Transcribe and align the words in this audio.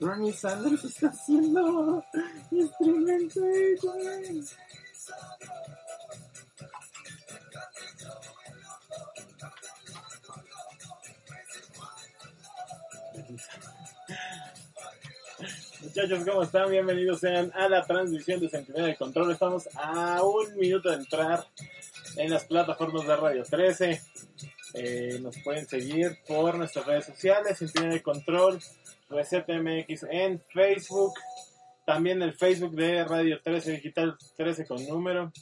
Ronnie 0.00 0.32
Sanders 0.32 0.84
está 0.84 1.08
haciendo 1.08 2.04
instrumento, 2.50 3.40
güey. 3.40 4.44
Muchachos, 15.80 16.24
¿cómo 16.26 16.42
están? 16.42 16.70
Bienvenidos 16.70 17.20
sean 17.20 17.50
a 17.54 17.68
la 17.68 17.82
transmisión 17.86 18.40
de 18.40 18.50
Centinela 18.50 18.88
de 18.88 18.96
Control. 18.96 19.32
Estamos 19.32 19.68
a 19.76 20.22
un 20.22 20.56
minuto 20.56 20.90
de 20.90 20.96
entrar 20.96 21.46
en 22.16 22.30
las 22.30 22.44
plataformas 22.44 23.06
de 23.06 23.16
Radio 23.16 23.44
13. 23.44 24.02
Eh, 24.74 25.18
nos 25.22 25.38
pueden 25.38 25.66
seguir 25.66 26.18
por 26.28 26.56
nuestras 26.56 26.84
redes 26.84 27.06
sociales, 27.06 27.58
Centinela 27.58 27.94
de 27.94 28.02
Control, 28.02 28.60
Reset 29.08 29.46
MX 29.48 30.04
en 30.10 30.42
Facebook, 30.52 31.14
también 31.84 32.22
el 32.22 32.34
Facebook 32.34 32.74
de 32.74 33.04
Radio 33.04 33.40
13 33.42 33.72
Digital 33.72 34.16
13 34.36 34.66
con 34.66 34.84
número. 34.86 35.32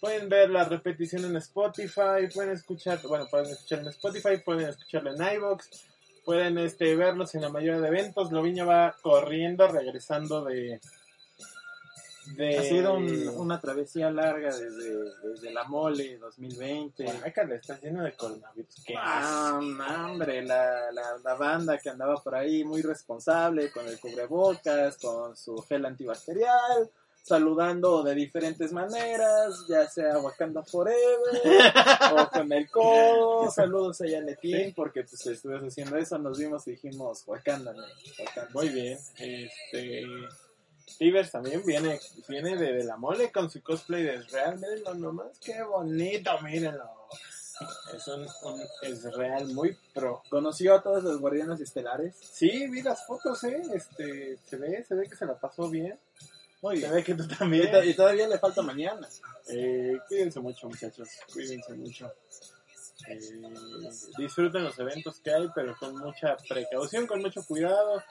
Pueden 0.00 0.30
ver 0.30 0.48
la 0.48 0.64
repetición 0.64 1.26
en 1.26 1.36
Spotify, 1.36 2.26
pueden 2.34 2.52
escuchar, 2.52 2.98
bueno, 3.06 3.26
pueden 3.30 3.50
escuchar 3.50 3.80
en 3.80 3.88
Spotify, 3.88 4.38
pueden 4.42 4.70
escucharlo 4.70 5.14
en 5.14 5.36
iVoox, 5.36 5.68
pueden 6.24 6.56
este, 6.58 6.96
verlos 6.96 7.34
en 7.34 7.42
la 7.42 7.50
mayoría 7.50 7.80
de 7.80 7.88
eventos. 7.88 8.32
Loviño 8.32 8.66
va 8.66 8.96
corriendo, 9.02 9.68
regresando 9.68 10.44
de... 10.44 10.80
de 12.36 12.58
Ha 12.58 12.62
sido 12.62 12.94
un- 12.94 13.28
una 13.36 13.60
travesía 13.60 14.10
larga 14.10 14.54
desde, 14.54 14.94
desde 15.22 15.52
la 15.52 15.64
mole 15.64 16.16
2020. 16.18 17.04
Guácala, 17.04 17.54
está 17.56 17.78
lleno 17.80 18.04
de 18.04 18.12
coronavirus. 18.14 18.82
¿Qué 18.86 18.94
Ah, 18.96 19.58
hombre, 20.10 20.42
la, 20.42 20.90
la, 20.92 21.18
la 21.22 21.34
banda 21.34 21.78
que 21.78 21.90
andaba 21.90 22.16
por 22.22 22.34
ahí 22.34 22.64
muy 22.64 22.82
responsable 22.82 23.70
con 23.70 23.86
el 23.86 23.98
cubrebocas, 24.00 24.96
con 24.98 25.36
su 25.36 25.56
gel 25.62 25.84
antibacterial, 25.86 26.90
saludando 27.22 28.02
de 28.02 28.14
diferentes 28.14 28.72
maneras, 28.72 29.66
ya 29.68 29.86
sea 29.88 30.18
Wakanda 30.18 30.62
Forever 30.62 30.96
o 32.14 32.28
con 32.30 32.50
el 32.52 32.70
codo. 32.70 33.50
Saludos 33.50 34.00
a 34.00 34.06
Yanetín, 34.06 34.72
porque 34.74 35.02
pues 35.04 35.26
estuvimos 35.26 35.64
haciendo 35.68 35.96
eso, 35.98 36.18
nos 36.18 36.38
vimos 36.38 36.66
y 36.66 36.72
dijimos 36.72 37.22
Wakanda, 37.26 37.72
¿no? 37.74 37.82
Wakanda. 38.18 38.50
Muy 38.54 38.68
bien. 38.70 38.98
Este. 39.18 40.02
Tibers 40.98 41.30
también 41.30 41.64
viene, 41.64 41.98
viene 42.28 42.56
de, 42.56 42.72
de 42.72 42.84
la 42.84 42.96
mole 42.96 43.30
con 43.32 43.50
su 43.50 43.62
cosplay 43.62 44.02
de 44.02 44.16
Israel. 44.16 44.58
Mírenlo 44.58 44.94
nomás, 44.94 45.38
qué 45.38 45.62
bonito, 45.62 46.30
mírenlo. 46.42 46.84
Es 47.94 48.06
un, 48.08 48.26
un 48.44 48.62
Israel 48.90 49.46
muy 49.48 49.76
pro. 49.92 50.22
Conoció 50.30 50.74
a 50.74 50.82
todos 50.82 51.02
los 51.04 51.18
guardianes 51.20 51.60
estelares. 51.60 52.14
Sí, 52.16 52.66
vi 52.68 52.80
las 52.82 53.04
fotos, 53.06 53.44
eh. 53.44 53.60
Este, 53.74 54.38
se 54.48 54.56
ve, 54.56 54.82
se 54.86 54.94
ve 54.94 55.06
que 55.08 55.16
se 55.16 55.26
la 55.26 55.38
pasó 55.38 55.68
bien. 55.68 55.98
Muy 56.62 56.76
Se 56.76 56.80
bien. 56.82 56.94
ve 56.94 57.04
que 57.04 57.14
tú 57.14 57.28
también. 57.28 57.70
y 57.84 57.94
todavía 57.94 58.28
le 58.28 58.38
falta 58.38 58.62
mañana. 58.62 59.06
Eh, 59.48 59.98
cuídense 60.08 60.40
mucho, 60.40 60.68
muchachos. 60.68 61.08
Cuídense 61.32 61.74
mucho. 61.74 62.10
Eh, 63.08 63.18
disfruten 64.18 64.64
los 64.64 64.78
eventos 64.78 65.20
que 65.20 65.32
hay, 65.32 65.48
pero 65.54 65.76
con 65.78 65.96
mucha 65.98 66.36
precaución, 66.48 67.06
con 67.06 67.20
mucho 67.20 67.44
cuidado. 67.44 68.02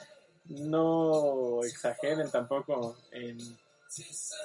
No 0.50 1.64
exageren 1.64 2.30
tampoco 2.32 2.98
en, 3.12 3.38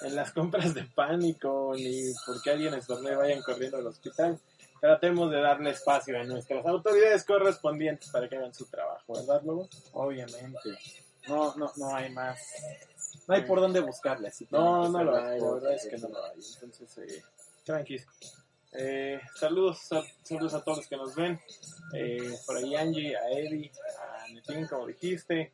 en 0.02 0.14
las 0.16 0.32
compras 0.32 0.74
de 0.74 0.84
pánico, 0.84 1.72
ni 1.76 2.12
porque 2.26 2.50
alguien 2.50 2.74
estornude 2.74 3.16
vayan 3.16 3.42
corriendo 3.42 3.78
al 3.78 3.86
hospital. 3.86 4.38
Tratemos 4.80 5.30
de 5.30 5.40
darle 5.40 5.70
espacio 5.70 6.18
a 6.20 6.24
nuestras 6.24 6.64
autoridades 6.66 7.24
correspondientes 7.24 8.10
para 8.10 8.28
que 8.28 8.36
hagan 8.36 8.52
su 8.52 8.66
trabajo, 8.66 9.14
¿verdad, 9.14 9.42
Lobo? 9.42 9.68
Obviamente. 9.92 10.78
No, 11.26 11.54
no, 11.56 11.72
no 11.76 11.94
hay 11.96 12.10
más. 12.12 12.38
No 13.26 13.34
hay 13.34 13.42
por 13.42 13.60
dónde 13.60 13.80
buscarle. 13.80 14.28
Así 14.28 14.46
No, 14.50 14.86
no 14.90 15.02
lo 15.02 15.16
hay, 15.16 15.40
la 15.40 15.50
verdad 15.52 15.72
es 15.72 15.86
que 15.86 15.96
no 15.96 16.08
lo 16.08 16.22
hay. 16.22 16.38
Entonces, 16.62 16.98
eh, 16.98 17.22
tranquis. 17.64 18.06
Eh, 18.72 19.20
saludos, 19.36 19.78
sal- 19.78 20.04
saludos 20.22 20.52
a 20.52 20.62
todos 20.62 20.78
los 20.78 20.86
que 20.88 20.96
nos 20.98 21.14
ven. 21.14 21.40
Eh, 21.94 22.36
por 22.44 22.58
ahí 22.58 22.74
Angie, 22.76 23.16
a 23.16 23.30
Eddie, 23.30 23.72
a 23.98 24.28
Netín, 24.28 24.66
como 24.66 24.86
dijiste. 24.86 25.52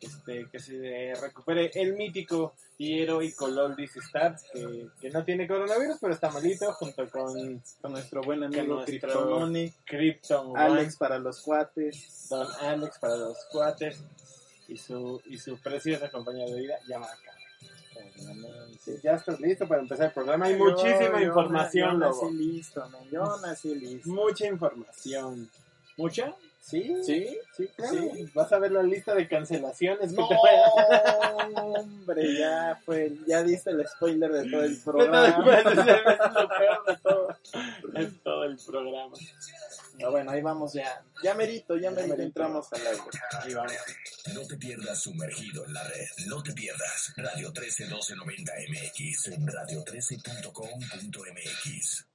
Este, 0.00 0.46
que 0.50 0.58
se 0.58 1.12
recupere 1.20 1.70
el 1.74 1.92
mítico 1.94 2.54
y 2.78 3.02
heroico 3.02 3.48
Loldis 3.48 3.94
Star, 3.96 4.34
que, 4.50 4.86
que 4.98 5.10
no 5.10 5.22
tiene 5.24 5.46
coronavirus, 5.46 5.98
pero 6.00 6.14
está 6.14 6.30
malito, 6.30 6.72
junto 6.72 7.06
con 7.10 7.62
Con 7.82 7.92
nuestro 7.92 8.22
buen 8.22 8.42
amigo 8.42 8.82
Kryptononi, 8.84 9.70
Krypton 9.84 10.56
Alex 10.56 10.96
para 10.96 11.18
los 11.18 11.40
cuates. 11.42 12.28
Don 12.30 12.48
Alex 12.62 12.98
para 12.98 13.16
los 13.16 13.36
cuates 13.52 14.02
y 14.68 14.78
su, 14.78 15.20
y 15.26 15.36
su 15.36 15.58
preciosa 15.60 16.10
compañía 16.10 16.46
de 16.46 16.60
vida, 16.60 16.78
Yamaha. 16.88 17.14
Sí, 18.82 18.92
ya 19.02 19.12
estás 19.16 19.38
listo 19.40 19.68
para 19.68 19.82
empezar 19.82 20.06
el 20.06 20.12
programa. 20.12 20.46
Hay 20.46 20.56
Yo- 20.58 20.64
muchísima 20.64 21.20
yo- 21.20 21.26
información, 21.26 21.92
Yo 21.92 21.98
Lobo. 21.98 22.30
listo, 22.30 22.88
man. 22.88 23.02
Yo 23.10 23.36
nací 23.42 23.74
listo. 23.74 24.08
Mucha 24.08 24.46
información. 24.46 25.50
¿Mucha? 25.98 26.34
¿Sí? 26.60 26.94
¿Sí? 27.04 27.38
Sí, 27.56 27.68
claro. 27.74 27.96
Sí. 28.14 28.30
Vas 28.34 28.52
a 28.52 28.58
ver 28.58 28.70
la 28.72 28.82
lista 28.82 29.14
de 29.14 29.26
cancelaciones 29.26 30.10
que 30.10 30.16
No, 30.16 30.28
te 30.28 30.34
hombre, 31.80 32.36
ya 32.38 32.78
fue, 32.84 33.16
ya 33.26 33.42
diste 33.42 33.70
el 33.70 33.86
spoiler 33.88 34.30
de 34.30 34.50
todo 34.50 34.62
el 34.64 34.76
programa. 34.84 35.28
es 35.58 35.64
lo 35.64 35.74
peor 36.48 36.84
de 36.86 36.96
todo. 37.02 37.28
Es 37.96 38.22
todo 38.22 38.44
el 38.44 38.58
programa. 38.64 39.16
Pero 39.96 40.10
bueno, 40.12 40.30
ahí 40.30 40.40
vamos 40.42 40.72
ya. 40.74 41.02
Ya 41.22 41.34
merito, 41.34 41.76
ya 41.76 41.90
merito, 41.90 42.08
merito. 42.16 42.26
entramos 42.28 42.72
al 42.72 42.86
aire. 42.86 43.00
Ahí 43.42 43.54
vamos. 43.54 43.72
No 44.34 44.46
te 44.46 44.56
pierdas 44.56 44.98
sumergido 45.00 45.64
en 45.64 45.72
la 45.74 45.82
red. 45.84 46.06
No 46.26 46.42
te 46.42 46.52
pierdas 46.52 47.12
Radio 47.16 47.52
131290 47.52 48.52
MX 48.68 49.26
en 49.28 49.46
radio13.com.mx. 49.46 52.06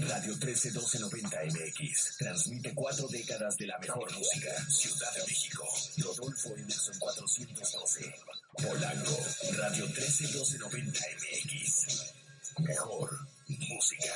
Radio 0.00 0.34
131290 0.36 1.36
MX 1.44 2.16
transmite 2.18 2.74
cuatro 2.74 3.06
décadas 3.08 3.56
de 3.58 3.66
la 3.66 3.78
mejor 3.78 4.10
música. 4.12 4.50
Ciudad 4.68 5.12
de 5.14 5.20
México. 5.20 5.64
Rodolfo 5.98 6.56
Emerson 6.56 6.98
412. 6.98 8.14
Polanco. 8.56 9.16
Radio 9.58 9.86
131290 9.86 11.00
MX. 11.18 12.14
Mejor 12.60 13.10
música. 13.48 14.12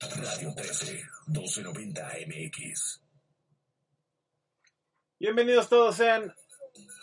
Radio 0.00 0.54
13 0.54 1.04
1290 1.28 2.12
MX. 2.26 3.00
Bienvenidos 5.18 5.68
todos 5.68 5.96
sean. 5.96 6.34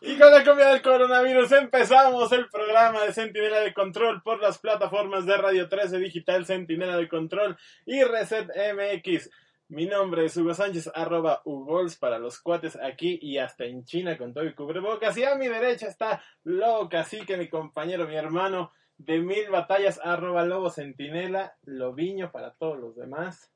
Y 0.00 0.18
con 0.18 0.32
la 0.32 0.44
comida 0.44 0.72
del 0.72 0.82
coronavirus 0.82 1.52
empezamos 1.52 2.32
el 2.32 2.48
programa 2.48 3.04
de 3.04 3.12
Centinela 3.12 3.60
de 3.60 3.74
Control 3.74 4.22
por 4.22 4.40
las 4.40 4.58
plataformas 4.58 5.26
de 5.26 5.36
Radio 5.36 5.68
13 5.68 5.98
Digital, 5.98 6.46
Centinela 6.46 6.96
de 6.96 7.08
Control 7.08 7.56
y 7.86 8.02
Reset 8.02 8.48
MX. 8.48 9.30
Mi 9.72 9.86
nombre 9.86 10.26
es 10.26 10.36
Hugo 10.36 10.52
Sánchez, 10.52 10.90
arroba 10.94 11.40
Ugols 11.46 11.96
para 11.96 12.18
los 12.18 12.40
cuates 12.40 12.76
aquí 12.76 13.18
y 13.22 13.38
hasta 13.38 13.64
en 13.64 13.86
China 13.86 14.18
con 14.18 14.34
todo 14.34 14.44
y 14.44 14.54
cubrebocas. 14.54 15.16
Y 15.16 15.24
a 15.24 15.34
mi 15.34 15.48
derecha 15.48 15.86
está 15.86 16.22
Lobo 16.44 16.90
Cacique, 16.90 17.38
mi 17.38 17.48
compañero, 17.48 18.06
mi 18.06 18.14
hermano 18.14 18.70
de 18.98 19.20
mil 19.20 19.48
batallas, 19.48 19.98
arroba 20.04 20.44
Lobo 20.44 20.68
Centinela, 20.68 21.56
Lobiño 21.62 22.30
para 22.30 22.52
todos 22.52 22.78
los 22.78 22.96
demás. 22.96 23.50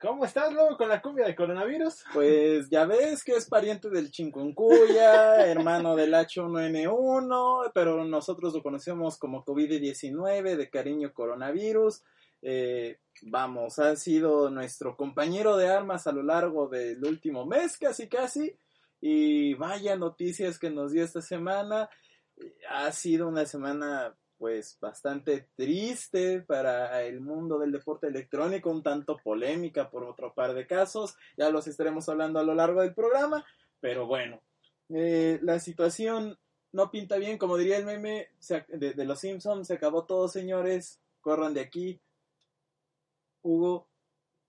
¿Cómo 0.00 0.24
estás, 0.24 0.52
Lobo, 0.52 0.76
con 0.76 0.88
la 0.88 1.02
cumbia 1.02 1.26
de 1.26 1.34
coronavirus? 1.34 2.04
Pues 2.14 2.70
ya 2.70 2.84
ves 2.84 3.24
que 3.24 3.32
es 3.32 3.48
pariente 3.48 3.90
del 3.90 4.12
chikungunya, 4.12 5.44
hermano 5.50 5.96
del 5.96 6.14
H1N1, 6.14 7.72
pero 7.74 8.04
nosotros 8.04 8.54
lo 8.54 8.62
conocemos 8.62 9.18
como 9.18 9.44
COVID-19, 9.44 10.54
de 10.54 10.70
cariño 10.70 11.12
coronavirus. 11.12 12.04
Eh, 12.42 12.98
vamos, 13.22 13.78
ha 13.78 13.94
sido 13.96 14.50
nuestro 14.50 14.96
compañero 14.96 15.56
de 15.56 15.68
armas 15.68 16.06
a 16.06 16.12
lo 16.12 16.22
largo 16.22 16.68
del 16.68 17.02
último 17.04 17.46
mes, 17.46 17.78
casi 17.78 18.08
casi. 18.08 18.56
Y 19.00 19.54
vaya 19.54 19.96
noticias 19.96 20.58
que 20.58 20.70
nos 20.70 20.92
dio 20.92 21.04
esta 21.04 21.22
semana. 21.22 21.88
Ha 22.68 22.92
sido 22.92 23.28
una 23.28 23.46
semana 23.46 24.14
pues 24.42 24.76
bastante 24.80 25.50
triste 25.54 26.40
para 26.40 27.00
el 27.04 27.20
mundo 27.20 27.60
del 27.60 27.70
deporte 27.70 28.08
electrónico, 28.08 28.72
un 28.72 28.82
tanto 28.82 29.16
polémica 29.22 29.88
por 29.88 30.02
otro 30.02 30.34
par 30.34 30.52
de 30.52 30.66
casos, 30.66 31.14
ya 31.36 31.48
los 31.48 31.68
estaremos 31.68 32.08
hablando 32.08 32.40
a 32.40 32.42
lo 32.42 32.52
largo 32.52 32.80
del 32.80 32.92
programa, 32.92 33.46
pero 33.78 34.04
bueno, 34.08 34.42
eh, 34.88 35.38
la 35.42 35.60
situación 35.60 36.36
no 36.72 36.90
pinta 36.90 37.18
bien, 37.18 37.38
como 37.38 37.56
diría 37.56 37.76
el 37.76 37.84
meme 37.84 38.30
de, 38.66 38.94
de 38.94 39.04
los 39.04 39.20
Simpsons, 39.20 39.68
se 39.68 39.74
acabó 39.74 40.06
todo 40.06 40.26
señores, 40.26 41.00
corran 41.20 41.54
de 41.54 41.60
aquí, 41.60 42.00
Hugo. 43.42 43.88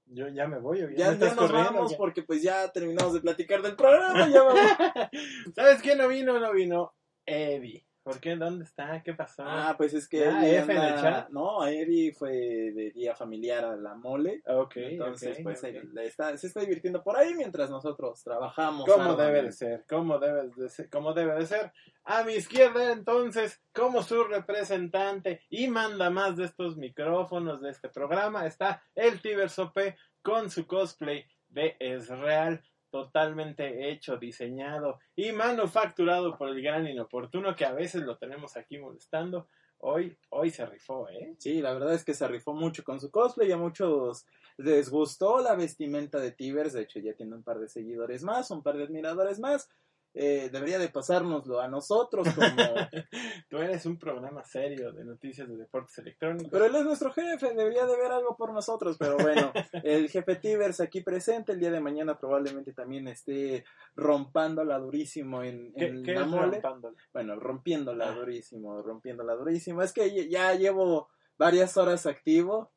Yo 0.05 0.27
ya 0.27 0.47
me 0.47 0.59
voy. 0.59 0.79
Ya, 0.95 1.13
ya, 1.15 1.33
nos 1.33 1.51
vamos 1.51 1.95
porque 1.95 2.23
pues 2.23 2.41
ya 2.41 2.71
terminamos 2.71 3.13
de 3.13 3.21
platicar 3.21 3.61
del 3.61 3.75
programa. 3.75 4.27
Ya 4.29 4.43
vamos. 4.43 4.61
¿Sabes 5.55 5.81
quién 5.81 5.97
no 5.97 6.07
vino? 6.07 6.39
No 6.39 6.51
vino 6.53 6.93
Eddie. 7.25 7.85
¿Por 8.03 8.19
qué? 8.19 8.35
¿Dónde 8.35 8.65
está? 8.65 9.01
¿Qué 9.01 9.13
pasó? 9.13 9.43
Ah, 9.45 9.75
pues 9.77 9.93
es 9.93 10.09
que 10.09 10.23
F 10.27 10.71
en 10.73 10.81
el 10.81 10.95
chat. 10.95 11.29
No, 11.29 11.65
Eddie 11.65 12.13
fue 12.13 12.31
de 12.31 12.91
día 12.91 13.15
familiar 13.15 13.63
a 13.63 13.77
la 13.77 13.95
mole. 13.95 14.41
Ok. 14.45 14.75
Entonces, 14.75 15.39
pues 15.41 15.63
Está, 15.63 16.35
se 16.37 16.47
está 16.47 16.59
divirtiendo 16.59 17.01
por 17.01 17.15
ahí 17.15 17.33
mientras 17.33 17.69
nosotros 17.69 18.21
trabajamos. 18.21 18.85
¿Cómo 18.85 19.15
debe 19.15 19.43
de 19.43 19.51
ser? 19.53 19.85
¿Cómo 19.87 20.19
debe 20.19 20.49
de 20.49 20.69
ser? 20.69 20.89
¿Cómo 20.89 21.13
debe 21.13 21.35
de 21.35 21.45
ser? 21.45 21.71
A 22.03 22.23
mi 22.23 22.33
izquierda, 22.33 22.91
entonces, 22.91 23.61
como 23.71 24.03
su 24.03 24.21
representante 24.25 25.39
y 25.49 25.69
manda 25.69 26.09
más 26.09 26.35
de 26.35 26.43
estos 26.43 26.75
micrófonos 26.75 27.61
de 27.61 27.69
este 27.69 27.87
programa, 27.87 28.45
está 28.45 28.83
el 28.95 29.21
Tibersope 29.21 29.95
con 30.21 30.49
su 30.49 30.67
cosplay 30.67 31.25
de 31.47 31.77
Israel 31.79 32.61
totalmente 32.93 33.89
hecho, 33.89 34.17
diseñado 34.17 34.99
y 35.15 35.31
manufacturado 35.31 36.37
por 36.37 36.49
el 36.49 36.61
gran 36.61 36.87
inoportuno 36.87 37.55
que 37.55 37.65
a 37.65 37.73
veces 37.73 38.03
lo 38.03 38.19
tenemos 38.19 38.55
aquí 38.55 38.77
molestando. 38.77 39.47
Hoy, 39.79 40.15
hoy 40.29 40.51
se 40.51 40.63
rifó, 40.67 41.09
¿eh? 41.09 41.33
Sí, 41.39 41.59
la 41.59 41.73
verdad 41.73 41.95
es 41.95 42.05
que 42.05 42.13
se 42.13 42.27
rifó 42.27 42.53
mucho 42.53 42.83
con 42.83 42.99
su 42.99 43.09
cosplay, 43.09 43.51
a 43.51 43.57
muchos 43.57 44.27
les 44.57 44.91
gustó 44.91 45.41
la 45.41 45.55
vestimenta 45.55 46.19
de 46.19 46.33
Tibers, 46.33 46.73
de 46.73 46.83
hecho 46.83 46.99
ya 46.99 47.15
tiene 47.15 47.33
un 47.33 47.41
par 47.41 47.57
de 47.57 47.67
seguidores 47.67 48.21
más, 48.23 48.51
un 48.51 48.61
par 48.61 48.77
de 48.77 48.83
admiradores 48.83 49.39
más, 49.39 49.67
eh, 50.15 50.49
debería 50.51 50.77
de 50.79 50.89
pasárnoslo 50.89 51.59
a 51.59 51.67
nosotros 51.67 52.27
como... 52.33 52.45
Tú 53.49 53.57
eres 53.57 53.85
un 53.85 53.97
programa 53.97 54.43
serio 54.43 54.91
de 54.91 55.03
noticias 55.05 55.47
de 55.47 55.55
deportes 55.57 55.97
electrónicos. 55.99 56.49
Pero 56.51 56.65
él 56.65 56.75
es 56.75 56.83
nuestro 56.85 57.11
jefe, 57.11 57.53
debería 57.53 57.85
de 57.85 57.95
ver 57.97 58.11
algo 58.11 58.35
por 58.35 58.53
nosotros, 58.53 58.95
pero 58.99 59.17
bueno, 59.17 59.51
el 59.83 60.09
jefe 60.09 60.35
Tivers 60.35 60.79
aquí 60.81 61.01
presente, 61.01 61.51
el 61.53 61.59
día 61.59 61.71
de 61.71 61.79
mañana 61.79 62.17
probablemente 62.17 62.73
también 62.73 63.07
esté 63.07 63.63
rompiéndola 63.95 64.79
durísimo 64.79 65.43
en, 65.43 65.71
en 65.75 66.03
¿Qué, 66.03 66.13
la 66.13 66.25
mole. 66.25 66.51
rompándola? 66.53 66.97
Bueno, 67.13 67.35
rompiéndola 67.35 68.09
Ah. 68.09 68.15
durísimo, 68.15 68.81
rompiéndola 68.81 69.35
durísimo. 69.35 69.81
Es 69.81 69.93
que 69.93 70.29
ya 70.29 70.53
llevo 70.55 71.09
varias 71.37 71.77
horas 71.77 72.05
activo. 72.05 72.71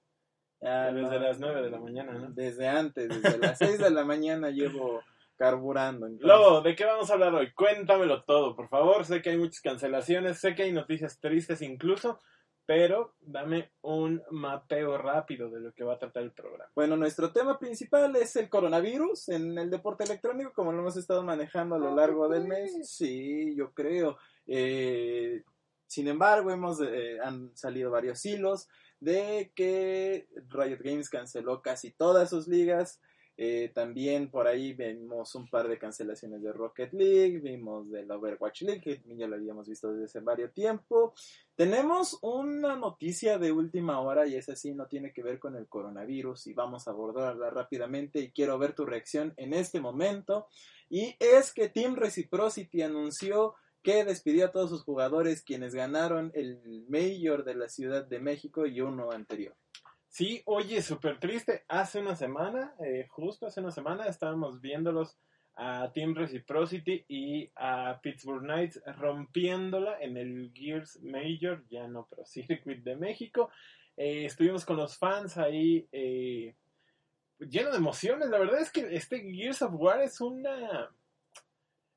Ya 0.60 0.92
Desde 0.92 1.18
no- 1.18 1.26
las 1.26 1.38
9 1.38 1.62
de 1.62 1.70
la 1.70 1.78
mañana, 1.80 2.12
¿no? 2.12 2.30
Desde 2.30 2.66
antes, 2.68 3.08
desde 3.08 3.38
las 3.38 3.58
6 3.58 3.78
de 3.78 3.90
la 3.90 4.04
mañana 4.04 4.50
llevo 4.50 5.02
carburando. 5.36 6.06
entonces- 6.06 6.26
Lobo, 6.26 6.60
¿de 6.62 6.74
qué 6.74 6.84
vamos 6.84 7.10
a 7.10 7.14
hablar 7.14 7.34
hoy? 7.34 7.52
Cuéntamelo 7.52 8.24
todo, 8.24 8.54
por 8.56 8.68
favor. 8.68 9.04
Sé 9.04 9.22
que 9.22 9.30
hay 9.30 9.38
muchas 9.38 9.60
cancelaciones, 9.60 10.38
sé 10.38 10.54
que 10.54 10.64
hay 10.64 10.72
noticias 10.72 11.20
tristes 11.20 11.62
incluso, 11.62 12.20
pero 12.64 13.14
dame 13.20 13.70
un 13.82 14.22
mapeo 14.30 14.98
rápido 14.98 15.50
de 15.50 15.60
lo 15.60 15.72
que 15.72 15.84
va 15.84 15.94
a 15.94 15.98
tratar 15.98 16.24
el 16.24 16.32
programa. 16.32 16.68
Bueno, 16.74 16.96
nuestro 16.96 17.32
tema 17.32 17.58
principal 17.58 18.16
es 18.16 18.34
el 18.36 18.48
coronavirus 18.48 19.28
en 19.28 19.56
el 19.58 19.70
deporte 19.70 20.04
electrónico, 20.04 20.52
como 20.52 20.72
lo 20.72 20.80
hemos 20.80 20.96
estado 20.96 21.22
manejando 21.22 21.76
a 21.76 21.78
lo 21.78 21.94
largo 21.94 22.28
del 22.28 22.48
mes. 22.48 22.90
Sí, 22.90 23.54
yo 23.56 23.72
creo. 23.72 24.18
Eh, 24.48 25.42
sin 25.86 26.08
embargo, 26.08 26.50
hemos 26.50 26.80
eh, 26.80 27.18
han 27.22 27.56
salido 27.56 27.92
varios 27.92 28.24
hilos 28.26 28.68
de 28.98 29.52
que 29.54 30.26
Riot 30.48 30.78
Games 30.82 31.08
canceló 31.08 31.62
casi 31.62 31.92
todas 31.92 32.30
sus 32.30 32.48
ligas. 32.48 33.00
Eh, 33.38 33.70
también 33.74 34.30
por 34.30 34.46
ahí 34.46 34.72
vimos 34.72 35.34
un 35.34 35.48
par 35.48 35.68
de 35.68 35.78
cancelaciones 35.78 36.42
de 36.42 36.52
Rocket 36.52 36.92
League, 36.94 37.40
vimos 37.40 37.90
del 37.90 38.10
Overwatch 38.10 38.62
League, 38.62 38.80
que 38.80 39.02
ya 39.14 39.26
lo 39.26 39.36
habíamos 39.36 39.68
visto 39.68 39.92
desde 39.92 40.06
hace 40.06 40.20
varios 40.20 40.54
tiempo. 40.54 41.12
Tenemos 41.54 42.18
una 42.22 42.76
noticia 42.76 43.38
de 43.38 43.52
última 43.52 44.00
hora 44.00 44.26
y 44.26 44.36
esa 44.36 44.56
sí 44.56 44.74
no 44.74 44.86
tiene 44.86 45.12
que 45.12 45.22
ver 45.22 45.38
con 45.38 45.54
el 45.56 45.66
coronavirus 45.68 46.46
y 46.46 46.54
vamos 46.54 46.88
a 46.88 46.92
abordarla 46.92 47.50
rápidamente 47.50 48.20
y 48.20 48.30
quiero 48.30 48.58
ver 48.58 48.74
tu 48.74 48.86
reacción 48.86 49.34
en 49.36 49.52
este 49.52 49.80
momento. 49.80 50.46
Y 50.88 51.16
es 51.18 51.52
que 51.52 51.68
Team 51.68 51.96
Reciprocity 51.96 52.82
anunció 52.82 53.54
que 53.82 54.04
despidió 54.04 54.46
a 54.46 54.50
todos 54.50 54.70
sus 54.70 54.82
jugadores 54.82 55.42
quienes 55.42 55.74
ganaron 55.74 56.32
el 56.34 56.86
Mayor 56.88 57.44
de 57.44 57.54
la 57.54 57.68
Ciudad 57.68 58.04
de 58.04 58.18
México 58.18 58.66
y 58.66 58.80
uno 58.80 59.12
anterior. 59.12 59.54
Sí, 60.16 60.40
oye, 60.46 60.80
súper 60.80 61.20
triste. 61.20 61.66
Hace 61.68 62.00
una 62.00 62.16
semana, 62.16 62.74
eh, 62.78 63.06
justo 63.10 63.46
hace 63.46 63.60
una 63.60 63.70
semana, 63.70 64.06
estábamos 64.06 64.62
viéndolos 64.62 65.18
a 65.56 65.92
Team 65.92 66.14
Reciprocity 66.14 67.04
y 67.06 67.50
a 67.54 68.00
Pittsburgh 68.00 68.40
Knights 68.40 68.80
rompiéndola 68.96 70.00
en 70.00 70.16
el 70.16 70.52
Gears 70.54 71.02
Major, 71.02 71.62
ya 71.68 71.86
no 71.86 72.06
Pro 72.06 72.24
Circuit 72.24 72.82
de 72.82 72.96
México. 72.96 73.50
Eh, 73.94 74.24
estuvimos 74.24 74.64
con 74.64 74.78
los 74.78 74.96
fans 74.96 75.36
ahí 75.36 75.86
eh, 75.92 76.54
lleno 77.38 77.70
de 77.70 77.76
emociones. 77.76 78.30
La 78.30 78.38
verdad 78.38 78.62
es 78.62 78.72
que 78.72 78.96
este 78.96 79.20
Gears 79.20 79.60
of 79.60 79.74
War 79.74 80.00
es 80.00 80.22
una... 80.22 80.90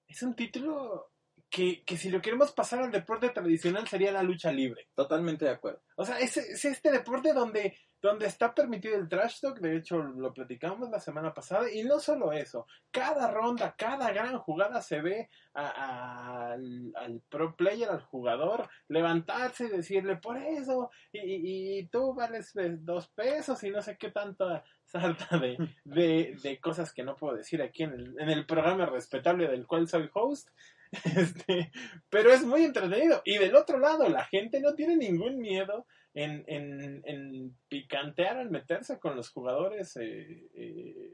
Es 0.10 0.24
un 0.24 0.36
título 0.36 1.10
que, 1.49 1.83
que 1.83 1.97
si 1.97 2.09
lo 2.09 2.21
queremos 2.21 2.51
pasar 2.51 2.79
al 2.83 2.91
deporte 2.91 3.29
tradicional 3.29 3.87
sería 3.87 4.11
la 4.11 4.23
lucha 4.23 4.51
libre. 4.51 4.87
Totalmente 4.95 5.45
de 5.45 5.51
acuerdo. 5.51 5.81
O 5.95 6.06
sea, 6.06 6.19
es, 6.19 6.37
es 6.37 6.63
este 6.65 6.91
deporte 6.91 7.33
donde, 7.33 7.75
donde 8.01 8.27
está 8.27 8.53
permitido 8.53 8.95
el 8.95 9.09
trash 9.09 9.39
talk, 9.41 9.59
de 9.59 9.75
hecho 9.75 9.97
lo 9.97 10.31
platicamos 10.33 10.89
la 10.89 10.99
semana 10.99 11.33
pasada, 11.33 11.71
y 11.71 11.83
no 11.83 11.99
solo 11.99 12.31
eso, 12.31 12.65
cada 12.91 13.29
ronda, 13.31 13.75
cada 13.77 14.11
gran 14.11 14.37
jugada 14.37 14.81
se 14.81 15.01
ve 15.01 15.29
a- 15.53 15.68
a- 15.68 16.51
al, 16.53 16.94
al 16.95 17.21
pro 17.27 17.56
player, 17.56 17.89
al 17.89 18.01
jugador, 18.03 18.69
levantarse 18.87 19.65
y 19.65 19.69
decirle, 19.69 20.15
por 20.18 20.37
eso, 20.37 20.91
y, 21.11 21.19
y- 21.19 21.79
y 21.79 21.87
tú 21.87 22.13
vales 22.13 22.53
dos 22.79 23.07
pesos 23.09 23.61
y 23.63 23.71
no 23.71 23.81
sé 23.81 23.97
qué 23.97 24.11
tanta 24.11 24.63
sarta 24.85 25.37
de, 25.37 25.57
de, 25.83 26.37
de 26.41 26.59
cosas 26.59 26.94
que 26.94 27.03
no 27.03 27.15
puedo 27.15 27.35
decir 27.35 27.61
aquí 27.61 27.83
en 27.83 27.94
el, 27.94 28.15
en 28.19 28.29
el 28.29 28.45
programa 28.45 28.85
respetable 28.85 29.47
del 29.47 29.68
cual 29.68 29.87
soy 29.87 30.09
host. 30.13 30.49
Este, 31.15 31.71
pero 32.09 32.31
es 32.31 32.43
muy 32.43 32.63
entretenido. 32.63 33.21
Y 33.25 33.37
del 33.37 33.55
otro 33.55 33.77
lado, 33.79 34.09
la 34.09 34.25
gente 34.25 34.59
no 34.59 34.73
tiene 34.75 34.95
ningún 34.95 35.37
miedo 35.39 35.85
en, 36.13 36.43
en, 36.47 37.01
en 37.05 37.55
picantear 37.67 38.37
al 38.37 38.49
meterse 38.49 38.99
con 38.99 39.15
los 39.15 39.29
jugadores 39.29 39.95
eh, 39.97 40.47
eh, 40.55 41.13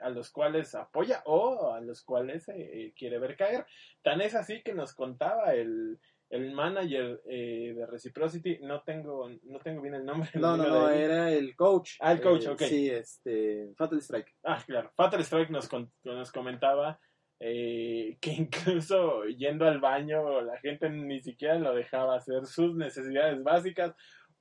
a 0.00 0.10
los 0.10 0.30
cuales 0.30 0.74
apoya 0.74 1.22
o 1.26 1.72
a 1.72 1.80
los 1.80 2.02
cuales 2.02 2.48
eh, 2.48 2.54
eh, 2.58 2.92
quiere 2.96 3.18
ver 3.18 3.36
caer. 3.36 3.66
Tan 4.02 4.20
es 4.20 4.34
así 4.34 4.62
que 4.62 4.74
nos 4.74 4.94
contaba 4.94 5.54
el, 5.54 5.98
el 6.28 6.52
manager 6.52 7.22
eh, 7.26 7.72
de 7.74 7.86
Reciprocity, 7.86 8.58
no 8.60 8.82
tengo, 8.82 9.30
no 9.44 9.58
tengo 9.60 9.80
bien 9.82 9.94
el 9.94 10.04
nombre. 10.04 10.28
No, 10.34 10.56
no, 10.56 10.88
era 10.90 11.30
el 11.32 11.56
coach. 11.56 11.92
Ah, 12.00 12.12
el 12.12 12.20
coach, 12.20 12.44
Eh, 12.44 12.48
ok. 12.50 12.62
Sí, 12.62 12.90
este, 12.90 13.72
Fatal 13.76 13.98
Strike. 14.00 14.34
Ah, 14.44 14.62
claro. 14.66 14.90
Fatal 14.94 15.20
Strike 15.22 15.50
nos, 15.50 15.68
con- 15.68 15.90
nos 16.04 16.30
comentaba 16.32 17.00
eh, 17.40 18.16
que 18.20 18.30
incluso 18.32 19.24
yendo 19.24 19.66
al 19.66 19.80
baño 19.80 20.40
la 20.42 20.58
gente 20.58 20.88
ni 20.90 21.20
siquiera 21.22 21.58
lo 21.58 21.74
dejaba 21.74 22.16
hacer 22.16 22.46
sus 22.46 22.74
necesidades 22.76 23.42
básicas 23.42 23.94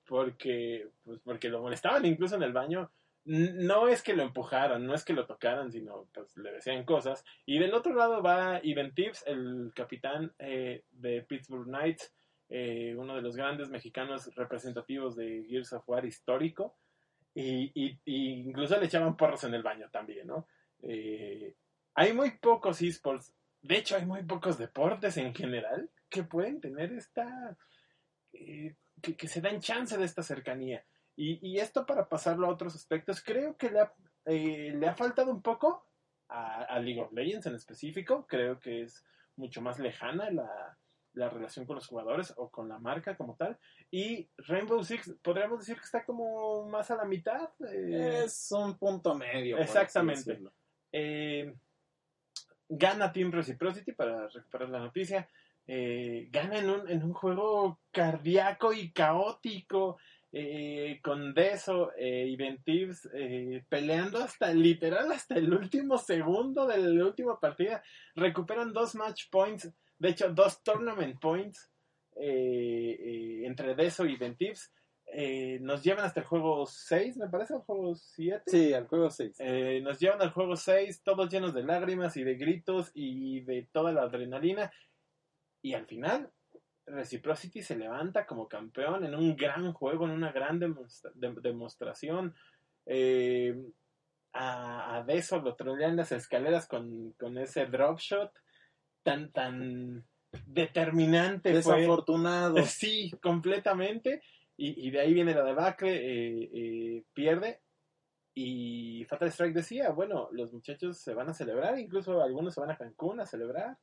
porque, 0.05 0.87
pues, 1.03 1.19
porque 1.23 1.49
lo 1.49 1.61
molestaban 1.61 2.05
incluso 2.05 2.35
en 2.35 2.43
el 2.43 2.53
baño. 2.53 2.91
No 3.25 3.87
es 3.87 4.01
que 4.01 4.15
lo 4.15 4.23
empujaran, 4.23 4.85
no 4.85 4.95
es 4.95 5.05
que 5.05 5.13
lo 5.13 5.27
tocaran, 5.27 5.71
sino 5.71 6.07
pues 6.13 6.35
le 6.37 6.51
decían 6.51 6.83
cosas. 6.83 7.23
Y 7.45 7.59
del 7.59 7.73
otro 7.75 7.93
lado 7.93 8.23
va 8.23 8.59
Ivan 8.63 8.93
Tibbs, 8.95 9.23
el 9.27 9.71
capitán 9.75 10.33
eh, 10.39 10.83
de 10.89 11.21
Pittsburgh 11.23 11.67
Knights, 11.67 12.11
eh, 12.49 12.95
uno 12.97 13.15
de 13.15 13.21
los 13.21 13.35
grandes 13.35 13.69
mexicanos 13.69 14.33
representativos 14.35 15.15
de 15.15 15.45
Gears 15.47 15.73
of 15.73 15.87
War 15.87 16.05
histórico. 16.05 16.77
Y, 17.35 17.71
y- 17.75 17.99
y 18.05 18.31
incluso 18.47 18.79
le 18.79 18.87
echaban 18.87 19.15
porros 19.15 19.43
en 19.43 19.53
el 19.53 19.61
baño 19.61 19.87
también, 19.91 20.25
¿no? 20.25 20.47
Eh, 20.81 21.53
hay 21.99 22.13
muy 22.13 22.31
pocos 22.31 22.81
esports, 22.81 23.33
de 23.61 23.77
hecho 23.77 23.95
hay 23.97 24.05
muy 24.05 24.23
pocos 24.23 24.57
deportes 24.57 25.17
en 25.17 25.33
general 25.33 25.89
que 26.09 26.23
pueden 26.23 26.61
tener 26.61 26.93
esta, 26.93 27.57
eh, 28.33 28.75
que, 29.01 29.15
que 29.15 29.27
se 29.27 29.41
dan 29.41 29.59
chance 29.59 29.97
de 29.97 30.05
esta 30.05 30.23
cercanía. 30.23 30.85
Y, 31.15 31.45
y 31.45 31.59
esto 31.59 31.85
para 31.85 32.07
pasarlo 32.07 32.47
a 32.47 32.51
otros 32.51 32.75
aspectos, 32.75 33.21
creo 33.21 33.57
que 33.57 33.69
le 33.69 33.79
ha, 33.81 33.93
eh, 34.25 34.71
le 34.73 34.87
ha 34.87 34.95
faltado 34.95 35.29
un 35.31 35.41
poco 35.41 35.85
a, 36.29 36.63
a 36.63 36.79
League 36.79 37.01
of 37.01 37.11
Legends 37.11 37.47
en 37.47 37.55
específico, 37.55 38.25
creo 38.25 38.59
que 38.59 38.83
es 38.83 39.03
mucho 39.35 39.61
más 39.61 39.77
lejana 39.79 40.31
la, 40.31 40.77
la 41.13 41.29
relación 41.29 41.65
con 41.65 41.75
los 41.75 41.87
jugadores 41.87 42.33
o 42.37 42.49
con 42.49 42.69
la 42.69 42.79
marca 42.79 43.17
como 43.17 43.35
tal. 43.35 43.57
Y 43.91 44.29
Rainbow 44.37 44.81
Six, 44.83 45.17
podríamos 45.21 45.59
decir 45.59 45.75
que 45.75 45.83
está 45.85 46.05
como 46.05 46.65
más 46.69 46.89
a 46.91 46.95
la 46.95 47.05
mitad. 47.05 47.49
eh, 47.69 48.21
Es 48.23 48.51
un 48.51 48.77
punto 48.77 49.13
medio. 49.15 49.57
Exactamente. 49.57 50.39
eh, 50.93 51.53
gana 52.69 53.11
Team 53.11 53.31
Reciprocity 53.31 53.91
para 53.91 54.27
recuperar 54.27 54.69
la 54.69 54.79
noticia. 54.79 55.27
eh, 55.67 56.29
gana 56.31 56.59
en 56.59 56.69
un, 56.69 56.89
en 56.89 57.03
un 57.03 57.13
juego 57.13 57.79
cardíaco 57.91 58.71
y 58.73 58.91
caótico. 58.91 59.97
eh, 60.31 60.99
con 61.01 61.33
Deso 61.33 61.91
eh, 61.97 62.27
y 62.27 62.35
Ventives 62.35 63.09
peleando 63.67 64.19
hasta 64.19 64.53
literal 64.53 65.11
hasta 65.11 65.35
el 65.35 65.51
último 65.53 65.97
segundo 65.97 66.67
de 66.67 66.77
la 66.77 67.05
última 67.05 67.39
partida. 67.39 67.81
Recuperan 68.15 68.71
dos 68.71 68.95
match 68.95 69.29
points, 69.31 69.73
de 69.97 70.09
hecho, 70.09 70.31
dos 70.31 70.61
tournament 70.63 71.19
points 71.19 71.71
entre 72.15 73.75
Deso 73.75 74.05
y 74.05 74.17
Ventives. 74.17 74.71
Eh, 75.11 75.57
nos 75.61 75.83
llevan 75.83 76.05
hasta 76.05 76.19
el 76.19 76.25
juego 76.27 76.65
6, 76.65 77.17
me 77.17 77.27
parece, 77.29 77.55
el 77.55 77.61
juego 77.61 77.95
7. 77.95 78.43
Sí, 78.45 78.73
al 78.73 78.87
juego 78.87 79.09
6. 79.09 79.35
Eh, 79.39 79.81
nos 79.83 79.99
llevan 79.99 80.21
al 80.21 80.31
juego 80.31 80.55
6, 80.55 81.01
todos 81.03 81.29
llenos 81.29 81.53
de 81.53 81.63
lágrimas 81.63 82.15
y 82.17 82.23
de 82.23 82.35
gritos 82.35 82.91
y 82.93 83.41
de 83.41 83.67
toda 83.71 83.91
la 83.91 84.03
adrenalina. 84.03 84.71
Y 85.63 85.73
al 85.73 85.85
final, 85.87 86.31
Reciprocity 86.85 87.61
se 87.63 87.75
levanta 87.75 88.25
como 88.25 88.47
campeón 88.47 89.03
en 89.03 89.15
un 89.15 89.35
gran 89.35 89.73
juego, 89.73 90.05
en 90.05 90.11
una 90.11 90.31
gran 90.31 90.59
de- 90.59 90.73
demostración. 91.41 92.35
Eh, 92.85 93.55
a, 94.33 94.97
a 94.97 95.03
Deso 95.03 95.41
lo 95.41 95.55
trolean 95.55 95.95
las 95.95 96.11
escaleras 96.11 96.67
con, 96.67 97.13
con 97.13 97.37
ese 97.39 97.65
drop 97.65 97.97
shot 97.99 98.31
tan, 99.03 99.31
tan 99.31 100.05
determinante. 100.45 101.49
fue. 101.61 101.77
Desafortunado. 101.77 102.55
Sí, 102.65 103.11
completamente. 103.21 104.21
Y, 104.61 104.87
y 104.87 104.91
de 104.91 104.99
ahí 104.99 105.13
viene 105.13 105.33
la 105.33 105.43
debacle, 105.43 105.95
eh, 105.95 106.49
eh, 106.53 107.03
pierde. 107.13 107.61
Y 108.33 109.05
Fatal 109.05 109.29
Strike 109.29 109.55
decía, 109.55 109.91
bueno, 109.91 110.27
los 110.33 110.51
muchachos 110.51 110.99
se 110.99 111.13
van 111.13 111.29
a 111.29 111.33
celebrar, 111.33 111.79
incluso 111.79 112.21
algunos 112.21 112.53
se 112.53 112.59
van 112.59 112.71
a 112.71 112.77
Cancún 112.77 113.21
a 113.21 113.25
celebrar. 113.25 113.77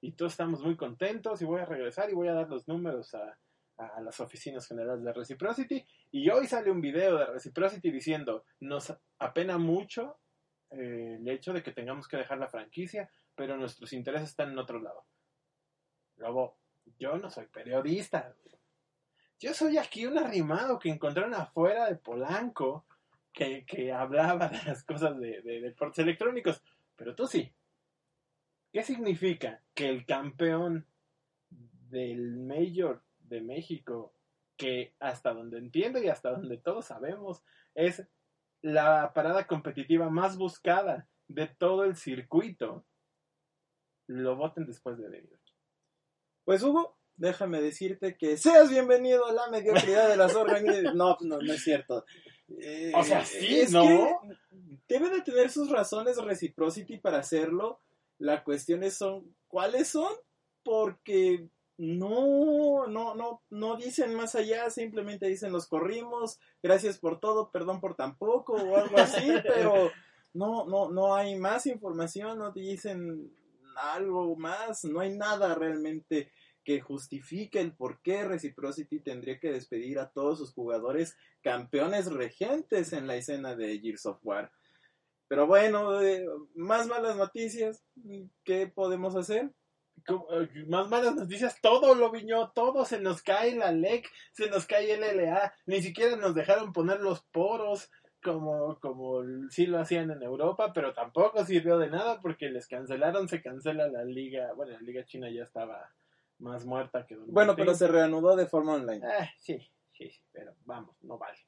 Y 0.00 0.12
todos 0.12 0.32
estamos 0.32 0.62
muy 0.62 0.76
contentos 0.76 1.42
y 1.42 1.44
voy 1.44 1.60
a 1.60 1.66
regresar 1.66 2.08
y 2.10 2.14
voy 2.14 2.28
a 2.28 2.34
dar 2.34 2.48
los 2.48 2.68
números 2.68 3.12
a, 3.14 3.36
a 3.76 4.00
las 4.00 4.20
oficinas 4.20 4.66
generales 4.68 5.02
de 5.02 5.12
Reciprocity. 5.12 5.84
Y 6.12 6.30
hoy 6.30 6.46
sale 6.46 6.70
un 6.70 6.80
video 6.80 7.16
de 7.16 7.26
Reciprocity 7.26 7.90
diciendo, 7.90 8.44
nos 8.60 8.96
apena 9.18 9.58
mucho 9.58 10.20
eh, 10.70 11.16
el 11.20 11.28
hecho 11.28 11.52
de 11.52 11.62
que 11.62 11.72
tengamos 11.72 12.06
que 12.06 12.16
dejar 12.16 12.38
la 12.38 12.48
franquicia, 12.48 13.10
pero 13.34 13.56
nuestros 13.56 13.92
intereses 13.92 14.30
están 14.30 14.52
en 14.52 14.58
otro 14.58 14.80
lado. 14.80 15.04
Lobo, 16.16 16.58
yo 16.98 17.16
no 17.18 17.30
soy 17.30 17.46
periodista. 17.46 18.34
Yo 19.40 19.54
soy 19.54 19.78
aquí 19.78 20.04
un 20.04 20.18
arrimado 20.18 20.78
que 20.78 20.90
encontraron 20.90 21.32
afuera 21.32 21.88
de 21.88 21.96
Polanco 21.96 22.84
que, 23.32 23.64
que 23.64 23.90
hablaba 23.90 24.48
de 24.48 24.62
las 24.64 24.84
cosas 24.84 25.18
de, 25.18 25.40
de 25.40 25.60
deportes 25.62 26.00
electrónicos. 26.00 26.62
Pero 26.94 27.14
tú 27.14 27.26
sí. 27.26 27.50
¿Qué 28.70 28.82
significa 28.82 29.62
que 29.74 29.88
el 29.88 30.04
campeón 30.04 30.86
del 31.88 32.36
Major 32.36 33.02
de 33.18 33.40
México, 33.40 34.12
que 34.56 34.94
hasta 35.00 35.32
donde 35.32 35.58
entiendo 35.58 36.00
y 36.00 36.08
hasta 36.08 36.30
donde 36.32 36.58
todos 36.58 36.86
sabemos, 36.86 37.42
es 37.74 38.06
la 38.60 39.12
parada 39.14 39.46
competitiva 39.46 40.10
más 40.10 40.36
buscada 40.36 41.08
de 41.28 41.46
todo 41.46 41.84
el 41.84 41.96
circuito, 41.96 42.84
lo 44.06 44.36
voten 44.36 44.66
después 44.66 44.98
de 44.98 45.08
debido? 45.08 45.38
Pues 46.44 46.62
Hugo, 46.62 46.99
déjame 47.20 47.60
decirte 47.60 48.16
que 48.16 48.38
seas 48.38 48.70
bienvenido 48.70 49.26
a 49.26 49.32
la 49.32 49.48
mediocridad 49.50 50.08
de 50.08 50.16
las 50.16 50.34
organizaciones. 50.34 50.94
No, 50.94 51.18
no, 51.20 51.38
no 51.38 51.52
es 51.52 51.62
cierto. 51.62 52.04
Eh, 52.58 52.92
O 52.94 53.04
sea, 53.04 53.24
sí, 53.24 53.60
es 53.60 53.72
¿no? 53.72 53.82
que 53.84 54.14
Debe 54.88 55.10
de 55.10 55.20
tener 55.20 55.50
sus 55.50 55.70
razones 55.70 56.16
Reciprocity 56.16 56.96
para 56.96 57.18
hacerlo. 57.18 57.78
La 58.18 58.42
cuestión 58.42 58.82
es 58.82 58.96
son, 58.96 59.36
¿cuáles 59.48 59.88
son? 59.88 60.10
Porque 60.64 61.46
no, 61.76 62.86
no, 62.86 63.14
no, 63.14 63.42
no 63.50 63.76
dicen 63.76 64.14
más 64.14 64.34
allá, 64.34 64.70
simplemente 64.70 65.26
dicen 65.26 65.52
los 65.52 65.66
corrimos, 65.66 66.38
gracias 66.62 66.98
por 66.98 67.20
todo, 67.20 67.50
perdón 67.50 67.80
por 67.80 67.96
tampoco, 67.96 68.54
o 68.54 68.76
algo 68.76 68.98
así, 68.98 69.28
pero 69.46 69.90
no, 70.32 70.64
no, 70.66 70.90
no 70.90 71.14
hay 71.14 71.36
más 71.36 71.66
información, 71.66 72.38
no 72.38 72.50
dicen 72.50 73.30
algo 73.76 74.36
más, 74.36 74.84
no 74.84 75.00
hay 75.00 75.16
nada 75.16 75.54
realmente 75.54 76.30
que 76.64 76.80
justifique 76.80 77.60
el 77.60 77.72
por 77.72 78.00
qué 78.02 78.24
Reciprocity 78.24 79.00
tendría 79.00 79.38
que 79.38 79.52
despedir 79.52 79.98
a 79.98 80.10
todos 80.10 80.38
sus 80.38 80.52
jugadores 80.52 81.16
campeones 81.42 82.12
regentes 82.12 82.92
en 82.92 83.06
la 83.06 83.16
escena 83.16 83.54
de 83.54 83.78
Gears 83.80 84.06
of 84.06 84.18
War. 84.22 84.50
Pero 85.28 85.46
bueno, 85.46 86.02
eh, 86.02 86.26
más 86.54 86.86
malas 86.88 87.16
noticias, 87.16 87.84
¿qué 88.44 88.66
podemos 88.66 89.14
hacer? 89.16 89.52
Eh, 90.08 90.64
Más 90.66 90.88
malas 90.88 91.14
noticias, 91.14 91.60
todo 91.60 91.94
lo 91.94 92.10
viñó, 92.10 92.50
todo 92.50 92.84
se 92.84 93.00
nos 93.00 93.22
cae 93.22 93.54
la 93.54 93.70
LEC, 93.70 94.10
se 94.32 94.48
nos 94.48 94.66
cae 94.66 94.92
el 94.92 95.02
LA, 95.16 95.52
ni 95.66 95.82
siquiera 95.82 96.16
nos 96.16 96.34
dejaron 96.34 96.72
poner 96.72 97.00
los 97.00 97.22
poros 97.26 97.90
como, 98.22 98.78
como 98.80 99.22
sí 99.50 99.66
lo 99.66 99.78
hacían 99.78 100.10
en 100.10 100.22
Europa, 100.22 100.72
pero 100.74 100.92
tampoco 100.92 101.44
sirvió 101.44 101.78
de 101.78 101.90
nada 101.90 102.20
porque 102.20 102.50
les 102.50 102.66
cancelaron, 102.66 103.28
se 103.28 103.42
cancela 103.42 103.88
la 103.88 104.04
liga, 104.04 104.52
bueno, 104.54 104.72
la 104.72 104.80
liga 104.80 105.04
china 105.04 105.30
ya 105.30 105.42
estaba 105.42 105.90
más 106.40 106.64
muerta 106.64 107.06
que 107.06 107.14
Don 107.14 107.32
Bueno, 107.32 107.54
pero 107.54 107.74
se 107.74 107.86
reanudó 107.88 108.36
de 108.36 108.46
forma 108.46 108.74
online. 108.74 109.06
Ah, 109.06 109.30
sí, 109.38 109.58
sí, 109.92 110.10
sí, 110.10 110.22
pero 110.32 110.54
vamos, 110.64 110.96
no 111.02 111.18
vale. 111.18 111.38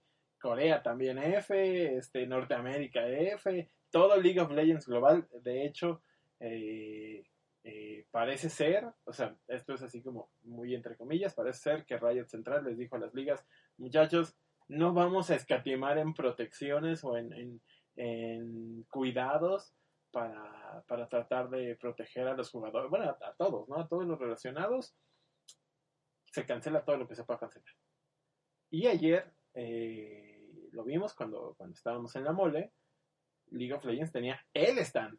Corea 0.41 0.83
también 0.83 1.19
F, 1.19 1.97
este, 1.97 2.27
Norteamérica 2.27 3.07
F, 3.07 3.71
todo 3.91 4.17
League 4.21 4.41
of 4.41 4.51
Legends 4.51 4.87
global, 4.87 5.29
de 5.43 5.65
hecho, 5.65 6.03
eh, 6.41 7.25
eh, 7.63 8.07
parece 8.11 8.49
ser, 8.51 8.89
o 9.05 9.13
sea, 9.13 9.37
esto 9.47 9.75
es 9.75 9.83
así 9.83 10.03
como 10.03 10.31
muy 10.43 10.75
entre 10.75 10.97
comillas, 10.97 11.35
parece 11.35 11.61
ser 11.61 11.87
que 11.87 11.97
Riot 11.97 12.27
Central 12.27 12.65
les 12.65 12.77
dijo 12.77 12.97
a 12.97 12.99
las 12.99 13.15
ligas, 13.15 13.45
muchachos, 13.77 14.37
no 14.69 14.93
vamos 14.93 15.31
a 15.31 15.37
escatimar 15.37 15.99
en 15.99 16.13
protecciones 16.13 17.05
o 17.05 17.17
en, 17.17 17.33
en, 17.33 17.61
en 17.97 18.83
cuidados 18.91 19.75
para, 20.13 20.85
para 20.87 21.09
tratar 21.09 21.51
de 21.51 21.77
proteger 21.77 22.29
a 22.29 22.35
los 22.35 22.51
jugadores, 22.51 22.91
bueno, 22.91 23.07
a, 23.07 23.29
a 23.29 23.35
todos, 23.35 23.69
¿no? 23.69 23.81
A 23.81 23.89
todos 23.89 24.07
los 24.07 24.19
relacionados, 24.19 24.95
se 26.27 26.47
cancela 26.47 26.85
todo 26.85 26.97
lo 26.99 27.09
que 27.09 27.15
se 27.15 27.25
pueda 27.25 27.41
cancelar. 27.41 27.75
Y 28.71 28.87
ayer 28.87 29.31
eh, 29.55 30.69
lo 30.73 30.85
vimos 30.85 31.15
cuando, 31.15 31.55
cuando 31.57 31.75
estábamos 31.75 32.15
en 32.17 32.25
la 32.25 32.33
mole. 32.33 32.73
League 33.51 33.75
of 33.75 33.85
Legends 33.85 34.13
tenía 34.13 34.41
el 34.55 34.79
stand. 34.79 35.19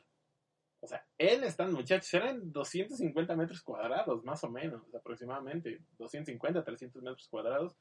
O 0.79 0.87
sea, 0.87 1.05
el 1.17 1.43
stand, 1.45 1.73
muchachos, 1.73 2.13
eran 2.13 2.51
250 2.51 3.35
metros 3.35 3.61
cuadrados, 3.61 4.23
más 4.25 4.43
o 4.43 4.49
menos, 4.49 4.93
aproximadamente. 4.93 5.81
250, 5.97 6.63
300 6.63 7.01
metros 7.03 7.27
cuadrados. 7.29 7.77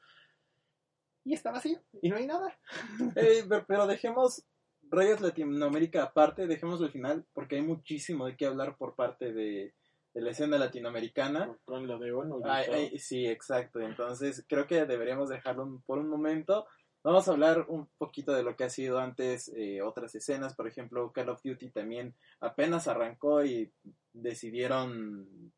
Y 1.25 1.35
está 1.35 1.53
vacío, 1.53 1.81
y 2.03 2.11
no 2.11 2.17
hay 2.17 2.27
nada. 2.27 2.57
Eh, 3.17 3.45
pero, 3.49 3.65
pero 3.67 3.87
dejemos 3.87 4.45
Riot 4.93 5.21
Latinoamérica 5.21 6.03
aparte, 6.03 6.47
dejemos 6.47 6.83
al 6.83 6.93
final, 6.93 7.25
porque 7.33 7.57
hay 7.57 7.63
muchísimo 7.63 8.27
de 8.27 8.37
qué 8.37 8.47
hablar 8.47 8.77
por 8.77 8.95
parte 8.95 9.33
de, 9.33 9.75
de 10.13 10.21
la 10.21 10.31
escena 10.31 10.59
latinoamericana. 10.59 11.57
Con 11.65 11.87
lo 11.87 11.99
de 11.99 12.13
ONU. 12.13 12.43
Ay, 12.45 12.67
ay, 12.71 12.99
sí, 12.99 13.27
exacto. 13.27 13.81
Entonces, 13.81 14.45
creo 14.47 14.67
que 14.67 14.85
deberíamos 14.85 15.31
dejarlo 15.31 15.83
por 15.87 15.99
un 15.99 16.11
momento. 16.11 16.67
Vamos 17.03 17.27
a 17.27 17.33
hablar 17.33 17.65
un 17.69 17.89
poquito 17.99 18.33
de 18.33 18.43
lo 18.43 18.55
que 18.55 18.65
ha 18.65 18.71
sido 18.71 18.99
antes 18.99 19.51
eh, 19.57 19.81
otras 19.83 20.15
escenas. 20.15 20.55
Por 20.55 20.69
ejemplo, 20.69 21.11
Call 21.11 21.31
of 21.31 21.43
Duty 21.43 21.71
también 21.71 22.15
apenas 22.41 22.87
arrancó 22.87 23.43
y 23.45 23.73
decidieron 24.13 25.53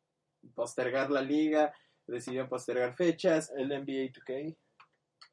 postergar 0.55 1.11
la 1.11 1.21
liga, 1.21 1.73
decidieron 2.07 2.47
postergar 2.47 2.95
fechas. 2.95 3.51
El 3.55 3.67
NBA 3.67 4.13
2K. 4.13 4.55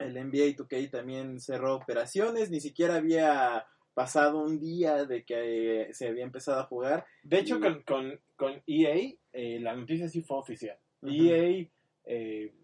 El 0.00 0.14
NBA 0.14 0.56
2K 0.56 0.90
también 0.90 1.38
cerró 1.38 1.76
operaciones, 1.76 2.50
ni 2.50 2.60
siquiera 2.60 2.96
había 2.96 3.64
pasado 3.94 4.42
un 4.42 4.58
día 4.58 5.04
de 5.04 5.24
que 5.24 5.82
eh, 5.82 5.94
se 5.94 6.08
había 6.08 6.24
empezado 6.24 6.60
a 6.60 6.64
jugar. 6.64 7.04
De 7.22 7.38
hecho, 7.38 7.56
Y- 7.58 7.60
con, 7.60 7.82
con, 7.82 8.20
con 8.36 8.62
EA, 8.66 9.12
eh, 9.32 9.58
la 9.60 9.74
noticia 9.74 10.08
sí 10.08 10.22
fue 10.22 10.38
oficial. 10.38 10.78
EA 11.02 11.66
eh, 12.04 12.54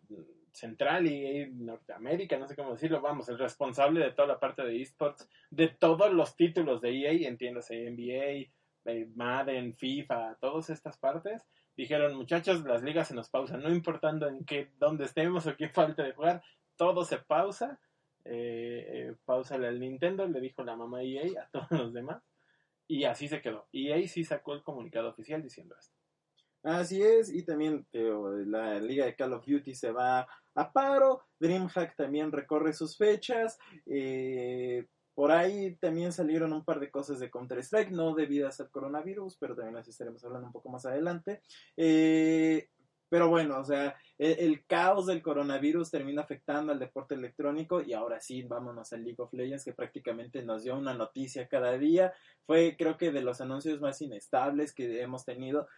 Central 0.52 1.06
y 1.06 1.50
Norteamérica, 1.54 2.38
no 2.38 2.48
sé 2.48 2.56
cómo 2.56 2.72
decirlo, 2.72 3.00
vamos, 3.00 3.28
el 3.28 3.38
responsable 3.38 4.00
de 4.04 4.12
toda 4.12 4.26
la 4.28 4.40
parte 4.40 4.62
de 4.62 4.80
esports, 4.80 5.28
de 5.50 5.68
todos 5.68 6.12
los 6.12 6.34
títulos 6.36 6.80
de 6.80 6.90
EA, 6.98 7.28
entiéndase, 7.28 7.88
NBA, 7.90 8.50
eh, 8.86 9.06
Madden, 9.14 9.74
FIFA, 9.76 10.36
todas 10.40 10.70
estas 10.70 10.98
partes, 10.98 11.44
dijeron, 11.76 12.16
muchachos, 12.16 12.64
las 12.64 12.82
ligas 12.82 13.08
se 13.08 13.14
nos 13.14 13.28
pausan, 13.30 13.62
no 13.62 13.70
importando 13.72 14.26
en 14.28 14.44
qué, 14.44 14.70
dónde 14.78 15.04
estemos 15.04 15.46
o 15.46 15.56
qué 15.56 15.68
falta 15.68 16.02
de 16.02 16.12
jugar, 16.12 16.42
todo 16.76 17.04
se 17.04 17.18
pausa, 17.18 17.78
eh, 18.28 19.14
eh, 19.26 19.44
al 19.50 19.80
Nintendo, 19.80 20.26
le 20.26 20.40
dijo 20.40 20.62
la 20.62 20.76
mamá 20.76 21.02
EA 21.02 21.42
a 21.42 21.48
todos 21.52 21.70
los 21.70 21.92
demás, 21.92 22.22
y 22.86 23.04
así 23.04 23.28
se 23.28 23.40
quedó. 23.40 23.66
EA 23.72 24.06
sí 24.08 24.24
sacó 24.24 24.54
el 24.54 24.62
comunicado 24.62 25.08
oficial 25.08 25.42
diciendo 25.42 25.74
esto. 25.78 25.94
Así 26.62 27.02
es, 27.02 27.32
y 27.32 27.44
también 27.44 27.86
la 27.92 28.80
liga 28.80 29.06
de 29.06 29.14
Call 29.14 29.32
of 29.32 29.46
Duty 29.46 29.74
se 29.74 29.92
va 29.92 30.26
a 30.54 30.72
paro, 30.72 31.22
DreamHack 31.38 31.94
también 31.96 32.32
recorre 32.32 32.72
sus 32.72 32.96
fechas, 32.96 33.58
eh, 33.86 34.86
por 35.14 35.30
ahí 35.30 35.76
también 35.76 36.12
salieron 36.12 36.52
un 36.52 36.64
par 36.64 36.80
de 36.80 36.90
cosas 36.90 37.20
de 37.20 37.30
Counter-Strike, 37.30 37.90
no 37.90 38.14
debidas 38.14 38.60
al 38.60 38.70
coronavirus, 38.70 39.36
pero 39.38 39.54
también 39.54 39.74
las 39.74 39.88
estaremos 39.88 40.24
hablando 40.24 40.46
un 40.46 40.52
poco 40.52 40.68
más 40.68 40.84
adelante. 40.86 41.42
Eh, 41.76 42.68
pero 43.08 43.28
bueno, 43.28 43.58
o 43.58 43.64
sea, 43.64 43.96
el, 44.18 44.38
el, 44.38 44.66
caos 44.66 45.06
del 45.06 45.22
coronavirus 45.22 45.90
termina 45.90 46.22
afectando 46.22 46.72
al 46.72 46.78
deporte 46.78 47.14
electrónico 47.14 47.82
y 47.82 47.92
ahora 47.92 48.20
sí, 48.20 48.42
vámonos 48.42 48.92
al 48.92 49.04
League 49.04 49.20
of 49.22 49.32
Legends 49.32 49.64
que 49.64 49.72
prácticamente 49.72 50.42
nos 50.42 50.64
dio 50.64 50.76
una 50.76 50.94
noticia 50.94 51.48
cada 51.48 51.76
día. 51.78 52.12
Fue 52.46 52.76
creo 52.78 52.96
que 52.96 53.12
de 53.12 53.22
los 53.22 53.40
anuncios 53.40 53.80
más 53.80 54.00
inestables 54.02 54.74
que 54.74 55.00
hemos 55.02 55.24
tenido 55.24 55.68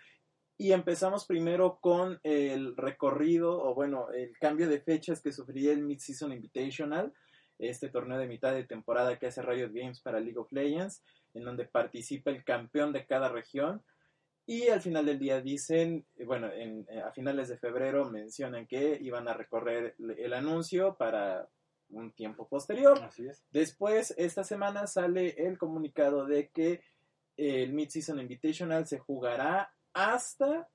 y 0.61 0.73
empezamos 0.73 1.25
primero 1.25 1.79
con 1.81 2.21
el 2.23 2.77
recorrido, 2.77 3.63
o 3.63 3.75
bueno, 3.75 4.11
el 4.13 4.37
cambio 4.39 4.69
de 4.69 4.83
fechas 4.83 5.23
que 5.23 5.33
sufría 5.33 5.73
el 5.73 5.83
Mid-Season 5.83 6.31
Invitational, 6.35 7.15
este 7.59 7.89
torneo 7.89 8.19
de 8.19 8.27
mitad 8.27 8.53
de 8.53 8.65
temporada 8.65 9.19
que 9.19 9.29
hace 9.29 9.41
Riot 9.41 9.71
Games 9.73 10.03
para 10.03 10.21
League 10.21 10.37
of 10.37 10.53
Legends, 10.53 11.03
en 11.33 11.45
donde 11.45 11.65
participa 11.65 12.31
el 12.31 12.45
campeón 12.45 12.93
de 12.93 13.07
cada 13.07 13.31
región. 13.31 13.83
Y 14.51 14.67
al 14.67 14.81
final 14.81 15.07
del 15.07 15.21
día 15.21 15.41
dicen, 15.41 16.05
bueno, 16.27 16.51
en, 16.53 16.85
a 17.07 17.13
finales 17.13 17.49
de 17.49 17.57
febrero 17.57 18.11
mencionan 18.11 18.67
que 18.67 18.99
iban 19.01 19.29
a 19.29 19.33
recorrer 19.33 19.95
el 20.19 20.33
anuncio 20.33 20.97
para 20.97 21.49
un 21.91 22.11
tiempo 22.11 22.49
posterior. 22.49 22.99
Así 23.01 23.29
es. 23.29 23.45
Después, 23.53 24.13
esta 24.19 24.43
semana 24.43 24.89
sale 24.89 25.37
el 25.47 25.57
comunicado 25.57 26.27
de 26.27 26.49
que 26.49 26.83
el 27.37 27.73
Mid-Season 27.73 28.19
Invitational 28.19 28.89
se 28.89 28.99
jugará 28.99 29.73
hasta 29.93 30.69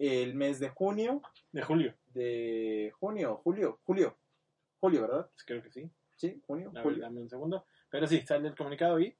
el 0.00 0.34
mes 0.34 0.58
de 0.58 0.70
junio. 0.70 1.22
De 1.52 1.62
julio. 1.62 1.94
De 2.12 2.92
junio, 2.98 3.40
julio, 3.44 3.78
julio. 3.84 4.18
Julio, 4.80 5.02
¿verdad? 5.02 5.30
Pues 5.32 5.44
creo 5.44 5.62
que 5.62 5.70
sí. 5.70 5.88
Sí, 6.16 6.42
junio. 6.44 6.70
A 6.70 6.72
ver, 6.72 6.82
julio. 6.82 7.02
dame 7.02 7.20
un 7.20 7.30
segundo. 7.30 7.66
Pero 7.88 8.08
sí, 8.08 8.20
sale 8.26 8.48
el 8.48 8.56
comunicado 8.56 8.98
y 8.98 9.16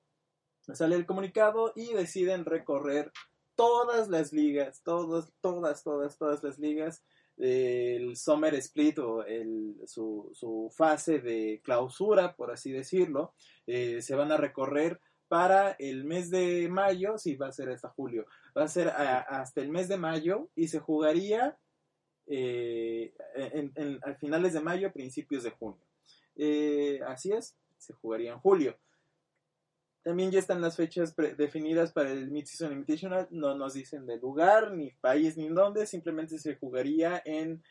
Sale 0.73 0.95
el 0.95 1.07
comunicado 1.07 1.73
y 1.75 1.93
deciden 1.93 2.45
recorrer 2.45 3.11
todas 3.55 4.09
las 4.09 4.33
ligas, 4.33 4.83
todas, 4.83 5.33
todas, 5.41 5.83
todas, 5.83 6.19
todas 6.19 6.43
las 6.43 6.59
ligas. 6.59 7.05
El 7.39 8.17
Summer 8.17 8.55
Split 8.57 8.99
o 8.99 9.25
el, 9.25 9.77
su, 9.87 10.71
fase 10.77 11.19
de 11.19 11.61
clausura, 11.65 12.37
por 12.37 12.51
así 12.51 12.71
decirlo, 12.71 13.33
eh, 13.67 14.03
se 14.03 14.15
van 14.15 14.31
a 14.33 14.37
recorrer 14.37 15.01
para 15.29 15.71
el 15.79 16.05
mes 16.05 16.29
de 16.29 16.69
mayo, 16.69 17.17
sí, 17.17 17.37
va 17.37 17.49
a 17.49 17.53
ser 17.53 17.71
hasta 17.71 17.89
julio, 17.89 18.27
va 18.57 18.65
a 18.65 18.69
ser 18.69 18.89
hasta 18.89 19.63
el 19.63 19.71
mes 19.71 19.89
de 19.89 19.97
mayo 19.97 20.51
y 20.55 20.69
se 20.69 20.79
jugaría 20.79 21.57
eh, 22.27 23.15
a 24.03 24.15
finales 24.15 24.53
de 24.53 24.61
mayo, 24.61 24.93
principios 24.93 25.43
de 25.43 25.51
junio. 25.51 25.83
Eh, 26.37 27.01
así 27.07 27.33
es, 27.33 27.57
se 27.79 27.95
jugaría 27.95 28.33
en 28.33 28.41
julio. 28.41 28.77
También 30.03 30.31
ya 30.31 30.41
están 30.41 30.61
las 30.61 30.77
fechas 30.77 31.15
definidas 31.37 31.93
para 31.93 32.11
el 32.11 32.31
Mid-Season 32.31 32.73
Invitational, 32.73 33.29
no 33.31 33.55
nos 33.57 33.75
dicen 33.75 34.05
de 34.07 34.19
lugar, 34.19 34.73
ni 34.73 34.91
país, 34.91 35.37
ni 35.37 35.49
dónde, 35.49 35.87
simplemente 35.87 36.39
se 36.39 36.57
jugaría 36.57 37.23
en 37.25 37.63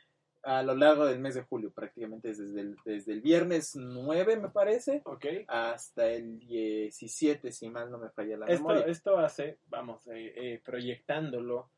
a 0.43 0.63
lo 0.63 0.75
largo 0.75 1.05
del 1.05 1.20
mes 1.20 1.35
de 1.35 1.44
julio, 1.44 1.72
prácticamente 1.72 2.29
desde 2.29 2.61
el, 2.61 2.75
desde 2.83 3.13
el 3.13 3.22
viernes 3.22 3.75
9, 3.75 4.37
me 4.37 4.50
parece, 4.50 5.01
okay. 5.05 5.46
hasta 5.48 6.07
el 6.09 6.39
17, 6.39 7.51
si 7.51 7.70
mal 7.70 7.91
no 7.91 8.00
me 8.00 8.09
falla 8.09 8.37
la 8.37 8.48
esto, 8.48 8.67
memoria. 8.67 8.85
Esto 8.91 9.17
hace, 9.20 9.59
vamos, 9.67 10.07
eh, 10.07 10.33
eh, 10.35 10.61
proyectándolo, 10.63 11.70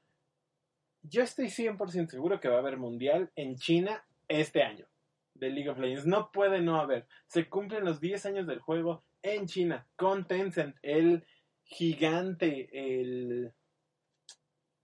yo 1.01 1.23
estoy 1.23 1.47
100% 1.47 2.09
seguro 2.09 2.39
que 2.39 2.47
va 2.47 2.55
a 2.55 2.59
haber 2.59 2.77
mundial 2.77 3.31
en 3.35 3.57
China 3.57 4.05
este 4.29 4.63
año 4.63 4.87
de 5.33 5.49
League 5.49 5.69
of 5.69 5.79
Legends. 5.79 6.05
No 6.05 6.31
puede 6.31 6.61
no 6.61 6.79
haber. 6.79 7.07
Se 7.27 7.49
cumplen 7.49 7.83
los 7.83 7.99
10 7.99 8.25
años 8.27 8.47
del 8.47 8.59
juego 8.59 9.03
en 9.23 9.47
China 9.47 9.87
con 9.95 10.27
Tencent, 10.27 10.75
el 10.83 11.25
gigante, 11.63 12.69
el 12.71 13.53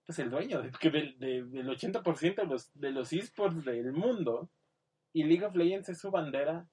pues 0.06 0.18
el 0.18 0.32
dueño 0.32 0.64
de, 0.64 0.72
de, 0.72 1.14
de, 1.20 1.44
del 1.44 1.70
80% 1.70 2.36
de 2.36 2.46
los, 2.46 2.72
de 2.74 2.92
los 2.92 3.14
esports 3.14 3.64
del 3.64 3.92
mundo 3.92 4.50
y 5.14 5.24
League 5.24 5.46
of 5.46 5.56
Legends 5.56 5.90
es 5.90 6.00
su 6.00 6.10
bandera 6.10 6.68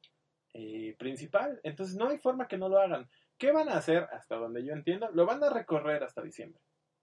eh, 0.55 0.96
principal. 0.98 1.61
Entonces 1.62 1.96
no 1.96 2.09
hay 2.09 2.16
forma 2.16 2.48
que 2.48 2.57
no 2.57 2.70
lo 2.70 2.79
hagan. 2.79 3.11
¿Qué 3.37 3.52
van 3.52 3.68
a 3.68 3.76
hacer? 3.76 4.09
Hasta 4.11 4.37
donde 4.37 4.64
yo 4.64 4.72
entiendo, 4.72 5.11
lo 5.12 5.26
van 5.26 5.44
a 5.44 5.50
recorrer 5.50 6.02
hasta 6.02 6.22
diciembre. 6.22 6.62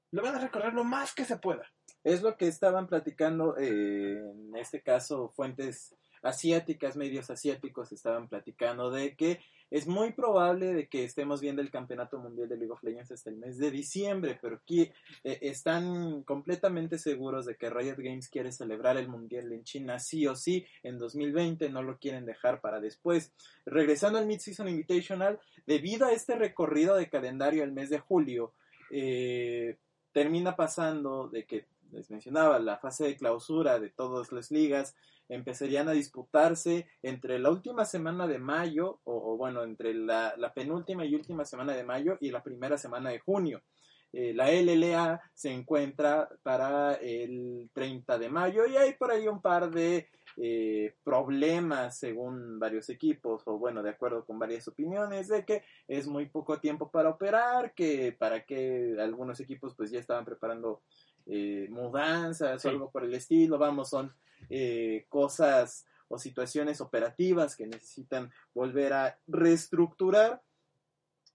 Lo 0.10 0.24
van 0.24 0.34
a 0.34 0.40
recorrer 0.40 0.74
lo 0.74 0.84
más 0.84 1.14
que 1.14 1.24
se 1.24 1.38
pueda. 1.38 1.72
Es 2.04 2.24
lo 2.24 2.36
que 2.36 2.48
estaban 2.48 2.88
platicando, 2.88 3.56
eh, 3.58 4.18
en 4.18 4.56
este 4.56 4.82
caso, 4.82 5.30
fuentes 5.36 5.96
asiáticas, 6.24 6.96
medios 6.96 7.30
asiáticos 7.30 7.92
estaban 7.92 8.28
platicando 8.28 8.90
de 8.90 9.16
que 9.16 9.40
es 9.70 9.88
muy 9.88 10.14
probable 10.14 10.74
de 10.74 10.88
que 10.88 11.04
estemos 11.04 11.42
viendo 11.42 11.62
el 11.62 11.72
campeonato 11.72 12.20
mundial 12.20 12.48
de 12.48 12.58
League 12.58 12.72
of 12.72 12.84
Legends 12.84 13.12
hasta 13.12 13.30
el 13.30 13.38
mes 13.38 13.58
de 13.58 13.72
diciembre, 13.72 14.38
pero 14.42 14.58
aquí 14.58 14.92
eh, 15.24 15.40
están 15.42 16.24
completamente 16.24 17.00
seguros 17.00 17.46
de 17.46 17.56
que 17.56 17.70
Riot 17.70 17.98
Games 17.98 18.30
quiere 18.30 18.52
celebrar 18.52 18.98
el 18.98 19.08
mundial 19.08 19.52
en 19.52 19.64
China 19.64 20.00
sí 20.00 20.28
o 20.28 20.36
sí 20.36 20.66
en 20.84 21.00
2020, 21.00 21.70
no 21.70 21.82
lo 21.82 21.98
quieren 21.98 22.26
dejar 22.26 22.62
para 22.62 22.80
después. 22.80 23.34
Regresando 23.66 24.20
al 24.20 24.28
Mid-Season 24.28 24.70
Invitational, 24.70 25.40
debido 25.66 26.06
a 26.06 26.12
este 26.12 26.36
recorrido 26.36 26.96
de 26.96 27.10
calendario 27.10 27.64
el 27.64 27.72
mes 27.72 27.90
de 27.90 28.00
julio, 28.00 28.54
eh, 28.92 29.78
termina 30.12 30.56
pasando 30.56 31.28
de 31.30 31.46
que 31.46 31.66
les 31.94 32.10
mencionaba, 32.10 32.60
la 32.60 32.78
fase 32.78 33.06
de 33.06 33.16
clausura 33.16 33.80
de 33.80 33.90
todas 33.90 34.32
las 34.32 34.52
ligas 34.52 34.96
empezarían 35.30 35.88
a 35.88 35.94
disputarse 35.94 36.88
entre 37.02 37.40
la 37.40 37.50
última 37.50 37.86
semana 37.86 38.28
de 38.28 38.40
mayo, 38.40 39.00
o, 39.04 39.38
bueno, 39.38 39.64
entre 39.64 39.94
la, 39.94 40.34
la, 40.38 40.54
penúltima 40.54 41.06
y 41.06 41.16
última 41.16 41.46
semana 41.46 41.74
de 41.74 41.84
mayo 41.84 42.18
y 42.20 42.32
la 42.32 42.44
primera 42.44 42.78
semana 42.78 43.10
de 43.10 43.20
junio. 43.20 43.64
Eh, 44.12 44.32
la 44.36 44.52
LLA 44.52 45.20
se 45.34 45.52
encuentra 45.52 46.30
para 46.44 46.94
el 46.96 47.70
30 47.74 48.20
de 48.20 48.30
mayo 48.30 48.68
y 48.68 48.78
hay 48.78 48.94
por 48.94 49.10
ahí 49.10 49.28
un 49.28 49.42
par 49.42 49.72
de 49.72 50.08
eh, 50.38 50.96
problemas 51.04 51.98
según 51.98 52.60
varios 52.60 52.90
equipos, 52.90 53.42
o 53.48 53.58
bueno, 53.58 53.82
de 53.82 53.90
acuerdo 53.90 54.24
con 54.24 54.38
varias 54.38 54.68
opiniones, 54.68 55.30
de 55.30 55.44
que 55.46 55.64
es 55.88 56.08
muy 56.08 56.28
poco 56.28 56.60
tiempo 56.60 56.92
para 56.92 57.10
operar, 57.10 57.74
que 57.74 58.16
para 58.18 58.46
que 58.46 58.96
algunos 59.00 59.40
equipos 59.40 59.76
pues 59.76 59.90
ya 59.90 60.00
estaban 60.00 60.26
preparando 60.26 60.84
eh, 61.26 61.68
mudanzas 61.70 62.62
sí. 62.62 62.68
o 62.68 62.72
algo 62.72 62.92
por 62.92 63.04
el 63.04 63.14
estilo, 63.14 63.58
vamos, 63.58 63.90
son 63.90 64.14
eh, 64.50 65.06
cosas 65.10 65.86
o 66.08 66.18
situaciones 66.18 66.82
operativas 66.82 67.56
que 67.56 67.68
necesitan 67.68 68.32
volver 68.54 68.94
a 68.94 69.20
reestructurar. 69.28 70.42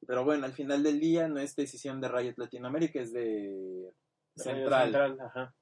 Pero 0.07 0.25
bueno, 0.25 0.45
al 0.47 0.53
final 0.53 0.83
del 0.83 1.01
día 1.01 1.27
no 1.27 1.41
es 1.41 1.57
decisión 1.57 2.01
de 2.01 2.09
Riot 2.09 2.35
Latinoamérica, 2.37 3.01
es 3.01 3.13
de 3.13 3.93
Central. 4.37 4.85
Central 4.85 5.21
ajá. 5.21 5.55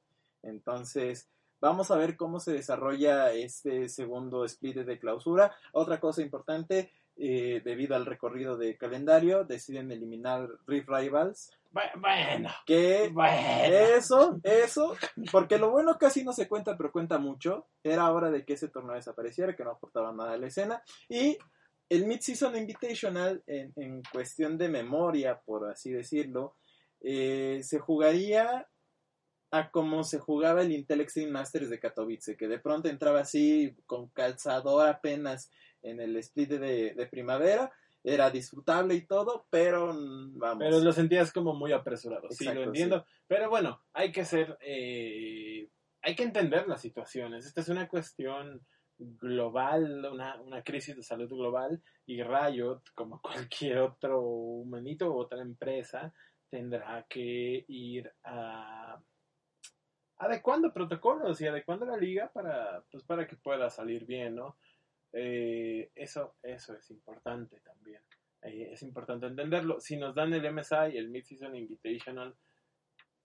Entonces, 0.42 1.28
vamos 1.60 1.90
a 1.90 1.96
ver 1.96 2.16
cómo 2.16 2.40
se 2.40 2.52
desarrolla 2.52 3.32
este 3.32 3.88
segundo 3.88 4.44
split 4.44 4.76
de 4.78 4.98
clausura. 4.98 5.54
Otra 5.72 5.98
cosa 6.00 6.22
importante, 6.22 6.92
eh, 7.16 7.62
debido 7.64 7.96
al 7.96 8.06
recorrido 8.06 8.56
de 8.56 8.76
calendario, 8.76 9.44
deciden 9.44 9.90
eliminar 9.90 10.48
Rift 10.66 10.88
Rivals. 10.88 11.52
Bueno, 11.98 12.50
que 12.64 13.08
bueno. 13.12 13.76
eso, 13.96 14.40
eso, 14.42 14.96
porque 15.30 15.58
lo 15.58 15.70
bueno 15.70 15.96
casi 15.98 16.24
no 16.24 16.32
se 16.32 16.48
cuenta, 16.48 16.76
pero 16.76 16.92
cuenta 16.92 17.18
mucho. 17.18 17.68
Era 17.82 18.10
hora 18.12 18.30
de 18.30 18.44
que 18.44 18.54
ese 18.54 18.68
torneo 18.68 18.94
desapareciera, 18.94 19.54
que 19.54 19.64
no 19.64 19.72
aportaba 19.72 20.12
nada 20.12 20.32
a 20.32 20.38
la 20.38 20.46
escena. 20.46 20.82
Y 21.08 21.36
el 21.88 22.06
Mid-Season 22.06 22.56
Invitational, 22.56 23.42
en, 23.46 23.72
en, 23.76 24.02
cuestión 24.12 24.58
de 24.58 24.68
memoria, 24.68 25.40
por 25.44 25.68
así 25.70 25.90
decirlo, 25.90 26.56
eh, 27.00 27.60
se 27.62 27.78
jugaría 27.78 28.66
a 29.52 29.70
como 29.70 30.02
se 30.02 30.18
jugaba 30.18 30.62
el 30.62 30.72
Intel 30.72 31.02
Extreme 31.02 31.30
Masters 31.30 31.70
de 31.70 31.78
Katowice, 31.78 32.36
que 32.36 32.48
de 32.48 32.58
pronto 32.58 32.88
entraba 32.88 33.20
así 33.20 33.76
con 33.86 34.08
calzador 34.08 34.88
apenas 34.88 35.50
en 35.82 36.00
el 36.00 36.16
split 36.16 36.50
de, 36.50 36.94
de 36.94 37.06
primavera 37.06 37.72
era 38.06 38.30
disfrutable 38.30 38.94
y 38.94 39.04
todo, 39.04 39.46
pero 39.50 39.88
vamos. 39.88 40.58
Pero 40.60 40.78
lo 40.78 40.92
sentías 40.92 41.32
como 41.32 41.54
muy 41.54 41.72
apresurado, 41.72 42.26
Exacto, 42.26 42.52
sí, 42.52 42.54
lo 42.54 42.62
entiendo. 42.62 43.00
Sí. 43.00 43.24
Pero 43.26 43.50
bueno, 43.50 43.82
hay 43.92 44.12
que 44.12 44.24
ser, 44.24 44.56
eh, 44.60 45.68
hay 46.02 46.14
que 46.14 46.22
entender 46.22 46.68
las 46.68 46.80
situaciones. 46.80 47.44
Esta 47.44 47.62
es 47.62 47.68
una 47.68 47.88
cuestión 47.88 48.64
global, 48.96 50.06
una, 50.12 50.40
una 50.40 50.62
crisis 50.62 50.94
de 50.94 51.02
salud 51.02 51.28
global 51.28 51.82
y 52.06 52.22
Riot, 52.22 52.82
como 52.94 53.20
cualquier 53.50 53.78
otro 53.78 54.20
humanito 54.20 55.10
u 55.10 55.18
otra 55.18 55.42
empresa, 55.42 56.14
tendrá 56.48 57.04
que 57.08 57.64
ir 57.66 58.10
a 58.22 59.00
adecuando 60.18 60.72
protocolos 60.72 61.40
y 61.40 61.46
adecuando 61.46 61.84
la 61.84 61.96
liga 61.96 62.30
para, 62.32 62.82
pues, 62.90 63.04
para 63.04 63.26
que 63.26 63.36
pueda 63.36 63.68
salir 63.68 64.06
bien, 64.06 64.36
¿no? 64.36 64.56
Eh, 65.12 65.90
eso, 65.94 66.34
eso 66.42 66.74
es 66.74 66.90
importante 66.90 67.60
también. 67.60 68.02
Eh, 68.42 68.70
es 68.72 68.82
importante 68.82 69.26
entenderlo. 69.26 69.80
Si 69.80 69.96
nos 69.96 70.14
dan 70.14 70.32
el 70.32 70.52
MSI, 70.52 70.96
el 70.96 71.08
Mid-Season 71.08 71.54
Invitational, 71.54 72.36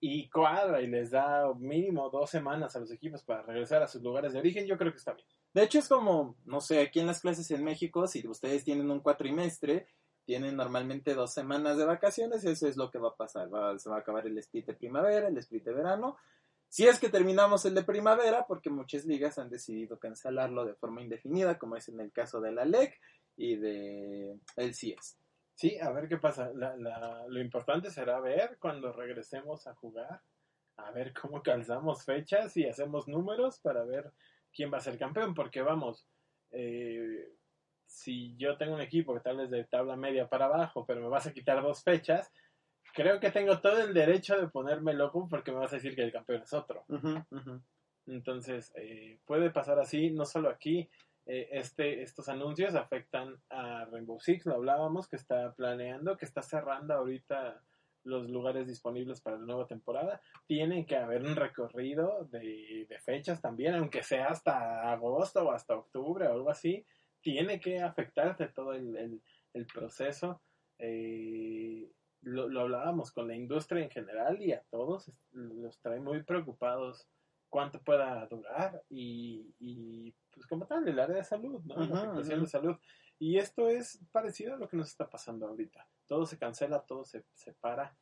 y 0.04 0.28
cuadra 0.28 0.82
y 0.82 0.88
les 0.88 1.12
da 1.12 1.54
mínimo 1.54 2.10
dos 2.10 2.28
semanas 2.28 2.74
a 2.74 2.80
los 2.80 2.90
equipos 2.90 3.22
para 3.22 3.42
regresar 3.42 3.84
a 3.84 3.86
sus 3.86 4.02
lugares 4.02 4.32
de 4.32 4.40
origen, 4.40 4.66
yo 4.66 4.76
creo 4.76 4.90
que 4.90 4.98
está 4.98 5.12
bien. 5.12 5.26
De 5.54 5.62
hecho, 5.62 5.78
es 5.78 5.86
como, 5.86 6.36
no 6.44 6.60
sé, 6.60 6.80
aquí 6.80 6.98
en 6.98 7.06
las 7.06 7.20
clases 7.20 7.48
en 7.52 7.62
México, 7.62 8.08
si 8.08 8.26
ustedes 8.26 8.64
tienen 8.64 8.90
un 8.90 8.98
cuatrimestre, 8.98 9.86
tienen 10.24 10.56
normalmente 10.56 11.14
dos 11.14 11.32
semanas 11.32 11.78
de 11.78 11.84
vacaciones, 11.84 12.44
eso 12.44 12.66
es 12.66 12.76
lo 12.76 12.90
que 12.90 12.98
va 12.98 13.10
a 13.10 13.16
pasar. 13.16 13.48
se 13.78 13.90
va 13.90 13.96
a 13.96 14.00
acabar 14.00 14.26
el 14.26 14.36
split 14.38 14.66
de 14.66 14.74
primavera, 14.74 15.28
el 15.28 15.38
split 15.38 15.64
de 15.64 15.72
verano. 15.72 16.16
Si 16.72 16.88
es 16.88 16.98
que 16.98 17.10
terminamos 17.10 17.66
el 17.66 17.74
de 17.74 17.82
primavera, 17.82 18.46
porque 18.46 18.70
muchas 18.70 19.04
ligas 19.04 19.36
han 19.38 19.50
decidido 19.50 19.98
cancelarlo 19.98 20.64
de 20.64 20.74
forma 20.74 21.02
indefinida, 21.02 21.58
como 21.58 21.76
es 21.76 21.86
en 21.90 22.00
el 22.00 22.10
caso 22.12 22.40
de 22.40 22.50
la 22.50 22.64
LEC 22.64 22.98
y 23.36 23.56
de 23.56 24.38
el 24.56 24.70
CS. 24.70 25.18
Sí, 25.54 25.78
a 25.78 25.90
ver 25.90 26.08
qué 26.08 26.16
pasa. 26.16 26.50
lo 26.54 27.40
importante 27.42 27.90
será 27.90 28.20
ver 28.20 28.56
cuando 28.58 28.90
regresemos 28.90 29.66
a 29.66 29.74
jugar, 29.74 30.22
a 30.78 30.90
ver 30.92 31.12
cómo 31.12 31.42
calzamos 31.42 32.06
fechas 32.06 32.56
y 32.56 32.66
hacemos 32.66 33.06
números 33.06 33.58
para 33.58 33.84
ver 33.84 34.10
quién 34.50 34.72
va 34.72 34.78
a 34.78 34.80
ser 34.80 34.96
campeón, 34.96 35.34
porque 35.34 35.60
vamos, 35.60 36.08
eh, 36.52 37.34
si 37.84 38.34
yo 38.38 38.56
tengo 38.56 38.76
un 38.76 38.80
equipo 38.80 39.12
que 39.12 39.20
tal 39.20 39.36
vez 39.36 39.50
de 39.50 39.64
tabla 39.64 39.96
media 39.96 40.26
para 40.26 40.46
abajo, 40.46 40.86
pero 40.86 41.02
me 41.02 41.08
vas 41.08 41.26
a 41.26 41.34
quitar 41.34 41.62
dos 41.62 41.82
fechas, 41.84 42.32
creo 42.92 43.20
que 43.20 43.30
tengo 43.30 43.60
todo 43.60 43.82
el 43.82 43.94
derecho 43.94 44.36
de 44.36 44.48
ponerme 44.48 44.94
loco 44.94 45.26
porque 45.28 45.52
me 45.52 45.58
vas 45.58 45.72
a 45.72 45.76
decir 45.76 45.94
que 45.94 46.02
el 46.02 46.12
campeón 46.12 46.42
es 46.42 46.52
otro. 46.52 46.84
Entonces, 48.06 48.72
eh, 48.76 49.18
puede 49.24 49.50
pasar 49.50 49.78
así, 49.78 50.10
no 50.10 50.24
solo 50.24 50.48
aquí, 50.48 50.88
eh, 51.26 51.48
este, 51.52 52.02
estos 52.02 52.28
anuncios 52.28 52.74
afectan 52.74 53.36
a 53.48 53.84
Rainbow 53.84 54.18
Six, 54.20 54.46
lo 54.46 54.56
hablábamos, 54.56 55.08
que 55.08 55.16
está 55.16 55.52
planeando, 55.54 56.16
que 56.16 56.24
está 56.24 56.42
cerrando 56.42 56.94
ahorita 56.94 57.62
los 58.04 58.28
lugares 58.28 58.66
disponibles 58.66 59.20
para 59.20 59.38
la 59.38 59.46
nueva 59.46 59.66
temporada. 59.66 60.20
Tiene 60.46 60.84
que 60.86 60.96
haber 60.96 61.22
un 61.22 61.36
recorrido 61.36 62.24
de, 62.30 62.88
fechas 63.04 63.40
también, 63.40 63.74
aunque 63.74 64.02
sea 64.02 64.26
hasta 64.26 64.90
agosto 64.92 65.44
o 65.44 65.52
hasta 65.52 65.76
octubre 65.76 66.26
o 66.26 66.32
algo 66.32 66.50
así. 66.50 66.84
Tiene 67.20 67.60
que 67.60 67.80
afectarte 67.80 68.48
todo 68.48 68.72
el, 68.72 69.20
proceso. 69.72 70.40
Eh, 70.78 71.88
lo, 72.22 72.48
lo, 72.48 72.62
hablábamos 72.62 73.12
con 73.12 73.28
la 73.28 73.34
industria 73.34 73.82
en 73.82 73.90
general 73.90 74.40
y 74.40 74.52
a 74.52 74.62
todos 74.70 75.10
los 75.32 75.78
trae 75.80 76.00
muy 76.00 76.22
preocupados 76.22 77.08
cuánto 77.48 77.82
pueda 77.82 78.26
durar 78.26 78.82
y, 78.88 79.54
y 79.58 80.14
pues 80.32 80.46
como 80.46 80.66
tal, 80.66 80.88
el 80.88 80.98
área 80.98 81.16
de 81.16 81.24
salud, 81.24 81.60
¿no? 81.64 81.76
la 81.76 82.00
afectación 82.00 82.40
de 82.40 82.46
salud. 82.46 82.76
Y 83.18 83.38
esto 83.38 83.68
es 83.68 84.00
parecido 84.10 84.54
a 84.54 84.56
lo 84.56 84.68
que 84.68 84.76
nos 84.76 84.88
está 84.88 85.08
pasando 85.08 85.46
ahorita. 85.46 85.86
Todo 86.06 86.26
se 86.26 86.38
cancela, 86.38 86.80
todo 86.80 87.04
se, 87.04 87.24
se 87.34 87.52
para. 87.52 87.94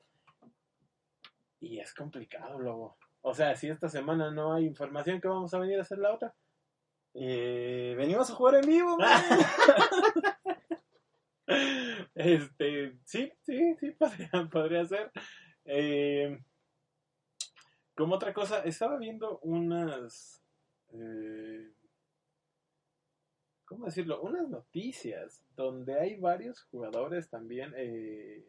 Y 1.58 1.78
es 1.78 1.92
complicado 1.92 2.58
luego. 2.58 2.96
O 3.22 3.34
sea, 3.34 3.54
si 3.56 3.68
esta 3.68 3.88
semana 3.88 4.30
no 4.30 4.54
hay 4.54 4.64
información, 4.64 5.20
¿qué 5.20 5.28
vamos 5.28 5.52
a 5.52 5.58
venir 5.58 5.78
a 5.78 5.82
hacer 5.82 5.98
la 5.98 6.14
otra? 6.14 6.34
Eh, 7.12 7.94
venimos 7.98 8.30
a 8.30 8.34
jugar 8.34 8.54
en 8.54 8.66
vivo, 8.66 8.96
Este, 12.14 12.98
sí, 13.04 13.32
sí, 13.42 13.74
sí, 13.78 13.90
podría, 13.98 14.48
podría 14.50 14.84
ser. 14.84 15.10
Eh, 15.64 16.38
como 17.94 18.14
otra 18.14 18.32
cosa, 18.32 18.60
estaba 18.64 18.96
viendo 18.98 19.38
unas. 19.40 20.42
Eh, 20.92 21.70
¿Cómo 23.64 23.86
decirlo? 23.86 24.20
Unas 24.22 24.48
noticias 24.48 25.44
donde 25.54 25.98
hay 25.98 26.16
varios 26.16 26.62
jugadores 26.64 27.28
también. 27.28 27.72
Eh, 27.76 28.44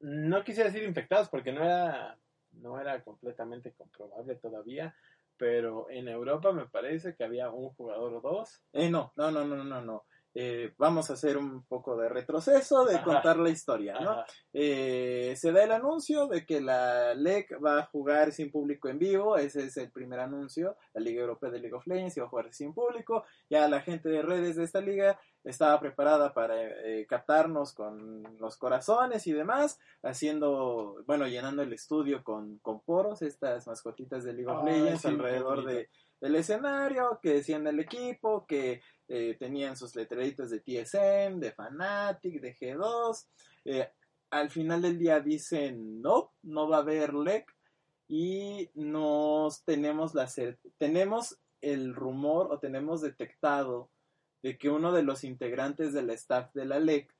no 0.00 0.44
quisiera 0.44 0.70
decir 0.70 0.86
infectados 0.86 1.28
porque 1.28 1.52
no 1.52 1.62
era, 1.62 2.18
no 2.52 2.80
era 2.80 3.02
completamente 3.02 3.72
comprobable 3.72 4.36
todavía. 4.36 4.94
Pero 5.36 5.88
en 5.90 6.08
Europa 6.08 6.52
me 6.52 6.66
parece 6.66 7.14
que 7.14 7.22
había 7.22 7.50
un 7.50 7.70
jugador 7.70 8.14
o 8.14 8.20
dos. 8.20 8.60
Eh, 8.72 8.90
no, 8.90 9.12
no, 9.16 9.30
no, 9.30 9.44
no, 9.44 9.62
no, 9.62 9.82
no. 9.82 10.04
Eh, 10.34 10.72
vamos 10.76 11.10
a 11.10 11.14
hacer 11.14 11.36
un 11.36 11.64
poco 11.64 11.96
de 11.96 12.08
retroceso, 12.08 12.84
de 12.84 13.02
contar 13.02 13.38
la 13.38 13.48
historia, 13.50 13.98
¿no? 13.98 14.22
Eh, 14.52 15.34
se 15.36 15.52
da 15.52 15.64
el 15.64 15.72
anuncio 15.72 16.26
de 16.28 16.44
que 16.44 16.60
la 16.60 17.14
LEC 17.14 17.58
va 17.64 17.80
a 17.80 17.86
jugar 17.86 18.32
sin 18.32 18.50
público 18.50 18.88
en 18.88 18.98
vivo, 18.98 19.36
ese 19.36 19.64
es 19.64 19.76
el 19.78 19.90
primer 19.90 20.20
anuncio, 20.20 20.76
la 20.94 21.00
Liga 21.00 21.22
Europea 21.22 21.50
de 21.50 21.60
League 21.60 21.74
of 21.74 21.86
Legends 21.86 22.20
va 22.20 22.24
a 22.24 22.28
jugar 22.28 22.52
sin 22.52 22.74
público, 22.74 23.24
ya 23.48 23.66
la 23.68 23.80
gente 23.80 24.08
de 24.08 24.22
redes 24.22 24.56
de 24.56 24.64
esta 24.64 24.80
liga 24.80 25.18
estaba 25.44 25.80
preparada 25.80 26.34
para 26.34 26.54
eh, 26.62 27.06
captarnos 27.08 27.72
con 27.72 28.22
los 28.38 28.56
corazones 28.58 29.26
y 29.26 29.32
demás, 29.32 29.80
haciendo, 30.02 31.02
bueno, 31.06 31.26
llenando 31.26 31.62
el 31.62 31.72
estudio 31.72 32.22
con, 32.22 32.58
con 32.58 32.80
poros, 32.80 33.22
estas 33.22 33.66
mascotitas 33.66 34.24
de 34.24 34.34
League 34.34 34.50
of 34.50 34.64
Legends 34.64 35.06
alrededor 35.06 35.64
de, 35.64 35.88
del 36.20 36.36
escenario, 36.36 37.18
que 37.22 37.34
decían 37.34 37.66
el 37.66 37.80
equipo, 37.80 38.46
que 38.46 38.82
eh, 39.08 39.36
tenían 39.38 39.76
sus 39.76 39.94
letreritos 39.94 40.50
de 40.50 40.60
TSM, 40.60 41.38
de 41.38 41.52
Fanatic, 41.52 42.40
de 42.40 42.54
G2. 42.54 43.26
Eh, 43.64 43.88
al 44.30 44.50
final 44.50 44.82
del 44.82 44.98
día 44.98 45.20
dicen 45.20 46.02
no, 46.02 46.32
no 46.42 46.68
va 46.68 46.78
a 46.78 46.80
haber 46.80 47.14
LEC 47.14 47.46
y 48.08 48.70
nos 48.74 49.64
tenemos 49.64 50.14
la 50.14 50.28
tenemos 50.76 51.38
el 51.60 51.94
rumor 51.94 52.48
o 52.50 52.58
tenemos 52.58 53.00
detectado 53.00 53.90
de 54.42 54.56
que 54.58 54.70
uno 54.70 54.92
de 54.92 55.02
los 55.02 55.24
integrantes 55.24 55.92
del 55.92 56.10
staff 56.10 56.52
de 56.54 56.64
la 56.64 56.78
LEC 56.78 57.12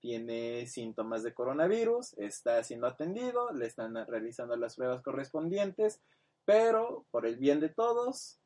tiene 0.00 0.66
síntomas 0.66 1.22
de 1.22 1.32
coronavirus, 1.32 2.12
está 2.18 2.62
siendo 2.62 2.86
atendido, 2.86 3.52
le 3.52 3.64
están 3.66 3.94
realizando 4.06 4.54
las 4.54 4.76
pruebas 4.76 5.00
correspondientes, 5.02 6.02
pero 6.44 7.06
por 7.10 7.26
el 7.26 7.36
bien 7.36 7.60
de 7.60 7.68
todos, 7.68 8.40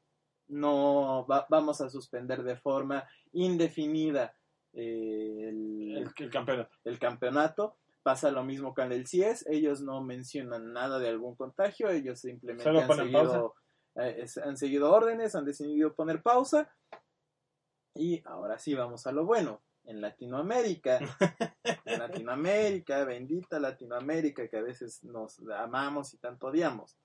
no 0.48 1.26
vamos 1.48 1.80
a 1.80 1.90
suspender 1.90 2.42
de 2.42 2.56
forma 2.56 3.08
indefinida 3.32 4.34
eh, 4.72 5.48
el, 5.48 6.30
campeonato. 6.30 6.70
el 6.84 6.98
campeonato. 6.98 7.76
Pasa 8.02 8.30
lo 8.30 8.42
mismo 8.42 8.74
con 8.74 8.90
el 8.92 9.06
CIES, 9.06 9.46
ellos 9.48 9.82
no 9.82 10.02
mencionan 10.02 10.72
nada 10.72 10.98
de 10.98 11.08
algún 11.08 11.34
contagio, 11.34 11.90
ellos 11.90 12.20
simplemente 12.20 12.68
han 12.68 12.88
seguido, 12.88 13.54
eh, 13.96 14.26
han 14.42 14.56
seguido 14.56 14.92
órdenes, 14.92 15.34
han 15.34 15.44
decidido 15.44 15.94
poner 15.94 16.22
pausa. 16.22 16.72
Y 17.94 18.22
ahora 18.24 18.58
sí 18.58 18.74
vamos 18.74 19.06
a 19.06 19.12
lo 19.12 19.26
bueno. 19.26 19.62
En 19.84 20.00
Latinoamérica, 20.00 20.98
en 21.84 21.98
Latinoamérica, 21.98 23.04
bendita 23.04 23.58
Latinoamérica 23.58 24.46
que 24.48 24.58
a 24.58 24.62
veces 24.62 25.02
nos 25.02 25.40
amamos 25.50 26.14
y 26.14 26.18
tanto 26.18 26.48
odiamos. 26.48 26.96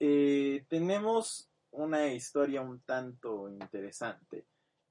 Eh, 0.00 0.64
tenemos 0.68 1.50
una 1.72 2.08
historia 2.08 2.62
un 2.62 2.80
tanto 2.80 3.50
interesante. 3.50 4.46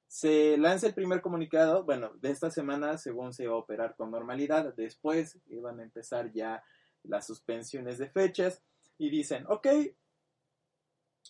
Se 0.06 0.56
lanza 0.56 0.86
el 0.86 0.94
primer 0.94 1.20
comunicado, 1.20 1.84
bueno, 1.84 2.12
de 2.20 2.30
esta 2.30 2.50
semana 2.50 2.96
según 2.96 3.32
se 3.32 3.44
iba 3.44 3.52
a 3.52 3.58
operar 3.58 3.96
con 3.96 4.10
normalidad, 4.10 4.72
después 4.74 5.38
iban 5.48 5.80
a 5.80 5.82
empezar 5.82 6.32
ya 6.32 6.62
las 7.02 7.26
suspensiones 7.26 7.98
de 7.98 8.08
fechas 8.08 8.62
y 8.98 9.10
dicen, 9.10 9.44
ok, 9.48 9.66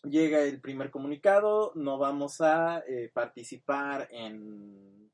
llega 0.05 0.41
el 0.41 0.61
primer 0.61 0.91
comunicado, 0.91 1.73
no 1.75 1.99
vamos 1.99 2.41
a 2.41 2.83
eh, 2.87 3.11
participar 3.13 4.09
en 4.11 5.11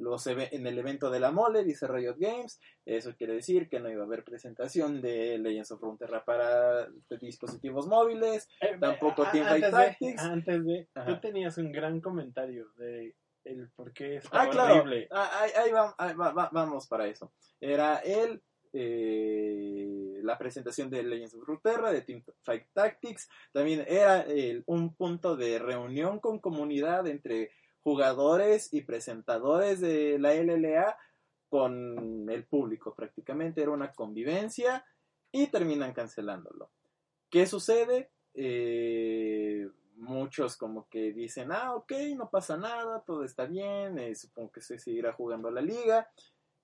los 0.00 0.26
en 0.26 0.66
el 0.66 0.78
evento 0.78 1.10
de 1.10 1.20
la 1.20 1.30
mole, 1.30 1.64
dice 1.64 1.86
Riot 1.86 2.16
Games. 2.18 2.60
Eso 2.84 3.14
quiere 3.16 3.34
decir 3.34 3.68
que 3.68 3.80
no 3.80 3.90
iba 3.90 4.02
a 4.02 4.06
haber 4.06 4.24
presentación 4.24 5.00
de 5.00 5.38
Legends 5.38 5.72
of 5.72 5.80
Runeterra 5.80 6.24
para 6.24 6.88
dispositivos 7.20 7.86
móviles, 7.86 8.48
eh, 8.60 8.76
tampoco 8.80 9.24
eh, 9.24 9.28
Teamfight 9.32 9.70
Tactics. 9.70 10.22
Antes 10.22 10.64
de, 10.64 10.88
tú 11.06 11.20
tenías 11.20 11.58
un 11.58 11.70
gran 11.70 12.00
comentario 12.00 12.68
de 12.76 13.14
el 13.44 13.70
por 13.70 13.92
qué 13.92 14.16
estaba 14.16 14.44
ah, 14.44 14.50
claro. 14.50 14.74
horrible. 14.76 15.08
Ah, 15.10 15.44
ahí, 15.56 15.70
vamos 16.52 16.86
para 16.88 17.06
eso. 17.06 17.32
Era 17.60 17.98
el 17.98 18.42
eh, 18.72 20.20
la 20.22 20.38
presentación 20.38 20.90
de 20.90 21.02
Legends 21.02 21.34
of 21.34 21.44
Runeterra, 21.44 21.90
de 21.90 22.02
Teamfight 22.02 22.66
Tactics. 22.72 23.28
También 23.52 23.84
era 23.86 24.24
un 24.66 24.94
punto 24.94 25.36
de 25.36 25.58
reunión 25.58 26.20
con 26.20 26.38
comunidad 26.38 27.06
entre 27.06 27.50
jugadores 27.82 28.72
y 28.72 28.82
presentadores 28.82 29.80
de 29.80 30.18
la 30.18 30.34
LLA 30.34 30.96
con 31.48 32.28
el 32.30 32.44
público 32.44 32.94
prácticamente. 32.94 33.62
Era 33.62 33.72
una 33.72 33.92
convivencia 33.92 34.84
y 35.32 35.48
terminan 35.48 35.92
cancelándolo. 35.92 36.70
¿Qué 37.30 37.46
sucede? 37.46 38.10
Eh, 38.34 39.68
muchos 39.96 40.56
como 40.56 40.88
que 40.88 41.12
dicen, 41.12 41.52
ah, 41.52 41.74
ok, 41.74 41.92
no 42.16 42.30
pasa 42.30 42.56
nada, 42.56 43.02
todo 43.04 43.24
está 43.24 43.44
bien, 43.44 43.98
eh, 43.98 44.14
supongo 44.14 44.52
que 44.52 44.62
se 44.62 44.78
seguirá 44.78 45.12
jugando 45.12 45.50
la 45.50 45.60
liga. 45.60 46.08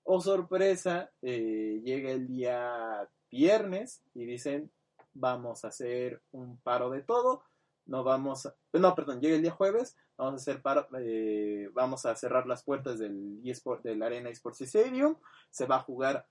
O 0.03 0.21
sorpresa, 0.21 1.11
eh, 1.21 1.81
llega 1.83 2.11
el 2.11 2.27
día 2.27 3.07
viernes 3.29 4.03
y 4.13 4.25
dicen, 4.25 4.71
vamos 5.13 5.65
a 5.65 5.69
hacer 5.69 6.21
un 6.31 6.57
paro 6.61 6.89
de 6.89 7.01
todo, 7.01 7.43
no 7.87 8.03
vamos, 8.03 8.45
a, 8.45 8.55
no, 8.73 8.95
perdón, 8.95 9.21
llega 9.21 9.35
el 9.35 9.41
día 9.41 9.51
jueves, 9.51 9.97
vamos 10.17 10.33
a 10.33 10.51
hacer 10.51 10.61
eh, 10.99 11.69
vamos 11.73 12.05
a 12.05 12.15
cerrar 12.15 12.45
las 12.45 12.63
puertas 12.63 12.99
del 12.99 13.41
eSport, 13.43 13.83
del 13.83 14.03
Arena 14.03 14.29
Esports 14.29 14.61
Stadium, 14.61 15.17
se 15.49 15.65
va 15.65 15.77
a 15.77 15.83
jugar 15.83 16.27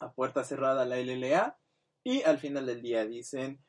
a 0.00 0.12
puerta 0.12 0.44
cerrada 0.44 0.84
la 0.84 0.96
LLA 0.96 1.56
y 2.04 2.22
al 2.22 2.38
final 2.38 2.66
del 2.66 2.82
día 2.82 3.06
dicen 3.06 3.62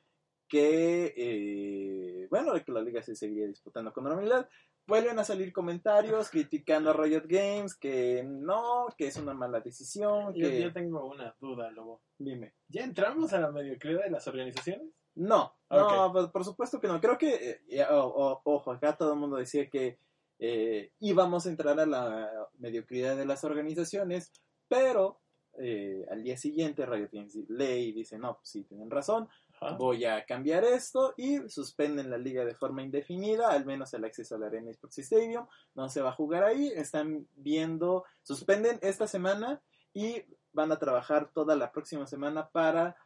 que, 0.48 1.14
eh, 1.18 2.28
bueno, 2.30 2.54
que 2.64 2.72
la 2.72 2.82
liga 2.82 3.02
se 3.02 3.16
seguiría 3.16 3.48
disputando 3.48 3.92
con 3.92 4.04
normalidad. 4.04 4.48
Vuelven 4.86 5.18
a 5.18 5.24
salir 5.24 5.54
comentarios 5.54 6.30
criticando 6.30 6.90
a 6.90 6.94
Riot 6.94 7.24
Games, 7.26 7.76
que 7.76 8.24
no, 8.24 8.88
que 8.98 9.08
es 9.08 9.16
una 9.18 9.34
mala 9.34 9.62
decisión. 9.62 10.34
Yo, 10.36 10.50
Que... 10.50 10.62
yo 10.62 10.74
tengo 10.74 11.06
una 11.06 11.36
duda, 11.40 11.72
Lobo. 11.72 12.02
Dime. 12.18 12.54
¿Ya 12.68 12.84
entramos 12.84 13.32
a 13.34 13.40
la 13.40 13.52
mediocridad 13.52 14.04
de 14.04 14.12
las 14.12 14.28
organizaciones? 14.28 14.90
No, 15.16 15.56
Ok. 15.70 15.92
no, 15.92 16.12
por, 16.14 16.32
por 16.32 16.46
supuesto 16.46 16.80
que 16.80 16.88
no. 16.88 17.00
Creo 17.00 17.18
que, 17.18 17.62
eh, 17.70 17.86
o- 17.92 18.42
ojo, 18.44 18.72
acá 18.72 18.96
todo 18.98 19.14
el 19.14 19.20
mundo 19.20 19.38
decía 19.38 19.70
que 19.70 19.98
eh, 20.40 20.92
íbamos 21.00 21.46
a 21.46 21.50
entrar 21.50 21.80
a 21.80 21.86
la 21.86 22.30
mediocridad 22.58 23.16
de 23.16 23.26
las 23.26 23.44
organizaciones, 23.44 24.32
pero 24.68 25.20
eh, 25.60 26.06
al 26.12 26.24
día 26.24 26.36
siguiente 26.36 26.86
Riot 26.86 27.10
Games 27.12 27.36
lee 27.48 27.90
y 27.90 27.92
dice, 27.94 28.18
no, 28.18 28.36
pues 28.38 28.50
sí, 28.50 28.64
tienen 28.64 28.90
razón, 28.90 29.30
Ajá. 29.62 29.78
voy 29.78 30.04
a 30.06 30.26
cambiar 30.26 30.64
esto 30.64 31.14
y 31.16 31.48
suspenden 31.48 32.10
la 32.10 32.18
liga 32.18 32.44
de 32.44 32.56
forma 32.56 32.82
indefinida, 32.82 33.52
al 33.52 33.66
menos 33.66 33.94
el 33.94 34.04
acceso 34.04 34.36
a 34.36 34.40
la 34.40 34.48
Arena 34.48 34.72
Sports 34.72 34.98
Stadium, 35.00 35.46
no 35.76 35.88
se 35.90 36.02
va 36.02 36.10
a 36.10 36.16
jugar 36.16 36.44
ahí, 36.44 36.68
están 36.76 37.28
viendo, 37.36 38.04
suspenden 38.24 38.80
esta 38.82 39.08
semana 39.08 39.62
y 39.94 40.24
van 40.54 40.72
a 40.72 40.80
trabajar 40.80 41.30
toda 41.32 41.56
la 41.56 41.72
próxima 41.72 42.08
semana 42.08 42.50
para, 42.50 42.98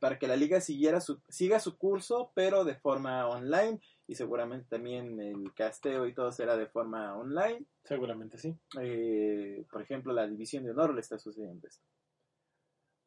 para 0.00 0.18
que 0.18 0.28
la 0.28 0.36
liga 0.36 0.60
siguiera 0.60 1.00
su, 1.00 1.20
siga 1.28 1.60
su 1.60 1.76
curso, 1.76 2.32
pero 2.34 2.64
de 2.64 2.76
forma 2.76 3.26
online 3.28 3.80
y 4.06 4.14
seguramente 4.14 4.68
también 4.68 5.20
el 5.20 5.52
casteo 5.54 6.06
y 6.06 6.14
todo 6.14 6.30
será 6.32 6.56
de 6.56 6.66
forma 6.66 7.16
online. 7.16 7.64
Seguramente 7.84 8.38
sí. 8.38 8.56
Eh, 8.80 9.64
por 9.70 9.82
ejemplo, 9.82 10.12
la 10.12 10.26
división 10.26 10.64
de 10.64 10.70
honor 10.70 10.94
le 10.94 11.00
está 11.00 11.18
sucediendo 11.18 11.66
esto. 11.66 11.84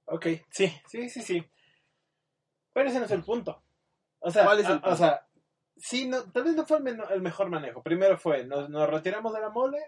Ok, 0.05 0.27
sí, 0.49 0.71
sí, 0.87 1.09
sí, 1.09 1.21
sí. 1.21 1.43
Pero 2.73 2.89
ese 2.89 2.99
no 2.99 3.05
es 3.05 3.11
el 3.11 3.23
punto. 3.23 3.63
O 4.19 4.31
sea, 4.31 4.45
¿Cuál 4.45 4.59
es 4.59 4.69
el 4.69 4.81
o 4.83 4.95
sea, 4.95 5.27
sí, 5.77 6.07
no, 6.07 6.23
tal 6.31 6.43
vez 6.43 6.55
no 6.55 6.65
fue 6.65 6.77
el 6.77 7.21
mejor 7.21 7.49
manejo. 7.49 7.83
Primero 7.83 8.17
fue, 8.17 8.45
nos, 8.45 8.69
nos 8.69 8.89
retiramos 8.89 9.33
de 9.33 9.41
la 9.41 9.49
mole 9.49 9.79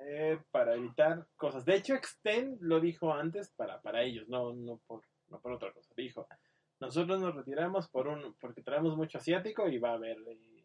eh, 0.00 0.40
para 0.50 0.74
evitar 0.74 1.26
cosas. 1.36 1.64
De 1.64 1.74
hecho, 1.74 1.94
Extend 1.94 2.58
lo 2.60 2.80
dijo 2.80 3.12
antes 3.12 3.50
para, 3.50 3.82
para 3.82 4.02
ellos, 4.02 4.28
no, 4.28 4.52
no, 4.54 4.80
por, 4.86 5.02
no 5.30 5.40
por 5.40 5.52
otra 5.52 5.72
cosa. 5.72 5.92
Dijo, 5.96 6.26
nosotros 6.80 7.20
nos 7.20 7.34
retiramos 7.34 7.88
por 7.88 8.08
un, 8.08 8.34
porque 8.40 8.62
traemos 8.62 8.96
mucho 8.96 9.18
asiático 9.18 9.68
y 9.68 9.78
va 9.78 9.90
a 9.90 9.94
haber... 9.94 10.18
eh, 10.28 10.64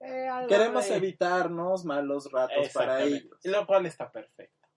eh, 0.00 0.28
Queremos 0.48 0.88
de- 0.88 0.96
evitarnos 0.96 1.84
malos 1.84 2.30
ratos 2.32 2.68
para 2.72 3.02
ellos. 3.02 3.38
Lo 3.44 3.66
cual 3.66 3.86
está 3.86 4.10
perfecto. 4.10 4.68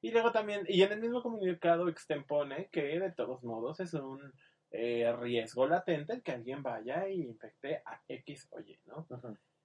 Y 0.00 0.12
luego 0.12 0.30
también, 0.30 0.64
y 0.68 0.82
en 0.82 0.92
el 0.92 1.00
mismo 1.00 1.22
comunicado 1.22 1.88
extempone 1.88 2.68
que 2.70 2.82
de 3.00 3.10
todos 3.12 3.42
modos 3.42 3.80
es 3.80 3.94
un 3.94 4.32
eh, 4.70 5.12
riesgo 5.18 5.66
latente 5.66 6.12
el 6.12 6.22
que 6.22 6.32
alguien 6.32 6.62
vaya 6.62 7.08
y 7.08 7.22
infecte 7.22 7.82
a 7.84 8.00
X 8.06 8.48
o 8.52 8.60
Y, 8.60 8.78
¿no? 8.86 9.06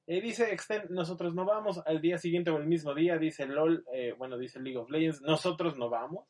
Eh, 0.07 0.21
dice 0.21 0.51
Extend, 0.51 0.89
nosotros 0.89 1.33
no 1.35 1.45
vamos 1.45 1.81
al 1.85 2.01
día 2.01 2.17
siguiente 2.17 2.49
o 2.49 2.57
el 2.57 2.65
mismo 2.65 2.93
día, 2.95 3.17
dice 3.17 3.45
LOL, 3.45 3.85
eh, 3.93 4.13
bueno, 4.17 4.37
dice 4.37 4.59
League 4.59 4.77
of 4.77 4.89
Legends, 4.89 5.21
nosotros 5.21 5.77
no 5.77 5.89
vamos. 5.89 6.27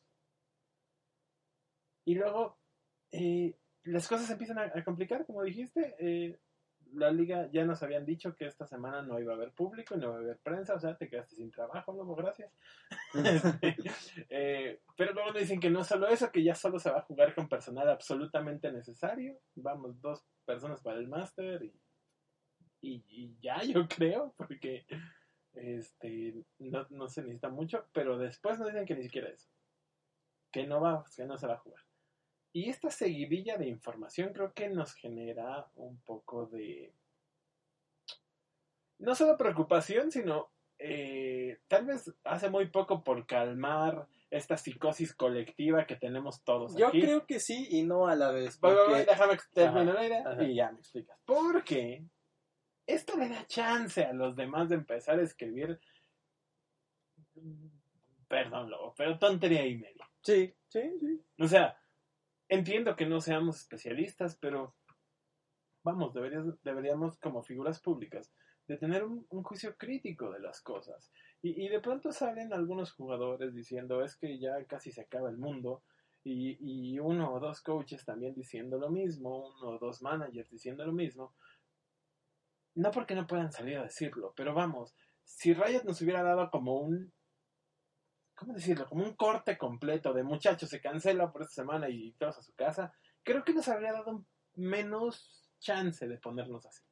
Y 2.04 2.14
luego 2.14 2.58
eh, 3.12 3.56
las 3.84 4.08
cosas 4.08 4.30
empiezan 4.30 4.58
a, 4.58 4.62
a 4.74 4.84
complicar, 4.84 5.26
como 5.26 5.42
dijiste. 5.42 5.94
eh, 5.98 6.38
la 6.92 7.10
liga 7.10 7.48
ya 7.52 7.64
nos 7.64 7.82
habían 7.82 8.06
dicho 8.06 8.36
que 8.36 8.46
esta 8.46 8.66
semana 8.66 9.02
no 9.02 9.18
iba 9.18 9.32
a 9.32 9.36
haber 9.36 9.52
público 9.52 9.96
no 9.96 10.04
iba 10.04 10.14
a 10.14 10.18
haber 10.18 10.38
prensa, 10.38 10.74
o 10.74 10.78
sea, 10.78 10.96
te 10.96 11.08
quedaste 11.08 11.36
sin 11.36 11.50
trabajo, 11.50 11.92
Lobo, 11.92 12.14
gracias. 12.14 12.52
Este, 13.14 13.76
eh, 14.30 14.80
pero 14.96 15.12
luego 15.12 15.30
nos 15.32 15.40
dicen 15.40 15.60
que 15.60 15.70
no 15.70 15.82
solo 15.84 16.08
eso, 16.08 16.30
que 16.30 16.42
ya 16.42 16.54
solo 16.54 16.78
se 16.78 16.90
va 16.90 16.98
a 16.98 17.02
jugar 17.02 17.34
con 17.34 17.48
personal 17.48 17.88
absolutamente 17.88 18.70
necesario. 18.70 19.38
Vamos, 19.56 20.00
dos 20.00 20.24
personas 20.44 20.80
para 20.82 20.98
el 20.98 21.08
máster 21.08 21.62
y, 21.64 21.72
y, 22.80 23.04
y 23.08 23.36
ya, 23.40 23.62
yo 23.64 23.88
creo, 23.88 24.32
porque 24.36 24.84
este 25.54 26.44
no, 26.58 26.86
no 26.90 27.08
se 27.08 27.22
necesita 27.22 27.48
mucho, 27.48 27.86
pero 27.92 28.18
después 28.18 28.58
nos 28.58 28.68
dicen 28.68 28.86
que 28.86 28.94
ni 28.96 29.04
siquiera 29.04 29.28
eso. 29.30 29.48
Que 30.52 30.66
no 30.66 30.80
va, 30.80 31.04
que 31.16 31.24
no 31.24 31.36
se 31.38 31.46
va 31.46 31.54
a 31.54 31.58
jugar. 31.58 31.82
Y 32.56 32.70
esta 32.70 32.88
seguidilla 32.88 33.58
de 33.58 33.66
información 33.66 34.32
creo 34.32 34.52
que 34.54 34.68
nos 34.68 34.94
genera 34.94 35.66
un 35.74 36.00
poco 36.02 36.46
de. 36.46 36.94
No 39.00 39.16
solo 39.16 39.36
preocupación, 39.36 40.12
sino 40.12 40.52
eh, 40.78 41.58
tal 41.66 41.86
vez 41.86 42.14
hace 42.22 42.48
muy 42.48 42.68
poco 42.68 43.02
por 43.02 43.26
calmar 43.26 44.06
esta 44.30 44.56
psicosis 44.56 45.12
colectiva 45.14 45.84
que 45.84 45.96
tenemos 45.96 46.44
todos 46.44 46.76
Yo 46.76 46.88
aquí. 46.88 47.00
creo 47.00 47.26
que 47.26 47.40
sí 47.40 47.66
y 47.70 47.82
no 47.82 48.06
a 48.06 48.14
la 48.14 48.30
vez. 48.30 48.60
Voy, 48.60 48.70
voy, 48.72 48.78
voy, 48.78 48.86
porque- 48.98 49.10
déjame 49.10 49.38
terminar 49.52 49.94
la 49.96 50.06
idea 50.06 50.42
y 50.44 50.54
ya 50.54 50.70
me 50.70 50.78
explicas. 50.78 51.18
Porque 51.24 52.04
esto 52.86 53.16
le 53.16 53.30
da 53.30 53.44
chance 53.48 54.04
a 54.04 54.12
los 54.12 54.36
demás 54.36 54.68
de 54.68 54.76
empezar 54.76 55.18
a 55.18 55.22
escribir. 55.22 55.80
Perdón, 58.28 58.70
lobo, 58.70 58.94
pero 58.96 59.18
tontería 59.18 59.66
y 59.66 59.76
media. 59.76 60.08
Sí, 60.22 60.54
sí, 60.68 60.80
sí. 61.00 61.20
O 61.40 61.48
sea, 61.48 61.76
entiendo 62.48 62.96
que 62.96 63.06
no 63.06 63.20
seamos 63.20 63.60
especialistas, 63.60 64.36
pero 64.36 64.74
vamos, 65.82 66.14
deberías- 66.14 66.62
deberíamos 66.62 67.18
como 67.18 67.42
figuras 67.42 67.80
públicas 67.80 68.32
de 68.66 68.78
tener 68.78 69.04
un, 69.04 69.26
juicio 69.42 69.76
crítico 69.76 70.30
de 70.30 70.40
las 70.40 70.62
cosas. 70.62 71.12
Y, 71.42 71.64
y 71.64 71.68
de 71.68 71.80
pronto 71.80 72.12
salen 72.12 72.52
algunos 72.52 72.92
jugadores 72.92 73.54
diciendo 73.54 74.02
es 74.02 74.16
que 74.16 74.38
ya 74.38 74.64
casi 74.64 74.90
se 74.90 75.02
acaba 75.02 75.28
el 75.28 75.36
mundo. 75.36 75.82
Y, 76.26 76.56
y 76.58 76.98
uno 76.98 77.34
o 77.34 77.40
dos 77.40 77.60
coaches 77.60 78.02
también 78.06 78.34
diciendo 78.34 78.78
lo 78.78 78.88
mismo, 78.88 79.48
uno 79.48 79.68
o 79.72 79.78
dos 79.78 80.00
managers 80.00 80.50
diciendo 80.50 80.86
lo 80.86 80.92
mismo. 80.92 81.34
No 82.74 82.90
porque 82.90 83.14
no 83.14 83.26
puedan 83.26 83.52
salir 83.52 83.76
a 83.76 83.82
decirlo, 83.82 84.32
pero 84.34 84.54
vamos, 84.54 84.96
si 85.22 85.52
Riot 85.52 85.84
nos 85.84 86.00
hubiera 86.00 86.22
dado 86.22 86.50
como 86.50 86.80
un 86.80 87.12
¿cómo 88.44 88.56
decirlo? 88.56 88.86
Como 88.88 89.04
un 89.04 89.14
corte 89.14 89.56
completo 89.56 90.12
de 90.12 90.22
muchachos, 90.22 90.68
se 90.68 90.80
cancela 90.80 91.32
por 91.32 91.42
esta 91.42 91.54
semana 91.54 91.88
y 91.88 92.12
todos 92.12 92.38
a 92.38 92.42
su 92.42 92.54
casa, 92.54 92.92
creo 93.22 93.42
que 93.44 93.54
nos 93.54 93.68
habría 93.68 93.92
dado 93.92 94.24
menos 94.54 95.50
chance 95.58 96.06
de 96.06 96.18
ponernos 96.18 96.66
así. 96.66 96.82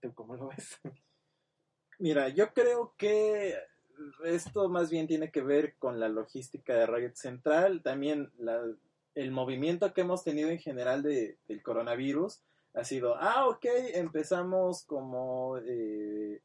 ¿Tú 0.00 0.12
cómo 0.14 0.36
lo 0.36 0.48
ves? 0.48 0.80
Mira, 1.98 2.28
yo 2.28 2.52
creo 2.52 2.94
que 2.96 3.56
esto 4.24 4.68
más 4.68 4.90
bien 4.90 5.06
tiene 5.06 5.30
que 5.30 5.42
ver 5.42 5.76
con 5.78 6.00
la 6.00 6.08
logística 6.08 6.74
de 6.74 6.86
Riot 6.86 7.14
Central, 7.14 7.82
también 7.82 8.30
el 9.14 9.30
movimiento 9.30 9.92
que 9.92 10.00
hemos 10.02 10.24
tenido 10.24 10.50
en 10.50 10.58
general 10.58 11.02
de, 11.02 11.38
del 11.46 11.62
coronavirus 11.62 12.42
ha 12.74 12.84
sido, 12.84 13.16
ah, 13.16 13.48
ok, 13.48 13.64
empezamos 13.94 14.84
como, 14.84 15.58
eh, 15.58 16.40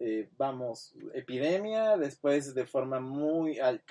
eh, 0.00 0.28
vamos, 0.38 0.94
epidemia, 1.14 1.96
después 1.98 2.54
de 2.54 2.66
forma 2.66 3.00
muy, 3.00 3.58
al- 3.58 3.82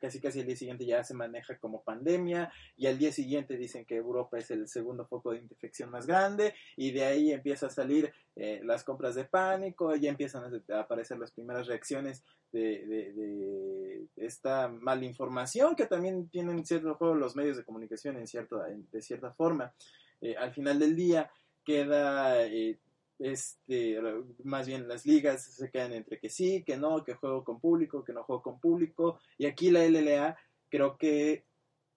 casi 0.00 0.18
casi 0.20 0.40
el 0.40 0.46
día 0.46 0.56
siguiente 0.56 0.86
ya 0.86 1.04
se 1.04 1.14
maneja 1.14 1.58
como 1.58 1.82
pandemia, 1.82 2.50
y 2.76 2.86
al 2.86 2.98
día 2.98 3.12
siguiente 3.12 3.56
dicen 3.56 3.84
que 3.84 3.96
Europa 3.96 4.38
es 4.38 4.50
el 4.50 4.66
segundo 4.66 5.06
foco 5.06 5.32
de 5.32 5.38
infección 5.40 5.90
más 5.90 6.06
grande, 6.06 6.54
y 6.76 6.90
de 6.92 7.04
ahí 7.04 7.32
empieza 7.32 7.66
a 7.66 7.70
salir 7.70 8.12
eh, 8.34 8.60
las 8.64 8.82
compras 8.82 9.14
de 9.14 9.24
pánico, 9.24 9.94
ya 9.94 10.08
empiezan 10.10 10.44
a 10.70 10.80
aparecer 10.80 11.18
las 11.18 11.32
primeras 11.32 11.66
reacciones 11.66 12.24
de, 12.50 12.86
de- 12.86 13.12
de 13.12 14.06
esta 14.16 14.68
mala 14.68 15.04
información 15.04 15.76
que 15.76 15.86
también 15.86 16.28
tienen 16.28 16.64
cierto 16.64 16.94
juego 16.94 17.14
los 17.14 17.36
medios 17.36 17.56
de 17.58 17.64
comunicación 17.64 18.16
en 18.16 18.26
cierto, 18.26 18.62
de 18.90 19.02
cierta 19.02 19.32
forma. 19.32 19.74
Eh, 20.20 20.34
al 20.36 20.52
final 20.52 20.78
del 20.78 20.96
día 20.96 21.30
queda, 21.64 22.44
eh, 22.46 22.78
este, 23.18 23.98
más 24.44 24.66
bien 24.66 24.86
las 24.88 25.04
ligas 25.06 25.44
se 25.56 25.70
quedan 25.70 25.92
entre 25.92 26.18
que 26.18 26.28
sí, 26.30 26.62
que 26.64 26.76
no, 26.76 27.02
que 27.04 27.14
juego 27.14 27.44
con 27.44 27.60
público, 27.60 28.04
que 28.04 28.12
no 28.12 28.24
juego 28.24 28.42
con 28.42 28.60
público, 28.60 29.18
y 29.36 29.46
aquí 29.46 29.70
la 29.70 29.84
LLA 29.84 30.36
creo 30.68 30.96
que 30.96 31.44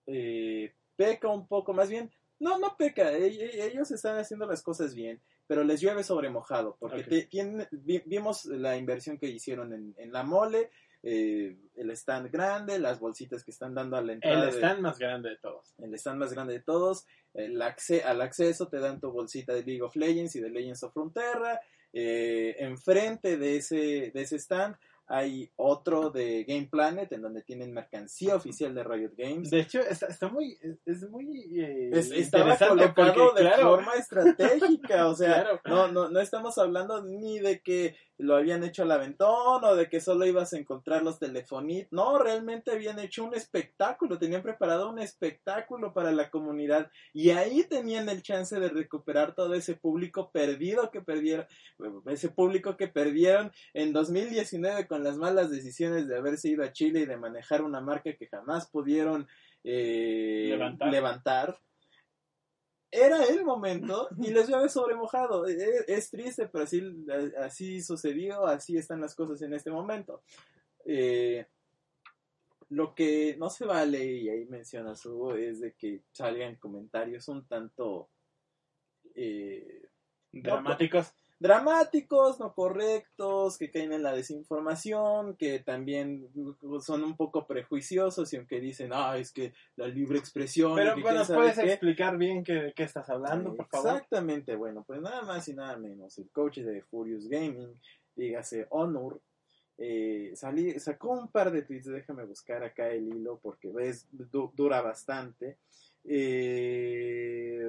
eh, 0.06 0.74
peca 0.96 1.28
un 1.28 1.46
poco, 1.46 1.72
más 1.72 1.88
bien, 1.88 2.10
no, 2.40 2.58
no 2.58 2.76
peca, 2.76 3.12
e- 3.12 3.26
e- 3.28 3.66
ellos 3.66 3.90
están 3.90 4.18
haciendo 4.18 4.46
las 4.46 4.62
cosas 4.62 4.94
bien, 4.94 5.20
pero 5.46 5.62
les 5.64 5.80
llueve 5.80 6.02
sobre 6.02 6.30
mojado, 6.30 6.76
porque 6.80 7.02
te- 7.04 7.26
tienen- 7.26 7.68
vi- 7.70 8.02
vimos 8.06 8.44
la 8.46 8.76
inversión 8.76 9.18
que 9.18 9.28
hicieron 9.28 9.72
en, 9.72 9.94
en 9.98 10.12
la 10.12 10.22
mole, 10.24 10.70
eh, 11.02 11.56
el 11.76 11.90
stand 11.92 12.30
grande, 12.30 12.78
las 12.78 13.00
bolsitas 13.00 13.42
que 13.44 13.50
están 13.50 13.74
dando 13.74 13.96
a 13.96 14.02
la 14.02 14.12
entrada. 14.12 14.44
El 14.44 14.50
de- 14.52 14.56
stand 14.58 14.80
más 14.80 14.98
grande 14.98 15.30
de 15.30 15.36
todos. 15.36 15.74
el 15.78 15.94
stand 15.94 16.18
más 16.20 16.32
grande 16.32 16.54
de 16.54 16.60
todos. 16.60 17.06
El 17.34 17.60
acce- 17.62 18.04
al 18.04 18.20
acceso 18.20 18.68
te 18.68 18.78
dan 18.78 19.00
tu 19.00 19.10
bolsita 19.10 19.52
de 19.54 19.62
League 19.64 19.82
of 19.82 19.96
Legends 19.96 20.36
y 20.36 20.40
de 20.40 20.50
Legends 20.50 20.82
of 20.84 20.92
Frontera. 20.92 21.60
Eh, 21.94 22.56
enfrente 22.58 23.36
de 23.36 23.56
ese, 23.56 24.10
de 24.14 24.22
ese 24.22 24.36
stand 24.38 24.76
hay 25.08 25.50
otro 25.56 26.08
de 26.10 26.44
Game 26.44 26.68
Planet 26.70 27.12
en 27.12 27.20
donde 27.20 27.42
tienen 27.42 27.74
mercancía 27.74 28.34
oficial 28.36 28.74
de 28.74 28.82
Riot 28.82 29.12
Games. 29.14 29.50
De 29.50 29.60
hecho, 29.60 29.80
está, 29.80 30.06
está 30.06 30.28
muy, 30.28 30.56
es, 30.62 30.78
es 30.86 31.10
muy 31.10 31.60
eh, 31.60 31.90
Es- 31.92 32.10
estaba 32.12 32.56
colocado 32.56 33.12
porque, 33.14 33.42
de 33.42 33.48
claro, 33.50 33.62
forma 33.76 33.94
estratégica, 33.96 35.08
o 35.08 35.14
sea, 35.14 35.42
Claro. 35.60 35.60
no, 35.66 35.88
no, 35.88 36.08
no 36.10 36.20
estamos 36.20 36.56
hablando 36.56 37.02
ni 37.04 37.40
de 37.40 37.60
que 37.60 37.94
lo 38.22 38.36
habían 38.36 38.64
hecho 38.64 38.84
al 38.84 38.92
aventón 38.92 39.64
o 39.64 39.76
de 39.76 39.88
que 39.88 40.00
solo 40.00 40.24
ibas 40.24 40.52
a 40.52 40.58
encontrar 40.58 41.02
los 41.02 41.18
telefonitos, 41.18 41.92
no, 41.92 42.18
realmente 42.18 42.70
habían 42.70 42.98
hecho 42.98 43.24
un 43.24 43.34
espectáculo, 43.34 44.18
tenían 44.18 44.42
preparado 44.42 44.88
un 44.88 44.98
espectáculo 44.98 45.92
para 45.92 46.12
la 46.12 46.30
comunidad 46.30 46.90
y 47.12 47.30
ahí 47.30 47.64
tenían 47.64 48.08
el 48.08 48.22
chance 48.22 48.58
de 48.58 48.68
recuperar 48.68 49.34
todo 49.34 49.54
ese 49.54 49.74
público 49.74 50.30
perdido 50.30 50.90
que 50.90 51.00
perdieron, 51.00 51.46
ese 52.06 52.28
público 52.30 52.76
que 52.76 52.88
perdieron 52.88 53.52
en 53.74 53.92
2019 53.92 54.86
con 54.86 55.02
las 55.04 55.16
malas 55.16 55.50
decisiones 55.50 56.08
de 56.08 56.16
haberse 56.16 56.48
ido 56.48 56.64
a 56.64 56.72
Chile 56.72 57.00
y 57.00 57.06
de 57.06 57.16
manejar 57.16 57.62
una 57.62 57.80
marca 57.80 58.12
que 58.14 58.28
jamás 58.28 58.68
pudieron 58.70 59.26
eh, 59.64 60.48
Levantar. 60.50 60.90
levantar. 60.90 61.58
Era 62.94 63.24
el 63.24 63.42
momento 63.42 64.08
y 64.18 64.30
les 64.32 64.48
llueve 64.48 64.68
sobre 64.68 64.94
mojado. 64.94 65.46
Es, 65.46 65.84
es 65.88 66.10
triste, 66.10 66.46
pero 66.48 66.64
así, 66.64 66.82
así 67.40 67.80
sucedió, 67.80 68.46
así 68.46 68.76
están 68.76 69.00
las 69.00 69.14
cosas 69.14 69.40
en 69.40 69.54
este 69.54 69.70
momento. 69.70 70.22
Eh, 70.84 71.46
lo 72.68 72.94
que 72.94 73.36
no 73.38 73.50
se 73.50 73.64
vale, 73.64 74.04
y 74.04 74.28
ahí 74.28 74.46
menciona 74.46 74.94
Hugo, 75.04 75.34
es 75.34 75.60
de 75.60 75.74
que 75.74 76.02
salgan 76.12 76.56
comentarios 76.56 77.28
un 77.28 77.46
tanto 77.46 78.10
eh, 79.14 79.88
dramáticos. 80.30 81.12
Dramáticos, 81.42 82.38
no 82.40 82.54
correctos, 82.54 83.58
que 83.58 83.70
caen 83.70 83.92
en 83.92 84.02
la 84.02 84.12
desinformación, 84.14 85.36
que 85.36 85.58
también 85.58 86.28
son 86.80 87.02
un 87.04 87.16
poco 87.16 87.46
prejuiciosos 87.46 88.32
y 88.32 88.36
aunque 88.36 88.60
dicen, 88.60 88.90
ah, 88.94 89.18
es 89.18 89.32
que 89.32 89.52
la 89.76 89.88
libre 89.88 90.18
expresión. 90.18 90.74
Pero 90.76 90.94
bueno, 91.00 91.22
¿puedes 91.26 91.58
qué". 91.58 91.72
explicar 91.72 92.16
bien 92.16 92.44
qué, 92.44 92.54
de 92.54 92.72
qué 92.72 92.84
estás 92.84 93.10
hablando, 93.10 93.54
por 93.54 93.66
favor? 93.68 93.90
Exactamente, 93.90 94.54
bueno, 94.56 94.84
pues 94.86 95.00
nada 95.00 95.22
más 95.22 95.46
y 95.48 95.54
nada 95.54 95.76
menos. 95.76 96.16
El 96.18 96.30
coach 96.30 96.58
de 96.58 96.80
Furious 96.82 97.26
Gaming, 97.28 97.78
dígase 98.14 98.66
Honor, 98.70 99.20
eh, 99.78 100.32
salí, 100.36 100.78
sacó 100.78 101.10
un 101.10 101.28
par 101.28 101.50
de 101.50 101.62
tweets, 101.62 101.86
déjame 101.86 102.24
buscar 102.24 102.62
acá 102.62 102.88
el 102.90 103.08
hilo 103.08 103.40
porque 103.42 103.68
ves, 103.72 104.06
du- 104.12 104.52
dura 104.54 104.80
bastante. 104.80 105.58
Eh, 106.04 107.68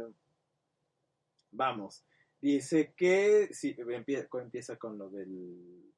vamos, 1.52 2.04
dice 2.44 2.94
que 2.96 3.48
sí, 3.52 3.74
empie- 3.78 4.28
empieza 4.42 4.76
con 4.76 4.98
lo 4.98 5.10
del 5.10 5.93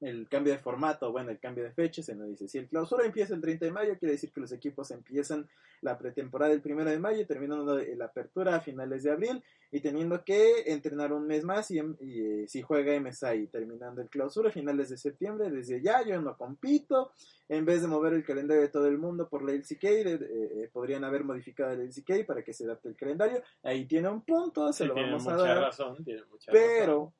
el 0.00 0.28
cambio 0.28 0.52
de 0.52 0.58
formato, 0.58 1.10
bueno, 1.10 1.30
el 1.30 1.40
cambio 1.40 1.64
de 1.64 1.72
fecha, 1.72 2.02
se 2.02 2.14
nos 2.14 2.28
dice, 2.28 2.48
si 2.48 2.58
el 2.58 2.68
clausura 2.68 3.04
empieza 3.04 3.34
el 3.34 3.40
30 3.40 3.66
de 3.66 3.72
mayo, 3.72 3.98
quiere 3.98 4.12
decir 4.12 4.30
que 4.32 4.40
los 4.40 4.52
equipos 4.52 4.90
empiezan 4.90 5.48
la 5.80 5.98
pretemporada 5.98 6.52
el 6.52 6.62
1 6.64 6.84
de 6.84 6.98
mayo, 6.98 7.26
terminando 7.26 7.78
la 7.78 8.04
apertura 8.04 8.56
a 8.56 8.60
finales 8.60 9.02
de 9.02 9.10
abril, 9.10 9.42
y 9.70 9.80
teniendo 9.80 10.24
que 10.24 10.62
entrenar 10.66 11.12
un 11.12 11.26
mes 11.26 11.44
más 11.44 11.70
y, 11.70 11.78
y, 12.00 12.20
eh, 12.20 12.48
si 12.48 12.62
juega 12.62 12.98
MSI, 12.98 13.48
terminando 13.48 14.00
el 14.00 14.08
clausura 14.08 14.48
a 14.48 14.52
finales 14.52 14.88
de 14.88 14.96
septiembre, 14.96 15.50
desde 15.50 15.82
ya 15.82 16.02
yo 16.06 16.20
no 16.22 16.36
compito, 16.36 17.12
en 17.48 17.64
vez 17.64 17.82
de 17.82 17.88
mover 17.88 18.14
el 18.14 18.24
calendario 18.24 18.62
de 18.62 18.68
todo 18.68 18.86
el 18.86 18.98
mundo 18.98 19.28
por 19.28 19.44
la 19.44 19.52
LCK, 19.52 19.84
eh, 19.84 20.70
podrían 20.72 21.04
haber 21.04 21.24
modificado 21.24 21.72
el 21.72 21.80
LCK 21.82 22.24
para 22.26 22.42
que 22.42 22.52
se 22.52 22.64
adapte 22.64 22.88
el 22.88 22.96
calendario, 22.96 23.42
ahí 23.62 23.84
tiene 23.86 24.08
un 24.08 24.22
punto, 24.22 24.72
se 24.72 24.84
Sí, 24.84 24.88
lo 24.88 24.94
vamos 24.94 25.26
a 25.26 25.36
dar, 25.36 25.58
razón, 25.58 26.02
tiene 26.04 26.24
mucha 26.30 26.50
pero 26.50 27.12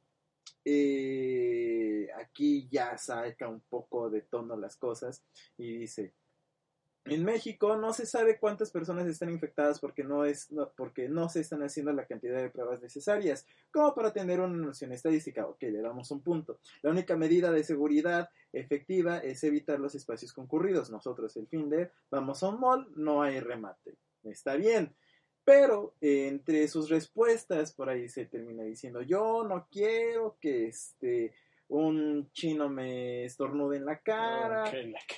eh, 0.64 2.09
aquí 2.16 2.68
ya 2.71 2.97
saca 2.99 3.49
un 3.49 3.61
poco 3.68 4.11
de 4.11 4.23
tono 4.23 4.57
las 4.57 4.77
cosas 4.77 5.25
y 5.57 5.79
dice 5.79 6.14
en 7.05 7.25
México 7.25 7.77
no 7.77 7.92
se 7.94 8.05
sabe 8.05 8.38
cuántas 8.38 8.71
personas 8.71 9.07
están 9.07 9.31
infectadas 9.31 9.81
porque 9.81 10.05
no 10.05 10.25
es 10.27 10.51
no- 10.53 10.71
porque 10.77 11.09
no 11.09 11.29
se 11.31 11.40
están 11.40 11.62
haciendo 11.62 11.92
la 11.92 12.07
cantidad 12.07 12.37
de 12.42 12.51
pruebas 12.51 12.83
necesarias 12.83 13.47
como 13.73 13.94
para 13.94 14.12
tener 14.12 14.40
una 14.40 14.57
noción 14.66 14.92
estadística. 14.92 15.47
Ok, 15.47 15.62
le 15.62 15.81
damos 15.81 16.11
un 16.11 16.21
punto. 16.23 16.61
La 16.83 16.90
única 16.90 17.16
medida 17.16 17.51
de 17.51 17.64
seguridad 17.64 18.29
efectiva 18.53 19.18
es 19.18 19.42
evitar 19.44 19.81
los 19.81 19.94
espacios 19.94 20.33
concurridos. 20.35 20.90
Nosotros 20.90 21.35
el 21.38 21.47
fin 21.47 21.71
de 21.71 21.90
vamos 22.11 22.42
a 22.42 22.49
un 22.51 22.61
mall, 22.61 22.87
no 22.97 23.23
hay 23.23 23.40
remate. 23.40 23.97
Está 24.25 24.57
bien. 24.57 24.94
Pero 25.49 25.95
eh, 26.03 26.29
entre 26.29 26.69
sus 26.69 26.91
respuestas, 26.91 27.73
por 27.73 27.89
ahí 27.89 28.07
se 28.11 28.27
termina 28.27 28.65
diciendo, 28.65 29.01
yo 29.01 29.45
no 29.49 29.67
quiero 29.71 30.37
que 30.39 30.67
este 30.67 31.33
un 31.69 32.31
chino 32.33 32.69
me 32.69 33.25
estornude 33.25 33.79
en 33.79 33.87
la 33.87 33.99
cara, 34.01 34.71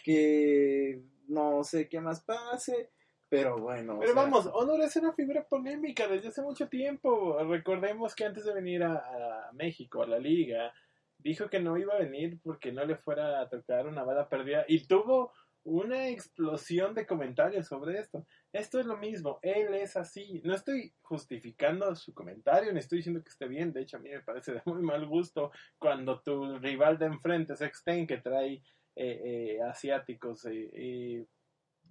que 0.05 1.03
no 1.27 1.65
sé 1.65 1.89
qué 1.89 2.01
más 2.01 2.21
pase, 2.21 2.91
pero 3.29 3.59
bueno. 3.59 3.97
o 3.97 3.99
Pero 3.99 4.13
sea, 4.13 4.23
vamos, 4.23 4.49
Honor 4.53 4.83
es 4.83 4.95
una 4.95 5.13
figura 5.15 5.45
polémica 5.49 6.07
desde 6.07 6.29
hace 6.29 6.43
mucho 6.43 6.69
tiempo. 6.69 7.37
Recordemos 7.43 8.15
que 8.15 8.25
antes 8.25 8.45
de 8.45 8.55
venir 8.55 8.85
a, 8.85 9.49
a 9.49 9.53
México, 9.53 10.05
a 10.05 10.07
la 10.07 10.21
liga, 10.21 10.73
dijo 11.19 11.51
que 11.51 11.59
no 11.59 11.77
iba 11.77 11.95
a 11.95 11.99
venir 11.99 12.39
porque 12.41 12.71
no 12.71 12.85
le 12.85 12.95
fuera 12.95 13.41
a 13.41 13.49
tocar 13.49 13.89
una 13.89 14.05
bala 14.05 14.29
perdida 14.29 14.65
y 14.69 14.87
tuvo 14.87 15.33
una 15.65 16.09
explosión 16.09 16.95
de 16.95 17.05
comentarios 17.05 17.67
sobre 17.67 17.99
esto. 17.99 18.25
Esto 18.53 18.81
es 18.81 18.87
lo 18.87 18.97
mismo, 18.97 19.39
él 19.43 19.75
es 19.75 19.97
así. 19.97 20.41
No 20.45 20.55
estoy 20.55 20.93
justificando 21.03 21.95
su 21.95 22.13
comentario, 22.13 22.73
ni 22.73 22.81
estoy 22.81 22.99
diciendo 22.99 23.23
que 23.23 23.29
esté 23.29 23.47
bien. 23.47 23.73
De 23.73 23.83
hecho, 23.83 23.97
a 23.97 24.01
mí 24.01 24.11
me 24.11 24.21
parece 24.21 24.53
de 24.53 24.63
muy 24.65 24.83
mal 24.83 25.07
gusto 25.07 25.53
cuando 25.79 26.21
tu 26.21 26.59
rival 26.59 26.99
de 26.99 27.07
enfrente 27.07 27.53
es 27.53 27.61
Exten, 27.61 28.09
que 28.09 28.19
trae 28.19 28.63
eh, 28.97 29.53
eh, 29.57 29.63
asiáticos, 29.63 30.45
eh, 30.47 30.69
eh, 30.73 31.27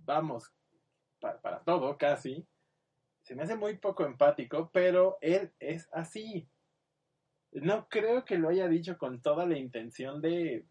vamos, 0.06 0.54
para, 1.20 1.60
todo 1.64 1.98
casi. 1.98 2.46
Se 3.22 3.36
me 3.36 3.44
hace 3.44 3.56
muy 3.56 3.78
poco 3.78 4.06
empático, 4.06 4.70
pero 4.74 5.18
él 5.22 5.54
es 5.60 5.88
así. 5.94 6.48
No 7.52 7.88
creo 7.90 8.26
que 8.26 8.38
lo 8.38 8.50
haya 8.50 8.68
dicho 8.68 8.98
con 8.98 9.22
toda 9.22 9.46
la 9.46 9.58
intención 9.58 10.22
de, 10.22 10.66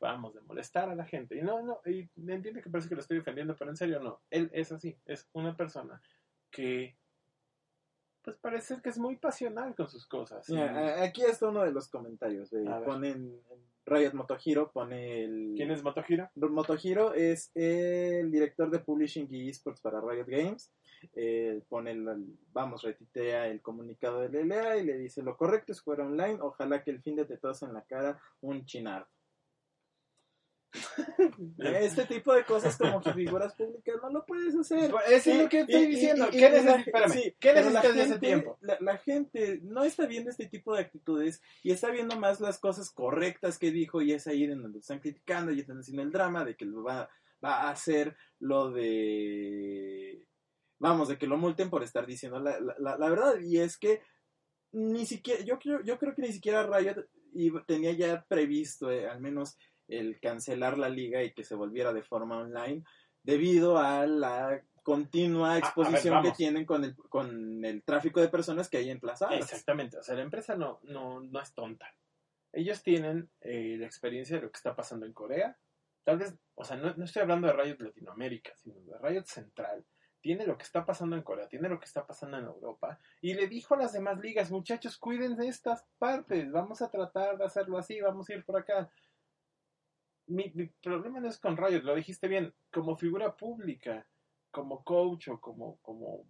vamos, 0.00 0.34
de 0.34 0.40
molestar 0.42 0.88
a 0.90 0.94
la 0.94 1.04
gente. 1.04 1.36
Y 1.36 1.42
no, 1.42 1.62
no, 1.62 1.80
y 1.86 2.08
entiendo 2.28 2.60
que 2.62 2.70
parece 2.70 2.88
que 2.88 2.94
lo 2.94 3.00
estoy 3.00 3.18
defendiendo, 3.18 3.56
pero 3.56 3.70
en 3.70 3.76
serio 3.76 4.00
no. 4.00 4.20
Él 4.30 4.50
es 4.52 4.72
así, 4.72 4.96
es 5.04 5.28
una 5.32 5.56
persona 5.56 6.00
que, 6.50 6.96
pues 8.22 8.36
parece 8.38 8.80
que 8.82 8.88
es 8.88 8.98
muy 8.98 9.16
pasional 9.16 9.74
con 9.74 9.88
sus 9.88 10.06
cosas. 10.06 10.48
aquí 11.00 11.22
está 11.22 11.48
uno 11.48 11.64
de 11.64 11.72
los 11.72 11.88
comentarios. 11.88 12.52
eh, 12.52 12.64
ver. 12.64 12.84
ponen 12.84 13.40
Riot 13.86 14.14
Motohiro, 14.14 14.72
pone 14.72 15.22
el... 15.22 15.54
¿Quién 15.56 15.70
es 15.70 15.82
Motohiro? 15.82 16.28
Motohiro 16.34 17.14
es 17.14 17.52
el 17.54 18.32
director 18.32 18.68
de 18.68 18.80
Publishing 18.80 19.28
y 19.30 19.48
Esports 19.48 19.80
para 19.80 20.00
Riot 20.00 20.26
Games. 20.26 20.72
Eh, 21.14 21.62
pone 21.68 21.92
el, 21.92 22.36
vamos, 22.52 22.82
retitea 22.82 23.46
el 23.46 23.60
comunicado 23.62 24.20
de 24.20 24.44
LLA 24.44 24.78
y 24.78 24.84
le 24.84 24.98
dice 24.98 25.22
lo 25.22 25.36
correcto 25.36 25.72
es 25.72 25.80
jugar 25.80 26.00
online, 26.00 26.38
ojalá 26.40 26.82
que 26.82 26.90
el 26.90 27.02
fin 27.02 27.16
de 27.16 27.26
te 27.26 27.36
tos 27.36 27.62
en 27.62 27.74
la 27.74 27.82
cara 27.82 28.18
un 28.40 28.64
chinardo. 28.64 29.06
Este 31.58 32.04
tipo 32.06 32.32
de 32.34 32.44
cosas 32.44 32.76
como 32.76 33.00
que 33.00 33.12
figuras 33.12 33.54
públicas 33.54 33.96
no 34.02 34.10
lo 34.10 34.24
puedes 34.26 34.54
hacer. 34.54 34.90
Pues, 34.90 35.04
eso 35.10 35.30
es 35.30 35.36
Y- 35.36 35.42
lo 35.42 35.48
que 35.48 35.60
estoy 35.60 35.82
y- 35.82 35.86
diciendo. 35.86 36.26
y- 36.28 36.30
¿Qué 36.30 36.38
y 36.38 36.40
la- 36.42 36.48
necesitas? 36.50 36.86
Espérame, 36.86 37.12
sí, 37.12 37.34
¿qué 37.40 37.52
necesitas 37.54 37.94
de 37.94 38.02
ese 38.02 38.18
tiempo? 38.18 38.58
La, 38.60 38.76
la 38.80 38.98
gente 38.98 39.60
no 39.62 39.84
está 39.84 40.06
viendo 40.06 40.30
este 40.30 40.46
tipo 40.46 40.74
de 40.74 40.82
actitudes 40.82 41.42
y 41.62 41.70
está 41.72 41.90
viendo 41.90 42.18
más 42.18 42.40
las 42.40 42.58
cosas 42.58 42.90
correctas 42.90 43.58
que 43.58 43.70
dijo 43.70 44.02
y 44.02 44.12
es 44.12 44.26
ahí 44.26 44.44
en 44.44 44.62
donde 44.62 44.78
están 44.80 45.00
criticando 45.00 45.52
y 45.52 45.60
están 45.60 45.78
haciendo 45.78 46.02
el 46.02 46.12
drama 46.12 46.44
de 46.44 46.56
que 46.56 46.64
lo 46.64 46.82
va, 46.82 47.08
va 47.44 47.62
a 47.62 47.70
hacer 47.70 48.16
lo 48.40 48.70
de... 48.70 50.24
Vamos, 50.78 51.08
de 51.08 51.16
que 51.16 51.26
lo 51.26 51.38
multen 51.38 51.70
por 51.70 51.82
estar 51.82 52.06
diciendo 52.06 52.38
la, 52.38 52.60
la- 52.60 52.96
la- 52.98 53.08
verdad. 53.08 53.40
Y 53.40 53.58
es 53.58 53.78
que 53.78 54.02
ni 54.72 55.06
siquiera, 55.06 55.42
yo 55.42 55.58
creo, 55.58 55.82
yo 55.82 55.98
creo 55.98 56.14
que 56.14 56.22
ni 56.22 56.32
siquiera 56.32 56.66
Riot 56.66 57.06
tenía 57.66 57.92
ya 57.92 58.24
previsto 58.28 58.90
eh, 58.90 59.08
al 59.08 59.20
menos 59.20 59.56
el 59.88 60.18
cancelar 60.20 60.78
la 60.78 60.88
liga 60.88 61.22
y 61.22 61.32
que 61.32 61.44
se 61.44 61.54
volviera 61.54 61.92
de 61.92 62.02
forma 62.02 62.38
online 62.38 62.84
debido 63.22 63.78
a 63.78 64.06
la 64.06 64.62
continua 64.82 65.58
exposición 65.58 66.22
que 66.22 66.30
tienen 66.30 66.64
con 66.64 66.84
el, 66.84 66.94
con 66.94 67.64
el 67.64 67.82
tráfico 67.82 68.20
de 68.20 68.28
personas 68.28 68.68
que 68.68 68.76
hay 68.76 68.88
emplazadas. 68.88 69.40
Exactamente, 69.40 69.98
o 69.98 70.02
sea, 70.02 70.14
la 70.14 70.22
empresa 70.22 70.54
no, 70.54 70.78
no, 70.84 71.20
no 71.20 71.40
es 71.40 71.52
tonta. 71.54 71.92
Ellos 72.52 72.82
tienen 72.84 73.28
eh, 73.40 73.76
la 73.78 73.86
experiencia 73.86 74.36
de 74.36 74.42
lo 74.42 74.50
que 74.50 74.56
está 74.56 74.76
pasando 74.76 75.04
en 75.04 75.12
Corea. 75.12 75.58
Tal 76.04 76.18
vez, 76.18 76.36
o 76.54 76.64
sea, 76.64 76.76
no, 76.76 76.94
no 76.94 77.04
estoy 77.04 77.22
hablando 77.22 77.48
de 77.48 77.54
Riot 77.54 77.78
Latinoamérica, 77.80 78.52
sino 78.54 78.80
de 78.80 78.96
Riot 78.98 79.24
Central. 79.24 79.84
Tiene 80.20 80.46
lo 80.46 80.56
que 80.56 80.62
está 80.62 80.86
pasando 80.86 81.16
en 81.16 81.22
Corea, 81.22 81.48
tiene 81.48 81.68
lo 81.68 81.80
que 81.80 81.84
está 81.84 82.06
pasando 82.06 82.38
en 82.38 82.44
Europa. 82.44 83.00
Y 83.20 83.34
le 83.34 83.48
dijo 83.48 83.74
a 83.74 83.78
las 83.78 83.92
demás 83.92 84.20
ligas, 84.20 84.52
muchachos, 84.52 84.98
cuiden 84.98 85.36
de 85.36 85.48
estas 85.48 85.84
partes. 85.98 86.50
Vamos 86.52 86.80
a 86.80 86.90
tratar 86.90 87.36
de 87.38 87.44
hacerlo 87.44 87.76
así, 87.76 88.00
vamos 88.00 88.30
a 88.30 88.34
ir 88.34 88.44
por 88.44 88.56
acá. 88.58 88.88
Mi, 90.28 90.50
mi 90.54 90.66
problema 90.66 91.20
no 91.20 91.28
es 91.28 91.38
con 91.38 91.56
Riot, 91.56 91.82
lo 91.82 91.94
dijiste 91.94 92.28
bien, 92.28 92.52
como 92.72 92.96
figura 92.96 93.36
pública, 93.36 94.06
como 94.50 94.82
coach 94.84 95.28
o 95.28 95.40
como, 95.40 95.78
como 95.82 96.24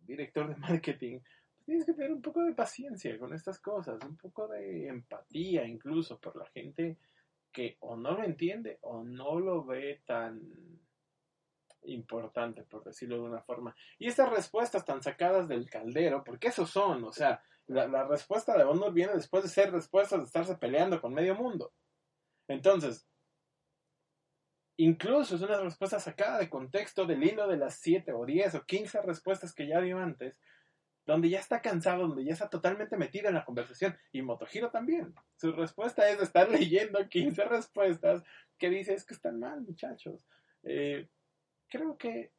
director 0.00 0.48
de 0.48 0.56
marketing, 0.56 1.20
tienes 1.64 1.84
que 1.84 1.92
tener 1.92 2.12
un 2.12 2.22
poco 2.22 2.42
de 2.42 2.54
paciencia 2.54 3.18
con 3.18 3.32
estas 3.32 3.60
cosas, 3.60 4.02
un 4.04 4.16
poco 4.16 4.48
de 4.48 4.88
empatía 4.88 5.64
incluso 5.64 6.18
por 6.18 6.36
la 6.36 6.46
gente 6.46 6.98
que 7.52 7.76
o 7.80 7.96
no 7.96 8.12
lo 8.12 8.24
entiende 8.24 8.78
o 8.82 9.02
no 9.02 9.38
lo 9.38 9.64
ve 9.64 10.02
tan 10.04 10.40
importante, 11.82 12.62
por 12.62 12.84
decirlo 12.84 13.16
de 13.16 13.22
una 13.22 13.40
forma. 13.40 13.74
Y 13.98 14.06
estas 14.06 14.30
respuestas 14.30 14.84
tan 14.84 15.02
sacadas 15.02 15.48
del 15.48 15.68
caldero, 15.68 16.22
porque 16.22 16.48
eso 16.48 16.66
son, 16.66 17.04
o 17.04 17.12
sea, 17.12 17.42
la, 17.66 17.86
la 17.86 18.04
respuesta 18.04 18.56
de 18.56 18.64
Honor 18.64 18.92
viene 18.92 19.14
después 19.14 19.42
de 19.42 19.48
ser 19.48 19.72
respuestas 19.72 20.20
de 20.20 20.26
estarse 20.26 20.56
peleando 20.56 21.00
con 21.00 21.14
medio 21.14 21.34
mundo. 21.34 21.72
Entonces, 22.48 23.08
incluso 24.84 25.36
es 25.36 25.42
una 25.42 25.60
respuesta 25.60 26.00
sacada 26.00 26.38
de 26.38 26.48
contexto 26.48 27.04
del 27.04 27.22
hilo 27.22 27.46
de 27.46 27.58
las 27.58 27.76
7 27.80 28.12
o 28.12 28.24
10 28.24 28.54
o 28.54 28.64
15 28.64 29.02
respuestas 29.02 29.54
que 29.54 29.66
ya 29.66 29.80
dio 29.80 29.98
antes, 29.98 30.38
donde 31.04 31.28
ya 31.28 31.38
está 31.38 31.60
cansado, 31.60 32.08
donde 32.08 32.24
ya 32.24 32.32
está 32.32 32.48
totalmente 32.48 32.96
metido 32.96 33.28
en 33.28 33.34
la 33.34 33.44
conversación. 33.44 33.98
Y 34.10 34.22
Motohiro 34.22 34.70
también. 34.70 35.14
Su 35.36 35.52
respuesta 35.52 36.08
es 36.08 36.20
estar 36.22 36.50
leyendo 36.50 37.06
15 37.06 37.44
respuestas 37.44 38.22
que 38.58 38.70
dice 38.70 38.94
es 38.94 39.04
que 39.04 39.14
están 39.14 39.38
mal, 39.38 39.60
muchachos. 39.60 40.26
Eh, 40.62 41.08
creo 41.68 41.98
que 41.98 42.32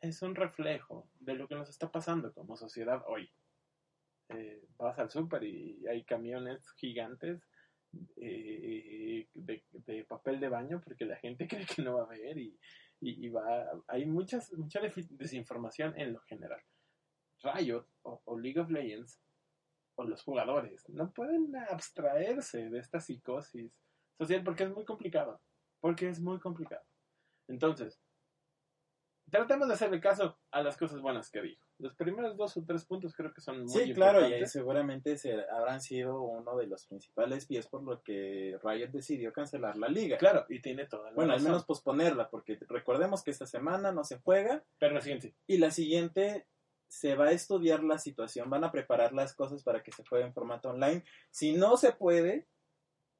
es 0.00 0.20
un 0.22 0.34
reflejo 0.34 1.08
de 1.20 1.34
lo 1.34 1.46
que 1.46 1.54
nos 1.54 1.68
está 1.68 1.92
pasando 1.92 2.32
como 2.32 2.56
sociedad 2.56 3.04
hoy. 3.06 3.30
Eh, 4.30 4.64
vas 4.78 4.98
al 4.98 5.10
súper 5.10 5.44
y 5.44 5.86
hay 5.86 6.02
camiones 6.04 6.72
gigantes 6.72 7.46
eh, 8.16 9.28
de, 9.34 9.64
de, 9.72 10.04
papel 10.04 10.40
de 10.40 10.48
baño 10.48 10.80
porque 10.84 11.04
la 11.04 11.16
gente 11.16 11.46
cree 11.48 11.66
que 11.66 11.82
no 11.82 11.96
va 11.96 12.04
a 12.04 12.08
ver 12.08 12.38
y, 12.38 12.58
y, 13.00 13.26
y 13.26 13.28
va 13.28 13.66
hay 13.88 14.06
muchas 14.06 14.52
mucha 14.52 14.80
desinformación 14.80 15.98
en 15.98 16.12
lo 16.12 16.20
general. 16.20 16.60
Riot 17.42 17.86
o, 18.02 18.22
o, 18.24 18.38
League 18.38 18.58
of 18.58 18.70
Legends 18.70 19.20
o 19.96 20.04
los 20.04 20.22
jugadores 20.22 20.88
no 20.88 21.12
pueden 21.12 21.54
abstraerse 21.70 22.70
de 22.70 22.78
esta 22.78 23.00
psicosis 23.00 23.72
social 24.18 24.42
porque 24.42 24.64
es 24.64 24.70
muy 24.70 24.84
complicado 24.84 25.40
porque 25.80 26.08
es 26.08 26.20
muy 26.20 26.40
complicado. 26.40 26.82
Entonces 27.46 28.00
tratemos 29.34 29.66
de 29.66 29.74
hacerle 29.74 30.00
caso 30.00 30.38
a 30.52 30.62
las 30.62 30.76
cosas 30.76 31.00
buenas 31.00 31.28
que 31.30 31.42
dijo. 31.42 31.66
Los 31.78 31.94
primeros 31.96 32.36
dos 32.36 32.56
o 32.56 32.64
tres 32.64 32.84
puntos 32.84 33.14
creo 33.14 33.32
que 33.34 33.40
son 33.40 33.64
muy 33.64 33.68
Sí, 33.68 33.92
claro, 33.92 34.26
y 34.28 34.46
seguramente 34.46 35.16
se, 35.18 35.34
habrán 35.50 35.80
sido 35.80 36.22
uno 36.22 36.56
de 36.56 36.68
los 36.68 36.86
principales 36.86 37.46
pies 37.46 37.66
por 37.66 37.82
lo 37.82 38.00
que 38.02 38.56
Riot 38.62 38.90
decidió 38.92 39.32
cancelar 39.32 39.76
la 39.76 39.88
liga. 39.88 40.16
Claro, 40.18 40.46
y 40.48 40.62
tiene 40.62 40.86
toda 40.86 41.10
la 41.10 41.16
Bueno, 41.16 41.32
razón. 41.32 41.46
al 41.46 41.52
menos 41.52 41.64
posponerla, 41.66 42.30
porque 42.30 42.58
recordemos 42.68 43.24
que 43.24 43.32
esta 43.32 43.46
semana 43.46 43.90
no 43.90 44.04
se 44.04 44.20
juega. 44.20 44.64
Pero 44.78 44.94
la 44.94 45.00
siguiente. 45.00 45.34
Y 45.48 45.58
la 45.58 45.72
siguiente 45.72 46.46
se 46.86 47.16
va 47.16 47.26
a 47.26 47.32
estudiar 47.32 47.82
la 47.82 47.98
situación, 47.98 48.48
van 48.48 48.62
a 48.62 48.70
preparar 48.70 49.12
las 49.12 49.34
cosas 49.34 49.64
para 49.64 49.82
que 49.82 49.90
se 49.90 50.04
juegue 50.04 50.26
en 50.26 50.32
formato 50.32 50.70
online. 50.70 51.04
Si 51.32 51.54
no 51.54 51.76
se 51.76 51.92
puede, 51.92 52.46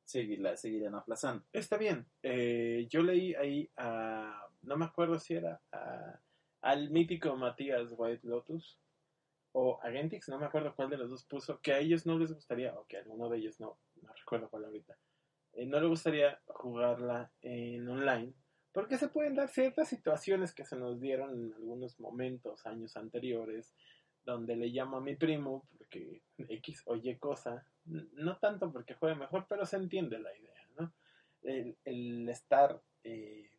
seguirla, 0.05 0.57
seguirán 0.57 0.95
aplazando. 0.95 1.45
Está 1.53 1.77
bien. 1.77 2.07
Eh, 2.23 2.87
yo 2.89 3.03
leí 3.03 3.35
ahí 3.35 3.69
a 3.77 4.44
no 4.67 4.77
me 4.77 4.85
acuerdo 4.85 5.19
si 5.19 5.35
era 5.35 5.61
a, 5.73 6.21
al 6.63 6.91
mítico 6.91 7.37
Matías 7.37 7.89
White 7.97 8.27
Lotus 8.27 8.79
o 9.53 9.79
a 9.83 9.91
Gentix, 9.91 10.29
no 10.29 10.39
me 10.39 10.47
acuerdo 10.47 10.75
cuál 10.75 10.91
de 10.91 10.97
los 10.97 11.11
dos 11.11 11.25
puso, 11.25 11.61
que 11.61 11.73
a 11.73 11.79
ellos 11.79 12.07
no 12.07 12.19
les 12.19 12.33
gustaría, 12.33 12.75
o 12.75 12.87
que 12.87 12.97
a 12.97 13.01
alguno 13.01 13.29
de 13.29 13.39
ellos 13.39 13.61
no, 13.61 13.79
no 14.03 14.13
recuerdo 14.13 14.49
cuál 14.49 14.65
ahorita, 14.65 14.97
eh, 15.53 15.67
no 15.67 15.79
le 15.79 15.87
gustaría 15.87 16.41
jugarla 16.47 17.31
en 17.41 17.89
online, 17.89 18.35
porque 18.73 18.99
se 18.99 19.09
pueden 19.09 19.37
dar 19.37 19.49
ciertas 19.49 19.89
situaciones 19.89 20.53
que 20.53 20.65
se 20.65 20.75
nos 20.77 21.01
dieron 21.01 21.31
en 21.31 21.55
algunos 21.55 22.01
momentos, 22.01 22.67
años 22.67 22.97
anteriores, 22.97 23.73
donde 24.25 24.57
le 24.57 24.69
llamo 24.69 24.97
a 24.97 25.01
mi 25.01 25.15
primo 25.15 25.69
porque 25.79 26.23
X 26.39 26.83
o 26.87 26.97
Y 26.97 27.17
cosa, 27.19 27.65
no 27.85 28.39
tanto 28.39 28.73
porque 28.73 28.95
juegue 28.95 29.15
mejor, 29.15 29.47
pero 29.49 29.67
se 29.67 29.77
entiende 29.77 30.19
la 30.19 30.37
idea, 30.37 30.69
¿no? 30.77 30.93
El, 31.43 31.77
el 31.85 32.29
estar 32.29 32.81
eh, 33.05 33.51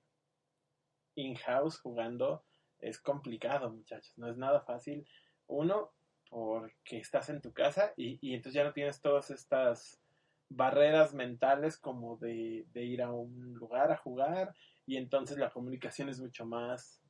in-house 1.16 1.80
jugando 1.80 2.43
es 2.80 2.99
complicado, 2.99 3.70
muchachos. 3.70 4.13
No 4.18 4.30
es 4.30 4.38
nada 4.38 4.61
fácil. 4.61 5.07
Uno, 5.47 5.93
porque 6.30 6.97
estás 6.97 7.30
en 7.30 7.41
tu 7.41 7.53
casa 7.53 7.93
y, 7.95 8.20
y 8.22 8.34
entonces 8.34 8.55
ya 8.55 8.63
no 8.63 8.74
tienes 8.74 9.01
todas 9.01 9.32
estas 9.32 10.01
barreras 10.49 11.13
mentales 11.13 11.78
como 11.78 12.18
de, 12.18 12.66
de, 12.72 12.84
ir 12.84 13.01
a 13.01 13.11
un 13.11 13.53
lugar 13.53 13.91
a 13.91 13.97
jugar 13.97 14.53
y 14.86 14.97
entonces 14.97 15.38
la 15.38 15.49
comunicación 15.49 16.09
es 16.09 16.20
mucho 16.20 16.45
más, 16.45 17.01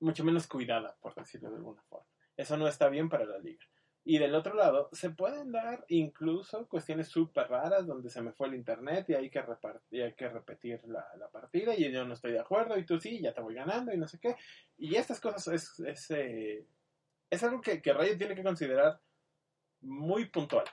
mucho 0.00 0.24
menos 0.24 0.46
cuidada, 0.46 0.96
por 1.00 1.14
decirlo 1.14 1.50
de 1.50 1.56
alguna 1.56 1.82
forma. 1.82 2.06
Eso 2.36 2.56
no 2.56 2.66
está 2.66 2.88
bien 2.88 3.08
para 3.08 3.26
la 3.26 3.38
liga. 3.38 3.64
Y 4.02 4.18
del 4.18 4.34
otro 4.34 4.54
lado, 4.54 4.88
se 4.92 5.10
pueden 5.10 5.52
dar 5.52 5.84
incluso 5.88 6.66
cuestiones 6.68 7.08
súper 7.08 7.48
raras 7.48 7.86
donde 7.86 8.08
se 8.08 8.22
me 8.22 8.32
fue 8.32 8.48
el 8.48 8.54
internet 8.54 9.04
y 9.08 9.14
hay 9.14 9.28
que, 9.28 9.42
repartir, 9.42 10.02
hay 10.02 10.14
que 10.14 10.28
repetir 10.28 10.80
la, 10.86 11.06
la, 11.18 11.28
partida 11.28 11.74
y 11.76 11.92
yo 11.92 12.04
no 12.06 12.14
estoy 12.14 12.32
de 12.32 12.40
acuerdo 12.40 12.78
y 12.78 12.86
tú 12.86 12.98
sí, 12.98 13.20
ya 13.20 13.34
te 13.34 13.42
voy 13.42 13.54
ganando 13.54 13.92
y 13.92 13.98
no 13.98 14.08
sé 14.08 14.18
qué. 14.18 14.36
Y 14.78 14.96
estas 14.96 15.20
cosas 15.20 15.46
es, 15.48 15.80
es, 15.80 16.10
eh, 16.12 16.66
es 17.28 17.42
algo 17.42 17.60
que, 17.60 17.82
que 17.82 17.92
Riot 17.92 18.16
tiene 18.16 18.34
que 18.34 18.42
considerar 18.42 19.00
muy 19.82 20.26
puntual. 20.26 20.64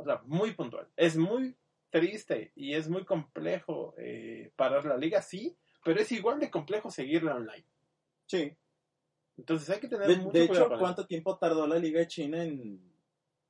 O 0.00 0.04
sea, 0.04 0.22
muy 0.26 0.52
puntual. 0.52 0.86
Es 0.96 1.16
muy 1.16 1.56
triste 1.90 2.52
y 2.54 2.74
es 2.74 2.88
muy 2.88 3.04
complejo 3.04 3.94
eh, 3.98 4.52
parar 4.54 4.84
la 4.84 4.96
liga, 4.96 5.22
sí, 5.22 5.56
pero 5.84 6.00
es 6.00 6.12
igual 6.12 6.38
de 6.38 6.50
complejo 6.50 6.90
seguirla 6.90 7.34
online. 7.34 7.64
Sí. 8.26 8.56
Entonces 9.38 9.70
hay 9.70 9.80
que 9.80 9.88
tener 9.88 10.08
de, 10.08 10.16
mucho 10.16 10.30
de 10.32 10.44
hecho, 10.44 10.68
¿cuánto 10.78 11.06
tiempo 11.06 11.38
tardó 11.38 11.66
la 11.66 11.78
Liga 11.78 12.00
de 12.00 12.08
China 12.08 12.42
en, 12.42 12.82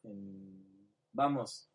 en, 0.02 0.88
vamos, 1.12 1.70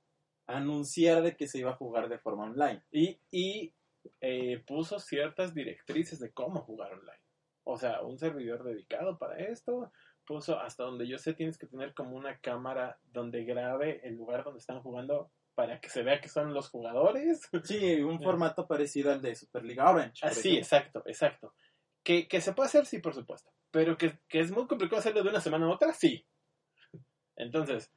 anunciar 0.45 1.23
de 1.23 1.35
que 1.35 1.47
se 1.47 1.59
iba 1.59 1.71
a 1.71 1.75
jugar 1.75 2.07
de 2.07 2.19
forma 2.19 2.43
online? 2.43 2.83
Y, 2.91 3.19
y 3.31 3.73
eh, 4.21 4.63
puso 4.67 4.99
ciertas 4.99 5.53
directrices 5.55 6.19
de 6.19 6.31
cómo 6.31 6.61
jugar 6.61 6.93
online. 6.93 7.23
O 7.63 7.77
sea, 7.77 8.01
un 8.01 8.19
servidor 8.19 8.63
dedicado 8.63 9.17
para 9.17 9.37
esto, 9.39 9.91
puso 10.25 10.59
hasta 10.59 10.83
donde 10.83 11.07
yo 11.07 11.17
sé 11.17 11.33
tienes 11.33 11.57
que 11.57 11.67
tener 11.67 11.93
como 11.93 12.15
una 12.15 12.37
cámara 12.39 12.99
donde 13.11 13.43
grabe 13.45 14.07
el 14.07 14.15
lugar 14.15 14.43
donde 14.43 14.59
están 14.59 14.81
jugando 14.81 15.31
para 15.55 15.79
que 15.79 15.89
se 15.89 16.03
vea 16.03 16.21
que 16.21 16.29
son 16.29 16.53
los 16.53 16.69
jugadores. 16.69 17.49
Sí, 17.63 18.01
un 18.01 18.21
formato 18.23 18.67
parecido 18.67 19.11
al 19.11 19.21
de 19.21 19.35
Superliga 19.35 19.89
Orange. 19.89 20.25
Así, 20.25 20.57
exacto, 20.57 21.03
exacto. 21.05 21.53
Que, 22.03 22.27
que, 22.27 22.41
se 22.41 22.53
puede 22.53 22.67
hacer, 22.67 22.85
sí, 22.85 22.99
por 22.99 23.13
supuesto. 23.13 23.49
Pero 23.73 23.97
que, 23.97 24.19
que, 24.29 24.39
es 24.39 24.51
muy 24.51 24.67
complicado 24.67 24.99
hacerlo 24.99 25.23
de 25.23 25.29
una 25.29 25.41
semana 25.41 25.65
a 25.65 25.71
otra, 25.71 25.93
sí. 25.93 26.23
Entonces, 27.35 27.91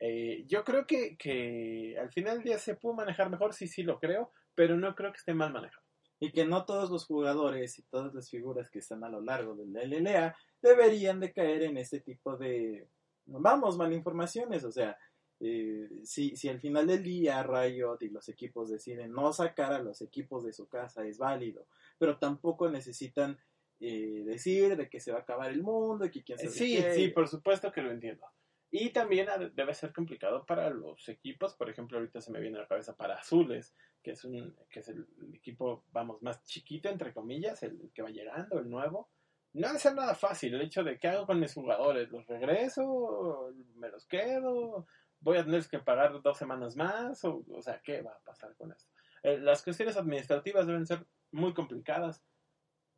eh, 0.00 0.44
yo 0.48 0.64
creo 0.64 0.84
que, 0.84 1.16
que, 1.16 1.96
al 1.96 2.10
final 2.10 2.38
del 2.38 2.44
día 2.44 2.58
se 2.58 2.74
pudo 2.74 2.94
manejar 2.94 3.30
mejor, 3.30 3.54
sí, 3.54 3.68
sí 3.68 3.84
lo 3.84 4.00
creo, 4.00 4.32
pero 4.56 4.76
no 4.76 4.96
creo 4.96 5.12
que 5.12 5.18
esté 5.18 5.32
mal 5.32 5.52
manejado. 5.52 5.86
Y 6.18 6.32
que 6.32 6.44
no 6.44 6.64
todos 6.64 6.90
los 6.90 7.06
jugadores 7.06 7.78
y 7.78 7.84
todas 7.84 8.12
las 8.12 8.28
figuras 8.28 8.68
que 8.68 8.80
están 8.80 9.04
a 9.04 9.08
lo 9.08 9.20
largo 9.20 9.54
del 9.54 9.72
LLA 9.72 10.34
deberían 10.60 11.20
de 11.20 11.32
caer 11.32 11.62
en 11.62 11.76
este 11.76 12.00
tipo 12.00 12.36
de, 12.36 12.88
vamos, 13.26 13.78
malinformaciones. 13.78 14.64
O 14.64 14.72
sea, 14.72 14.98
eh, 15.38 15.88
si, 16.02 16.34
si 16.34 16.48
al 16.48 16.60
final 16.60 16.88
del 16.88 17.04
día 17.04 17.44
Riot 17.44 17.98
y 18.00 18.08
los 18.08 18.28
equipos 18.28 18.70
deciden 18.70 19.12
no 19.12 19.32
sacar 19.32 19.72
a 19.72 19.82
los 19.82 20.02
equipos 20.02 20.42
de 20.42 20.52
su 20.52 20.66
casa 20.66 21.06
es 21.06 21.16
válido, 21.16 21.68
pero 21.96 22.18
tampoco 22.18 22.68
necesitan 22.68 23.38
eh, 23.80 24.22
decir 24.24 24.76
de 24.76 24.88
que 24.88 25.00
se 25.00 25.12
va 25.12 25.18
a 25.18 25.22
acabar 25.22 25.50
el 25.50 25.62
mundo 25.62 26.04
y 26.04 26.10
que 26.10 26.22
quién 26.22 26.38
sabe 26.38 26.50
Sí, 26.50 26.76
qué. 26.76 26.94
sí, 26.94 27.08
por 27.08 27.28
supuesto 27.28 27.72
que 27.72 27.82
lo 27.82 27.90
entiendo. 27.90 28.26
Y 28.70 28.90
también 28.90 29.26
debe 29.54 29.74
ser 29.74 29.92
complicado 29.92 30.46
para 30.46 30.70
los 30.70 31.08
equipos, 31.08 31.54
por 31.56 31.68
ejemplo, 31.68 31.98
ahorita 31.98 32.20
se 32.20 32.30
me 32.30 32.40
viene 32.40 32.58
a 32.58 32.62
la 32.62 32.68
cabeza 32.68 32.96
para 32.96 33.16
Azules, 33.16 33.74
que 34.02 34.12
es 34.12 34.24
un 34.24 34.54
que 34.70 34.80
es 34.80 34.88
el 34.88 35.06
equipo, 35.34 35.84
vamos, 35.90 36.22
más 36.22 36.44
chiquito 36.44 36.88
entre 36.88 37.12
comillas, 37.12 37.62
el 37.64 37.90
que 37.92 38.02
va 38.02 38.10
llegando, 38.10 38.60
el 38.60 38.70
nuevo. 38.70 39.10
No 39.54 39.66
debe 39.66 39.80
ser 39.80 39.94
nada 39.96 40.14
fácil 40.14 40.54
el 40.54 40.60
hecho 40.62 40.84
de 40.84 40.96
qué 40.98 41.08
hago 41.08 41.26
con 41.26 41.40
mis 41.40 41.52
jugadores, 41.52 42.08
los 42.12 42.24
regreso, 42.28 43.52
me 43.74 43.88
los 43.88 44.06
quedo, 44.06 44.86
voy 45.18 45.38
a 45.38 45.44
tener 45.44 45.66
que 45.66 45.80
pagar 45.80 46.22
dos 46.22 46.38
semanas 46.38 46.76
más, 46.76 47.24
o, 47.24 47.44
o 47.50 47.62
sea, 47.62 47.80
¿qué 47.82 48.02
va 48.02 48.12
a 48.12 48.20
pasar 48.24 48.54
con 48.56 48.70
esto? 48.70 48.88
Eh, 49.24 49.38
las 49.38 49.62
cuestiones 49.64 49.96
administrativas 49.96 50.66
deben 50.68 50.86
ser 50.86 51.04
muy 51.32 51.52
complicadas, 51.52 52.22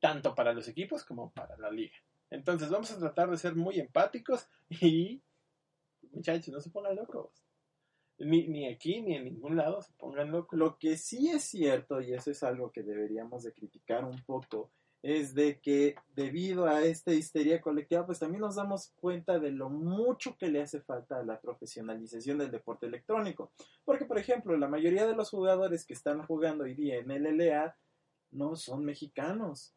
tanto 0.03 0.35
para 0.35 0.53
los 0.53 0.67
equipos 0.67 1.05
como 1.05 1.31
para 1.31 1.57
la 1.59 1.71
liga. 1.71 1.95
Entonces 2.29 2.69
vamos 2.69 2.91
a 2.91 2.99
tratar 2.99 3.31
de 3.31 3.37
ser 3.37 3.55
muy 3.55 3.79
empáticos 3.79 4.49
y, 4.69 5.23
muchachos, 6.11 6.53
no 6.53 6.61
se 6.61 6.71
pongan 6.71 6.97
locos. 6.97 7.31
Ni, 8.19 8.49
ni 8.49 8.67
aquí 8.67 9.01
ni 9.01 9.15
en 9.15 9.25
ningún 9.25 9.57
lado 9.57 9.81
se 9.81 9.93
pongan 9.93 10.33
locos. 10.33 10.59
Lo 10.59 10.77
que 10.77 10.97
sí 10.97 11.31
es 11.31 11.45
cierto, 11.45 12.01
y 12.01 12.15
eso 12.15 12.33
es 12.33 12.43
algo 12.43 12.73
que 12.73 12.83
deberíamos 12.83 13.45
de 13.45 13.53
criticar 13.53 14.05
un 14.05 14.21
poco, 14.25 14.73
es 15.03 15.35
de 15.35 15.61
que 15.61 15.95
debido 16.17 16.67
a 16.67 16.83
esta 16.83 17.13
histeria 17.13 17.61
colectiva, 17.61 18.05
pues 18.05 18.19
también 18.19 18.41
nos 18.41 18.57
damos 18.57 18.93
cuenta 18.97 19.39
de 19.39 19.53
lo 19.53 19.71
mucho 19.71 20.37
que 20.37 20.49
le 20.49 20.63
hace 20.63 20.81
falta 20.81 21.21
a 21.21 21.25
la 21.25 21.41
profesionalización 21.41 22.39
del 22.39 22.51
deporte 22.51 22.87
electrónico. 22.87 23.53
Porque, 23.85 24.05
por 24.05 24.19
ejemplo, 24.19 24.57
la 24.57 24.69
mayoría 24.69 25.07
de 25.07 25.15
los 25.15 25.31
jugadores 25.31 25.87
que 25.87 25.95
están 25.95 26.27
jugando 26.27 26.65
hoy 26.65 26.75
día 26.75 26.97
en 26.97 27.09
LLA 27.09 27.77
no 28.33 28.57
son 28.57 28.85
mexicanos. 28.85 29.77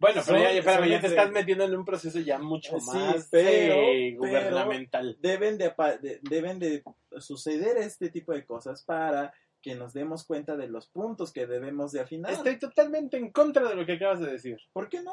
Bueno, 0.00 0.22
pero 0.26 0.38
ya, 0.38 0.50
espérame, 0.52 0.88
ya 0.88 1.00
te 1.00 1.08
de- 1.08 1.14
estás 1.14 1.30
metiendo 1.30 1.64
en 1.64 1.76
un 1.76 1.84
proceso 1.84 2.18
ya 2.20 2.38
mucho 2.38 2.80
Sí, 2.80 2.86
más 2.96 3.28
pero- 3.30 3.74
eh, 3.74 4.16
pero- 4.18 4.18
gubernamental. 4.18 5.16
Deben 5.20 5.58
de, 5.58 5.72
de- 6.00 6.20
deben 6.22 6.58
de 6.58 6.82
suceder 7.18 7.76
este 7.76 8.08
tipo 8.08 8.32
de 8.32 8.44
cosas 8.44 8.82
para 8.82 9.32
que 9.62 9.74
nos 9.74 9.92
demos 9.92 10.24
cuenta 10.24 10.56
de 10.56 10.68
los 10.68 10.86
puntos 10.88 11.34
que 11.34 11.46
debemos 11.46 11.92
de 11.92 12.00
afinar. 12.00 12.32
Estoy 12.32 12.58
totalmente 12.58 13.18
en 13.18 13.30
contra 13.30 13.68
de 13.68 13.74
lo 13.74 13.84
que 13.84 13.92
acabas 13.92 14.18
de 14.20 14.32
decir. 14.32 14.56
¿Por 14.72 14.88
qué 14.88 15.02
no? 15.02 15.12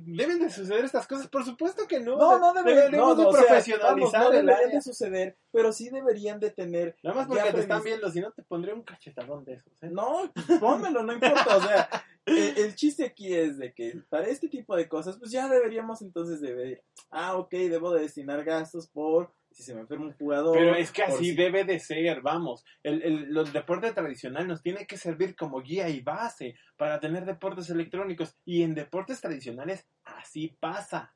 ¿Deben 0.00 0.40
de 0.40 0.50
suceder 0.50 0.84
estas 0.84 1.06
cosas? 1.06 1.28
Por 1.28 1.44
supuesto 1.44 1.86
que 1.86 2.00
no. 2.00 2.16
No, 2.16 2.40
no 2.40 2.52
deberían, 2.54 2.90
no, 2.90 3.14
de 3.14 3.22
sea, 3.22 3.30
profesionalizar 3.30 3.92
vamos, 3.94 4.12
no 4.12 4.26
el 4.40 4.46
deberían 4.46 4.58
área. 4.66 4.74
de 4.74 4.82
suceder, 4.82 5.36
pero 5.52 5.72
sí 5.72 5.90
deberían 5.90 6.40
de 6.40 6.50
tener. 6.50 6.96
Nada 7.04 7.18
más 7.18 7.28
porque 7.28 7.52
te 7.52 7.60
están 7.60 7.84
viendo, 7.84 8.10
si 8.10 8.18
no 8.20 8.32
te 8.32 8.42
pondría 8.42 8.74
un 8.74 8.82
cachetadón 8.82 9.44
de 9.44 9.54
esos. 9.54 9.72
¿eh? 9.84 9.90
No, 9.92 10.28
pónmelo, 10.58 11.04
no 11.04 11.12
importa. 11.12 11.56
O 11.56 11.60
sea, 11.62 11.88
el, 12.26 12.58
el 12.58 12.74
chiste 12.74 13.04
aquí 13.04 13.34
es 13.34 13.58
de 13.58 13.72
que 13.74 14.02
para 14.08 14.26
este 14.28 14.48
tipo 14.48 14.74
de 14.76 14.88
cosas, 14.88 15.18
pues 15.18 15.30
ya 15.30 15.48
deberíamos 15.48 16.00
entonces 16.02 16.40
de 16.40 16.54
ver, 16.54 16.84
ah, 17.10 17.36
ok, 17.36 17.50
debo 17.50 17.92
de 17.92 18.02
destinar 18.02 18.44
gastos 18.44 18.88
por 18.88 19.34
si 19.50 19.62
se 19.62 19.74
me 19.74 19.82
enferma 19.82 20.06
un 20.06 20.14
jugador. 20.14 20.56
Pero 20.56 20.74
es 20.74 20.90
que 20.90 21.02
así 21.04 21.26
si- 21.26 21.34
debe 21.36 21.64
de 21.64 21.78
ser, 21.78 22.22
vamos. 22.22 22.64
El, 22.82 23.02
el, 23.02 23.32
los 23.32 23.52
deportes 23.52 23.94
tradicionales 23.94 24.48
nos 24.48 24.62
tiene 24.62 24.86
que 24.86 24.96
servir 24.96 25.36
como 25.36 25.60
guía 25.62 25.88
y 25.88 26.00
base 26.00 26.56
para 26.76 26.98
tener 26.98 27.24
deportes 27.24 27.70
electrónicos. 27.70 28.36
Y 28.44 28.62
en 28.62 28.74
deportes 28.74 29.20
tradicionales 29.20 29.86
así 30.02 30.56
pasa. 30.58 31.14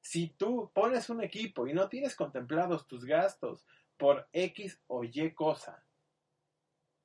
Si 0.00 0.28
tú 0.30 0.72
pones 0.74 1.08
un 1.10 1.22
equipo 1.22 1.66
y 1.68 1.72
no 1.74 1.88
tienes 1.88 2.16
contemplados 2.16 2.88
tus 2.88 3.04
gastos 3.04 3.64
por 3.96 4.28
X 4.32 4.80
o 4.88 5.04
Y 5.04 5.32
cosa, 5.34 5.84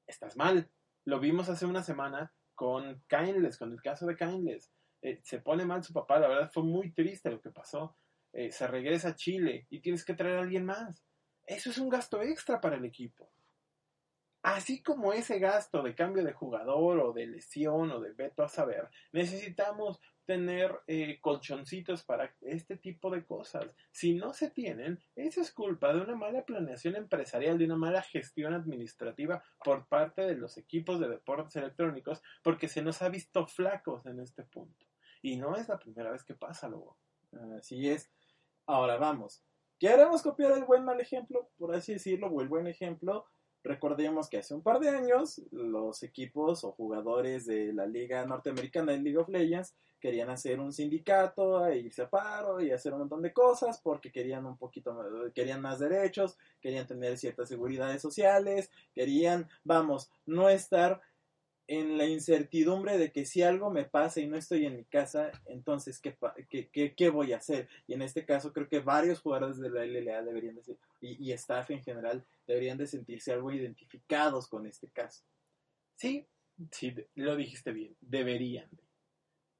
estás 0.08 0.36
mal. 0.38 0.70
Lo 1.06 1.20
vimos 1.20 1.50
hace 1.50 1.66
una 1.66 1.84
semana 1.84 2.34
con 2.56 3.04
Kindless, 3.08 3.58
con 3.58 3.72
el 3.72 3.82
caso 3.82 4.06
de 4.06 4.16
Kindless. 4.16 4.72
Eh, 5.02 5.20
se 5.24 5.40
pone 5.40 5.66
mal 5.66 5.84
su 5.84 5.94
papá, 5.94 6.20
la 6.20 6.28
verdad 6.28 6.52
fue 6.52 6.64
muy 6.64 6.92
triste 6.94 7.30
lo 7.30 7.42
que 7.42 7.52
pasó. 7.52 7.98
Eh, 8.32 8.52
se 8.52 8.68
regresa 8.68 9.10
a 9.10 9.16
Chile 9.16 9.68
y 9.70 9.82
tienes 9.82 10.04
que 10.04 10.14
traer 10.14 10.38
a 10.38 10.42
alguien 10.42 10.66
más. 10.66 11.04
Eso 11.46 11.70
es 11.70 11.78
un 11.78 11.90
gasto 11.90 12.22
extra 12.22 12.62
para 12.62 12.78
el 12.78 12.86
equipo. 12.86 13.32
Así 14.42 14.84
como 14.84 15.14
ese 15.14 15.40
gasto 15.40 15.82
de 15.84 15.96
cambio 15.96 16.24
de 16.24 16.34
jugador 16.34 17.00
o 17.00 17.14
de 17.14 17.28
lesión 17.28 17.92
o 17.92 18.00
de 18.02 18.12
veto 18.12 18.44
a 18.44 18.50
saber, 18.50 18.90
necesitamos 19.14 20.02
tener 20.26 20.80
eh, 20.88 21.20
colchoncitos 21.22 22.04
para 22.04 22.34
este 22.42 22.78
tipo 22.78 23.10
de 23.10 23.26
cosas. 23.26 23.66
Si 23.92 24.14
no 24.14 24.34
se 24.34 24.50
tienen, 24.50 25.00
eso 25.16 25.42
es 25.42 25.52
culpa 25.52 25.94
de 25.94 26.02
una 26.02 26.16
mala 26.16 26.46
planeación 26.46 26.96
empresarial, 26.96 27.58
de 27.58 27.66
una 27.66 27.76
mala 27.76 28.02
gestión 28.02 28.54
administrativa 28.54 29.44
por 29.64 29.88
parte 29.88 30.22
de 30.22 30.36
los 30.36 30.58
equipos 30.58 31.00
de 31.00 31.10
deportes 31.10 31.56
electrónicos, 31.56 32.22
porque 32.42 32.68
se 32.68 32.82
nos 32.82 33.02
ha 33.02 33.10
visto 33.10 33.46
flacos 33.48 34.06
en 34.06 34.20
este 34.20 34.44
punto. 34.44 34.86
Y 35.22 35.38
no 35.38 35.56
es 35.56 35.70
la 35.70 35.80
primera 35.80 36.12
vez 36.12 36.24
que 36.24 36.36
pasa, 36.36 36.68
luego. 36.68 36.98
Así 37.58 37.90
es. 37.90 38.12
Ahora 38.66 38.98
vamos. 38.98 39.44
¿Queremos 39.80 40.22
copiar 40.22 40.52
el 40.54 40.64
buen 40.64 40.86
mal 40.86 41.00
ejemplo? 41.02 41.50
Por 41.58 41.76
así 41.76 41.94
decirlo, 41.94 42.28
o 42.28 42.42
el 42.42 42.48
buen 42.48 42.68
ejemplo. 42.68 43.26
Recordemos 43.64 44.30
que 44.30 44.38
hace 44.38 44.54
un 44.54 44.62
par 44.62 44.80
de 44.80 44.90
años 44.90 45.42
los 45.52 46.04
equipos 46.04 46.64
o 46.64 46.74
jugadores 46.74 47.46
de 47.46 47.72
la 47.72 47.86
Liga 47.86 48.26
Norteamericana 48.26 48.92
de 48.92 49.00
League 49.00 49.18
of 49.18 49.30
Legends 49.30 49.74
querían 50.02 50.30
hacer 50.30 50.60
un 50.60 50.74
sindicato, 50.74 51.66
e 51.66 51.78
irse 51.78 52.02
a 52.02 52.10
paro 52.10 52.60
y 52.60 52.72
hacer 52.72 52.92
un 52.92 53.00
montón 53.00 53.22
de 53.22 53.32
cosas 53.32 53.80
porque 53.82 54.12
querían 54.12 54.46
un 54.46 54.58
poquito 54.58 54.94
querían 55.34 55.62
más 55.62 55.80
derechos, 55.80 56.38
querían 56.60 56.86
tener 56.86 57.18
ciertas 57.18 57.48
seguridades 57.48 58.02
sociales, 58.02 58.70
querían, 58.94 59.48
vamos, 59.64 60.12
no 60.26 60.50
estar 60.50 61.00
en 61.68 61.98
la 61.98 62.06
incertidumbre 62.06 62.98
de 62.98 63.12
que 63.12 63.26
si 63.26 63.42
algo 63.42 63.70
me 63.72 63.86
pasa 63.86 64.20
y 64.20 64.28
no 64.28 64.38
estoy 64.38 64.66
en 64.66 64.76
mi 64.76 64.84
casa, 64.86 65.32
entonces, 65.46 66.00
¿qué, 66.00 66.16
qué, 66.50 66.70
qué- 66.70 66.94
qué 66.96 67.10
voy 67.10 67.34
a 67.34 67.38
hacer? 67.38 67.70
Y 67.88 67.94
en 67.94 68.02
este 68.02 68.26
caso 68.26 68.52
creo 68.54 68.68
que 68.68 68.80
varios 68.80 69.20
jugadores 69.22 69.60
de 69.60 69.70
la 69.70 69.84
LLA 69.84 70.22
deberían 70.24 70.56
de 70.56 70.64
ser, 70.64 70.78
y, 71.02 71.30
y 71.30 71.32
staff 71.34 71.72
en 71.72 71.82
general, 71.84 72.26
deberían 72.48 72.78
de 72.78 72.88
sentirse 72.88 73.32
algo 73.32 73.52
identificados 73.52 74.48
con 74.48 74.66
este 74.68 74.90
caso. 74.90 75.24
Sí, 75.96 76.28
sí, 76.72 76.94
lo 77.16 77.36
dijiste 77.36 77.72
bien, 77.72 77.96
deberían. 78.02 78.70
de. 78.72 78.84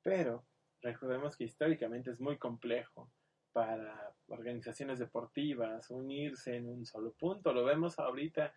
Pero 0.02 0.46
recordemos 0.82 1.36
que 1.38 1.46
históricamente 1.46 2.12
es 2.12 2.20
muy 2.20 2.38
complejo 2.38 3.10
para 3.52 4.16
organizaciones 4.28 5.00
deportivas 5.00 5.90
unirse 5.90 6.56
en 6.56 6.68
un 6.68 6.86
solo 6.86 7.14
punto. 7.14 7.54
Lo 7.54 7.64
vemos 7.64 8.00
ahorita, 8.00 8.54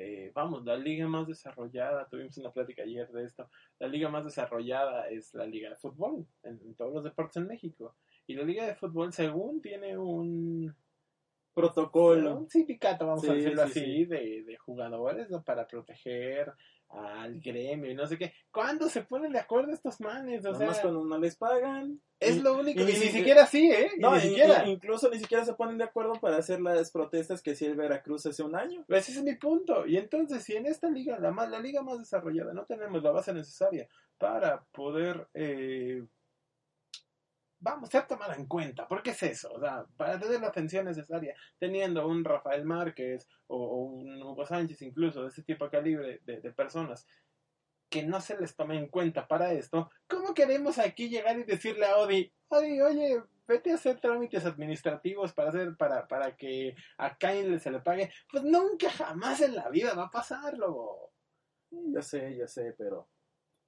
eh, 0.00 0.32
vamos, 0.34 0.64
la 0.64 0.76
liga 0.76 1.06
más 1.06 1.26
desarrollada, 1.26 2.08
tuvimos 2.08 2.36
una 2.38 2.52
plática 2.52 2.82
ayer 2.82 3.08
de 3.10 3.24
esto, 3.24 3.50
la 3.78 3.88
liga 3.88 4.08
más 4.08 4.24
desarrollada 4.24 5.08
es 5.08 5.34
la 5.34 5.46
liga 5.46 5.70
de 5.70 5.76
fútbol 5.76 6.26
en, 6.42 6.60
en 6.64 6.74
todos 6.74 6.94
los 6.94 7.04
deportes 7.04 7.36
en 7.36 7.46
México. 7.46 7.96
Y 8.26 8.34
la 8.34 8.44
liga 8.44 8.66
de 8.66 8.74
fútbol, 8.74 9.12
según 9.12 9.60
tiene 9.60 9.98
un, 9.98 10.74
Protocolo. 11.52 12.38
un 12.38 12.48
sindicato, 12.48 13.06
vamos 13.06 13.28
a 13.28 13.34
decirlo 13.34 13.64
sí, 13.64 13.70
así, 13.70 13.80
sí. 13.80 14.04
De, 14.04 14.44
de 14.44 14.56
jugadores 14.56 15.30
¿no? 15.30 15.42
para 15.42 15.66
proteger 15.66 16.52
al 16.90 17.40
gremio 17.40 17.90
y 17.90 17.94
no 17.94 18.06
sé 18.06 18.18
qué. 18.18 18.32
¿Cuándo 18.50 18.88
se 18.88 19.02
ponen 19.02 19.32
de 19.32 19.38
acuerdo 19.38 19.72
estos 19.72 20.00
manes? 20.00 20.44
O 20.44 20.54
sea, 20.54 20.72
cuando 20.82 21.04
no 21.04 21.18
les 21.18 21.36
pagan. 21.36 22.00
es 22.18 22.36
Y- 22.36 22.40
lo 22.40 22.54
único. 22.58 22.80
y 22.80 22.82
Y, 22.82 22.86
ni 22.86 22.92
ni 22.92 22.98
si- 22.98 23.08
siquiera 23.08 23.44
así, 23.44 23.70
¿eh? 23.70 23.92
No, 23.98 24.10
ni 24.12 24.18
y- 24.18 24.20
siquiera. 24.28 24.66
incluso 24.68 25.08
ni 25.08 25.18
siquiera 25.18 25.44
se 25.44 25.54
ponen 25.54 25.78
de 25.78 25.84
acuerdo 25.84 26.12
para 26.14 26.36
hacer 26.36 26.60
las 26.60 26.90
protestas 26.90 27.40
que 27.42 27.52
hacía 27.52 27.68
el 27.68 27.76
Veracruz 27.76 28.26
hace 28.26 28.42
un 28.42 28.54
año. 28.56 28.84
Pues 28.88 29.08
ese 29.08 29.20
es 29.20 29.24
mi 29.24 29.36
punto. 29.36 29.86
Y 29.86 29.96
entonces, 29.96 30.42
si 30.44 30.54
en 30.56 30.66
esta 30.66 30.90
liga, 30.90 31.18
la, 31.18 31.30
más, 31.30 31.48
la 31.48 31.60
liga 31.60 31.82
más 31.82 31.98
desarrollada, 31.98 32.52
no 32.52 32.64
tenemos 32.66 33.02
la 33.02 33.10
base 33.12 33.32
necesaria 33.32 33.88
para 34.18 34.62
poder, 34.72 35.28
eh, 35.32 36.04
vamos, 37.60 37.90
ser 37.90 38.06
tomada 38.06 38.34
en 38.34 38.46
cuenta, 38.46 38.88
porque 38.88 39.10
es 39.10 39.22
eso, 39.22 39.52
o 39.52 39.60
sea, 39.60 39.84
para 39.96 40.18
tener 40.18 40.40
la 40.40 40.48
atención 40.48 40.86
necesaria, 40.86 41.34
teniendo 41.58 42.06
un 42.06 42.24
Rafael 42.24 42.64
Márquez 42.64 43.28
o, 43.46 43.84
un 43.84 44.22
Hugo 44.22 44.46
Sánchez, 44.46 44.80
incluso 44.82 45.22
de 45.22 45.28
ese 45.28 45.42
tipo 45.42 45.64
de 45.64 45.70
calibre 45.70 46.20
de, 46.24 46.52
personas, 46.52 47.06
que 47.88 48.02
no 48.02 48.20
se 48.20 48.38
les 48.38 48.56
tome 48.56 48.76
en 48.76 48.88
cuenta 48.88 49.28
para 49.28 49.52
esto, 49.52 49.90
¿cómo 50.08 50.32
queremos 50.32 50.78
aquí 50.78 51.08
llegar 51.08 51.38
y 51.38 51.44
decirle 51.44 51.86
a 51.86 51.98
Odi, 51.98 52.32
Odi, 52.48 52.80
oye, 52.80 53.22
vete 53.46 53.72
a 53.72 53.74
hacer 53.74 54.00
trámites 54.00 54.46
administrativos 54.46 55.32
para 55.32 55.50
hacer, 55.50 55.76
para, 55.76 56.06
para 56.08 56.36
que 56.36 56.74
a 56.98 57.16
Cain 57.16 57.60
se 57.60 57.70
le 57.70 57.80
pague? 57.80 58.10
Pues 58.30 58.44
nunca 58.44 58.90
jamás 58.90 59.40
en 59.40 59.54
la 59.54 59.68
vida 59.68 59.94
va 59.94 60.04
a 60.04 60.10
pasarlo. 60.10 61.12
Yo 61.70 62.02
sé, 62.02 62.36
yo 62.36 62.46
sé, 62.48 62.74
pero 62.76 63.08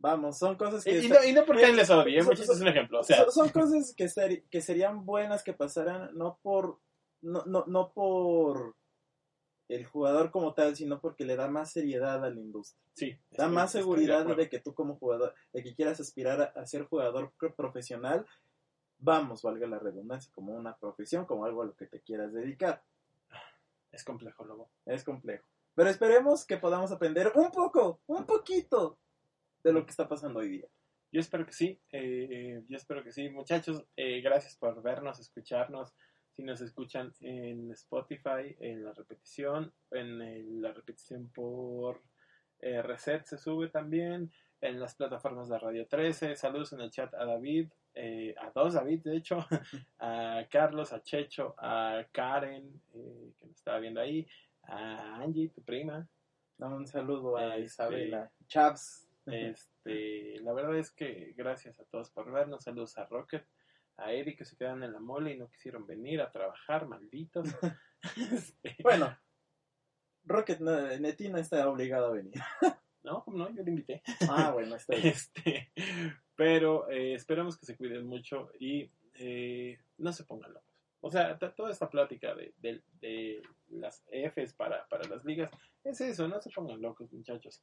vamos, 0.02 0.36
son 0.38 0.56
cosas 0.56 0.84
que... 0.84 0.98
y 0.98 1.08
no, 1.08 1.24
y 1.24 1.32
no 1.32 1.46
porque 1.46 1.64
él 1.64 1.76
les 1.76 1.88
odie, 1.88 2.22
son- 2.22 2.32
es 2.34 2.48
un 2.60 2.68
ejemplo. 2.68 3.00
O 3.00 3.04
sea, 3.04 3.18
son, 3.24 3.32
son 3.32 3.48
cosas 3.48 3.94
que, 3.96 4.60
serían 4.60 5.06
buenas 5.06 5.42
que 5.42 5.54
pasaran 5.54 6.10
no 6.14 6.38
por 6.42 6.78
no, 7.22 7.44
no, 7.46 7.64
no 7.66 7.92
por 7.92 8.74
el 9.68 9.86
jugador 9.86 10.30
como 10.30 10.52
tal, 10.52 10.76
sino 10.76 11.00
porque 11.00 11.24
le 11.24 11.36
da 11.36 11.48
más 11.48 11.70
seriedad 11.72 12.22
a 12.22 12.28
la 12.30 12.38
industria. 12.40 12.82
sí. 12.92 13.16
Da 13.30 13.48
más 13.48 13.70
seguridad 13.72 14.26
de, 14.26 14.48
que 14.50 14.58
tú 14.58 14.74
como 14.74 14.96
jugador, 14.96 15.34
de 15.52 15.62
que 15.62 15.74
quieras 15.74 15.98
aspirar 16.00 16.42
a, 16.42 16.60
a 16.60 16.66
ser 16.66 16.84
jugador 16.84 17.32
pro- 17.38 17.54
profesional, 17.54 18.26
vamos, 18.98 19.40
valga 19.42 19.66
la 19.66 19.78
redundancia, 19.78 20.30
como 20.34 20.52
una 20.52 20.76
profesión, 20.76 21.24
como 21.24 21.44
algo 21.46 21.62
a 21.62 21.66
lo 21.66 21.74
que 21.76 21.86
te 21.86 22.00
quieras 22.02 22.32
dedicar. 22.34 22.82
Es 23.92 24.04
complejo, 24.04 24.44
luego. 24.44 24.68
Es 24.84 25.04
complejo. 25.04 25.44
Pero 25.74 25.88
esperemos 25.88 26.44
que 26.44 26.58
podamos 26.58 26.90
aprender 26.92 27.32
un 27.34 27.50
poco, 27.50 28.00
un 28.06 28.26
poquito 28.26 28.98
de 29.62 29.72
lo 29.72 29.84
que 29.84 29.90
está 29.90 30.08
pasando 30.08 30.40
hoy 30.40 30.48
día. 30.48 30.66
Yo 31.12 31.20
espero 31.20 31.44
que 31.44 31.52
sí, 31.52 31.78
eh, 31.92 32.62
yo 32.68 32.76
espero 32.76 33.02
que 33.04 33.12
sí. 33.12 33.28
Muchachos, 33.28 33.84
eh, 33.96 34.20
gracias 34.22 34.56
por 34.56 34.80
vernos, 34.82 35.20
escucharnos. 35.20 35.92
Si 36.34 36.42
nos 36.42 36.60
escuchan 36.62 37.12
en 37.20 37.70
Spotify, 37.72 38.56
en 38.60 38.82
la 38.84 38.92
repetición, 38.94 39.72
en 39.90 40.22
el- 40.22 40.62
la 40.62 40.72
repetición 40.72 41.28
por 41.28 42.00
eh, 42.64 42.80
Reset 42.80 43.24
se 43.24 43.38
sube 43.38 43.68
también, 43.68 44.30
en 44.60 44.78
las 44.78 44.94
plataformas 44.94 45.48
de 45.48 45.58
Radio 45.58 45.86
13. 45.88 46.36
Saludos 46.36 46.72
en 46.72 46.80
el 46.80 46.90
chat 46.92 47.12
a 47.14 47.24
David, 47.24 47.68
eh, 47.94 48.34
a 48.40 48.50
dos 48.54 48.74
David, 48.74 49.00
de 49.02 49.16
hecho, 49.16 49.38
a 49.98 50.46
Carlos, 50.48 50.92
a 50.92 51.02
Checho, 51.02 51.56
a 51.58 52.06
Karen, 52.12 52.80
eh, 52.94 53.32
que 53.36 53.46
me 53.46 53.52
estaba 53.52 53.80
viendo 53.80 54.00
ahí, 54.00 54.26
a 54.62 55.16
Angie, 55.16 55.48
tu 55.48 55.60
prima. 55.62 56.08
Un 56.58 56.86
saludo 56.86 57.36
a 57.36 57.56
Este- 57.56 57.64
Isabela 57.64 58.30
Chaps. 58.46 59.08
Este, 59.26 60.40
la 60.40 60.52
verdad 60.52 60.76
es 60.76 60.90
que 60.90 61.32
gracias 61.36 61.78
a 61.80 61.84
todos 61.84 62.10
por 62.10 62.30
vernos. 62.32 62.64
Saludos 62.64 62.96
a 62.98 63.06
Rocket, 63.06 63.46
a 63.98 64.12
Eric 64.12 64.38
que 64.38 64.44
se 64.44 64.56
quedan 64.56 64.82
en 64.82 64.92
la 64.92 65.00
mole 65.00 65.32
y 65.32 65.38
no 65.38 65.48
quisieron 65.48 65.86
venir 65.86 66.20
a 66.20 66.30
trabajar, 66.30 66.86
malditos. 66.86 67.46
Este, 68.16 68.76
Bueno, 68.82 69.16
Rocket 70.24 70.58
no, 70.60 70.72
Neti 70.98 71.28
no 71.28 71.38
está 71.38 71.68
obligado 71.68 72.06
a 72.06 72.12
venir. 72.12 72.34
no, 73.04 73.22
¿cómo 73.24 73.38
no, 73.38 73.50
yo 73.54 73.62
lo 73.62 73.68
invité. 73.68 74.02
Ah, 74.28 74.50
bueno, 74.52 74.74
está 74.76 74.94
bien. 74.96 75.08
Este, 75.08 75.72
Pero 76.34 76.90
eh, 76.90 77.14
esperamos 77.14 77.56
que 77.58 77.66
se 77.66 77.76
cuiden 77.76 78.06
mucho 78.06 78.50
y 78.58 78.90
eh, 79.14 79.78
no 79.98 80.12
se 80.12 80.24
pongan 80.24 80.52
locos. 80.52 80.68
O 81.00 81.10
sea, 81.10 81.36
toda 81.38 81.70
esta 81.70 81.88
plática 81.90 82.34
de, 82.34 82.54
de- 82.58 82.82
de 83.00 83.42
las 83.68 84.04
Fs 84.10 84.54
para, 84.54 84.86
para 84.88 85.08
las 85.08 85.24
ligas 85.24 85.50
es 85.84 86.00
eso, 86.00 86.26
no 86.28 86.40
se 86.40 86.50
pongan 86.50 86.80
locos, 86.80 87.12
muchachos. 87.12 87.62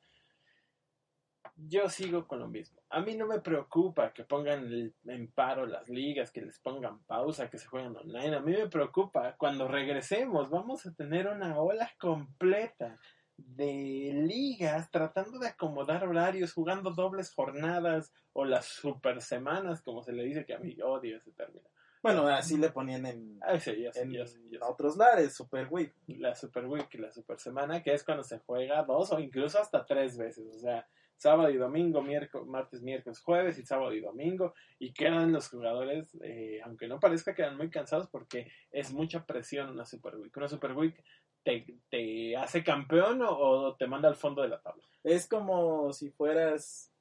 Yo 1.67 1.89
sigo 1.89 2.25
con 2.27 2.39
lo 2.39 2.47
mismo. 2.47 2.81
A 2.89 3.01
mí 3.01 3.15
no 3.17 3.27
me 3.27 3.41
preocupa 3.41 4.13
que 4.13 4.23
pongan 4.23 4.65
el- 4.65 4.95
en 5.07 5.31
paro 5.31 5.65
las 5.65 5.89
ligas, 5.89 6.31
que 6.31 6.41
les 6.41 6.59
pongan 6.59 7.03
pausa, 7.03 7.49
que 7.49 7.57
se 7.57 7.67
jueguen 7.67 7.95
online. 7.97 8.35
A 8.35 8.39
mí 8.39 8.53
me 8.53 8.69
preocupa 8.69 9.35
cuando 9.37 9.67
regresemos, 9.67 10.49
vamos 10.49 10.85
a 10.85 10.93
tener 10.93 11.27
una 11.27 11.59
ola 11.59 11.91
completa 11.99 12.97
de 13.37 14.11
ligas 14.13 14.89
tratando 14.91 15.39
de 15.39 15.47
acomodar 15.49 16.05
horarios, 16.07 16.53
jugando 16.53 16.91
dobles 16.91 17.33
jornadas 17.33 18.13
o 18.33 18.45
las 18.45 18.65
super 18.65 19.21
semanas, 19.21 19.81
como 19.81 20.03
se 20.03 20.13
le 20.13 20.23
dice, 20.23 20.45
que 20.45 20.53
a 20.53 20.59
mí 20.59 20.77
odio 20.81 21.17
ese 21.17 21.31
término. 21.31 21.67
Bueno, 22.01 22.25
así 22.27 22.57
le 22.57 22.69
ponían 22.69 23.05
en, 23.05 23.39
sí, 23.59 23.59
sé, 23.59 23.91
sé, 23.91 24.27
sé. 24.27 24.39
otros 24.61 24.95
lares, 24.95 25.35
Super 25.35 25.67
Week. 25.69 25.93
La 26.07 26.33
Super 26.33 26.65
Week 26.65 26.87
y 26.93 26.97
la 26.97 27.11
Super 27.11 27.37
Semana, 27.39 27.83
que 27.83 27.93
es 27.93 28.05
cuando 28.05 28.23
se 28.23 28.39
juega 28.39 28.83
dos 28.83 29.11
o 29.11 29.19
incluso 29.19 29.59
hasta 29.59 29.85
tres 29.85 30.17
veces. 30.17 30.47
O 30.55 30.59
sea, 30.59 30.87
sábado 31.19 31.49
y 31.51 31.57
domingo, 31.57 32.01
miércoles, 32.01 32.47
martes, 32.47 32.81
miércoles, 32.81 33.19
jueves 33.19 33.59
y 33.59 33.65
sábado 33.65 33.93
y 33.93 33.99
domingo. 34.01 34.53
Y 34.79 34.93
quedan 34.93 35.31
los 35.31 35.49
jugadores, 35.49 36.17
eh, 36.23 36.61
aunque 36.63 36.87
no 36.87 36.99
parezca, 36.99 37.35
quedan 37.35 37.57
muy 37.57 37.69
cansados 37.69 38.07
porque 38.07 38.51
es 38.71 38.91
mucha 38.93 39.25
presión 39.25 39.69
una 39.69 39.85
Super 39.85 40.15
Week. 40.15 40.35
Una 40.35 40.47
Super 40.47 40.71
Week 40.73 40.95
te, 41.43 41.77
te 41.89 42.35
hace 42.37 42.63
campeón 42.63 43.21
o, 43.23 43.75
te 43.75 43.85
manda 43.85 44.07
al 44.09 44.15
fondo 44.15 44.41
de 44.41 44.49
la 44.49 44.61
tabla. 44.61 44.83
Es 45.03 45.27
como 45.27 45.91
si 45.93 46.09
fueras, 46.09 46.91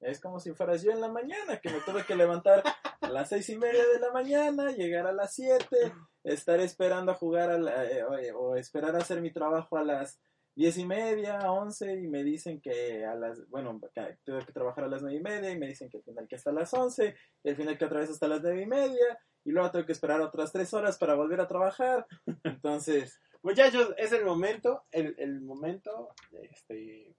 es 0.00 0.20
como 0.20 0.40
si 0.40 0.52
fueras 0.52 0.82
yo 0.82 0.90
en 0.92 1.00
la 1.00 1.08
mañana, 1.08 1.60
que 1.60 1.70
me 1.70 1.80
tuve 1.80 2.04
que 2.04 2.16
levantar 2.16 2.62
a 3.00 3.08
las 3.08 3.28
seis 3.28 3.48
y 3.50 3.56
media 3.56 3.86
de 3.86 4.00
la 4.00 4.10
mañana, 4.10 4.72
llegar 4.72 5.06
a 5.06 5.12
las 5.12 5.34
siete, 5.34 5.92
estar 6.24 6.60
esperando 6.60 7.12
a 7.12 7.14
jugar 7.14 7.50
a 7.50 7.58
la- 7.58 7.84
eh, 7.84 8.02
o, 8.32 8.38
o 8.38 8.56
esperar 8.56 8.94
a 8.96 8.98
hacer 8.98 9.20
mi 9.20 9.30
trabajo 9.32 9.76
a 9.76 9.84
las 9.84 10.18
diez 10.56 10.76
y 10.78 10.84
media, 10.84 11.38
once, 11.52 11.94
y 11.94 12.08
me 12.08 12.24
dicen 12.24 12.60
que 12.60 13.04
a 13.04 13.14
las, 13.14 13.48
bueno, 13.48 13.78
que 13.94 14.18
tuve 14.24 14.44
que 14.44 14.52
trabajar 14.52 14.84
a 14.84 14.88
las 14.88 15.02
nueve 15.02 15.18
y 15.18 15.22
media, 15.22 15.50
y 15.50 15.58
me 15.58 15.68
dicen 15.68 15.88
que 15.88 15.98
al 15.98 16.02
final 16.02 16.26
que 16.26 16.34
hasta 16.34 16.50
las 16.50 16.74
once, 16.74 17.14
y 17.44 17.50
al 17.50 17.56
final 17.56 17.78
que 17.78 17.84
otra 17.84 18.00
vez 18.00 18.10
hasta 18.10 18.26
las 18.26 18.42
nueve 18.42 18.62
y 18.62 18.66
media, 18.66 19.18
y 19.44 19.52
luego 19.52 19.70
tengo 19.70 19.86
que 19.86 19.92
esperar 19.92 20.20
otras 20.20 20.50
tres 20.50 20.74
horas 20.74 20.98
para 20.98 21.14
volver 21.14 21.40
a 21.40 21.46
trabajar. 21.46 22.04
Entonces, 22.42 23.20
Muchachos, 23.46 23.94
es 23.96 24.10
el 24.10 24.24
momento, 24.24 24.82
el, 24.90 25.14
el 25.18 25.40
momento 25.40 26.08
este, 26.50 27.14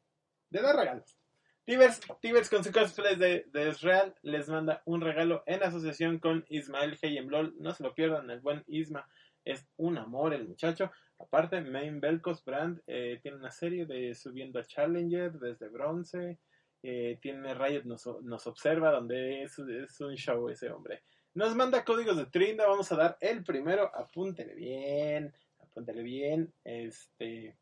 de 0.50 0.62
dar 0.62 0.76
regalos. 0.76 1.18
Tibers, 1.64 2.02
Tibers 2.20 2.50
con 2.50 2.66
su 2.66 2.74
cosplay 2.74 3.16
de, 3.16 3.46
de 3.54 3.70
Israel 3.70 4.14
les 4.24 4.50
manda 4.50 4.82
un 4.84 5.00
regalo 5.00 5.44
en 5.46 5.64
asociación 5.64 6.20
con 6.20 6.44
Ismael 6.50 7.00
Heyemlol. 7.02 7.56
No 7.60 7.74
se 7.74 7.84
lo 7.84 7.96
pierdan, 7.96 8.30
el 8.30 8.42
buen 8.42 8.62
Isma 8.68 9.08
es 9.46 9.66
un 9.78 9.98
amor 9.98 10.34
el 10.34 10.50
muchacho. 10.50 10.92
Aparte, 11.20 11.62
Main 11.62 12.00
Belcos 12.00 12.44
Brand 12.46 12.82
eh, 12.86 13.20
tiene 13.22 13.38
una 13.38 13.52
serie 13.52 13.86
de 13.86 14.14
subiendo 14.14 14.60
a 14.60 14.64
Challenger 14.64 15.34
desde 15.34 15.70
bronce. 15.70 16.38
Eh, 16.84 17.18
tiene 17.22 17.56
Riot 17.56 17.86
nos, 17.86 18.48
observa, 18.48 18.92
donde 18.92 19.44
es, 19.44 19.58
un 20.00 20.16
show 20.16 20.48
ese 20.50 20.70
hombre. 20.70 21.02
Nos 21.34 21.56
manda 21.56 21.84
códigos 21.84 22.18
de 22.18 22.28
Trinda, 22.28 22.68
vamos 22.68 22.92
a 22.92 22.96
dar 22.96 23.18
el 23.20 23.44
primero, 23.44 23.92
apúntele 23.96 24.54
bien, 24.54 25.34
apúntele 25.60 26.04
bien. 26.04 26.54
Este, 26.64 27.58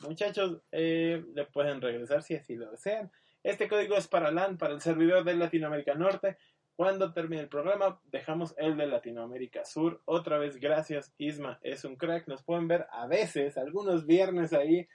Muchachos, 0.00 0.62
eh, 0.72 1.24
le 1.34 1.44
pueden 1.46 1.80
regresar 1.80 2.22
si 2.22 2.34
así 2.34 2.56
lo 2.56 2.70
desean. 2.70 3.10
Este 3.42 3.68
código 3.68 3.96
es 3.96 4.08
para 4.08 4.32
LAN, 4.32 4.58
para 4.58 4.74
el 4.74 4.80
servidor 4.80 5.24
de 5.24 5.36
Latinoamérica 5.36 5.94
Norte. 5.94 6.36
Cuando 6.74 7.12
termine 7.12 7.42
el 7.42 7.48
programa, 7.48 8.00
dejamos 8.04 8.54
el 8.58 8.76
de 8.76 8.86
Latinoamérica 8.86 9.64
Sur. 9.64 10.02
Otra 10.04 10.36
vez, 10.38 10.58
gracias, 10.58 11.14
Isma, 11.16 11.58
es 11.62 11.84
un 11.84 11.96
crack. 11.96 12.28
Nos 12.28 12.42
pueden 12.42 12.68
ver 12.68 12.86
a 12.90 13.06
veces, 13.06 13.56
algunos 13.56 14.04
viernes 14.04 14.52
ahí, 14.52 14.88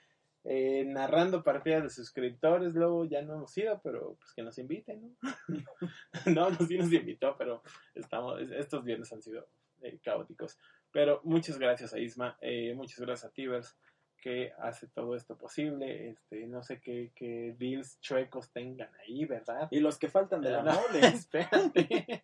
eh, 0.44 0.84
narrando 0.86 1.42
partidas 1.42 1.82
de 1.82 1.90
suscriptores. 1.90 2.74
Luego 2.74 3.04
ya 3.04 3.22
no 3.22 3.34
hemos 3.34 3.56
ido, 3.56 3.80
pero 3.82 4.16
pues 4.18 4.32
que 4.34 4.42
nos 4.42 4.58
inviten, 4.58 5.16
¿no? 5.20 5.32
no, 6.26 6.50
no, 6.50 6.66
sí 6.66 6.78
nos 6.78 6.92
invitó, 6.92 7.36
pero 7.36 7.62
estamos, 7.94 8.40
estos 8.40 8.84
viernes 8.84 9.12
han 9.12 9.22
sido 9.22 9.46
eh, 9.82 9.98
caóticos. 10.02 10.58
Pero 10.90 11.20
muchas 11.24 11.58
gracias 11.58 11.94
a 11.94 11.98
Isma, 11.98 12.36
eh, 12.40 12.74
muchas 12.74 13.00
gracias 13.00 13.30
a 13.30 13.34
Tibers 13.34 13.76
que 14.22 14.52
hace 14.58 14.86
todo 14.86 15.16
esto 15.16 15.36
posible. 15.36 16.10
Este, 16.10 16.46
no 16.46 16.62
sé 16.62 16.80
qué, 16.80 17.12
qué 17.14 17.54
deals 17.58 18.00
chuecos 18.00 18.50
tengan 18.52 18.90
ahí, 19.00 19.24
¿verdad? 19.24 19.68
y 19.70 19.80
los 19.80 19.98
que 19.98 20.08
faltan 20.08 20.40
de 20.40 20.50
la 20.50 20.62
No, 20.62 20.74
mole. 20.74 21.00
espérate. 21.08 22.22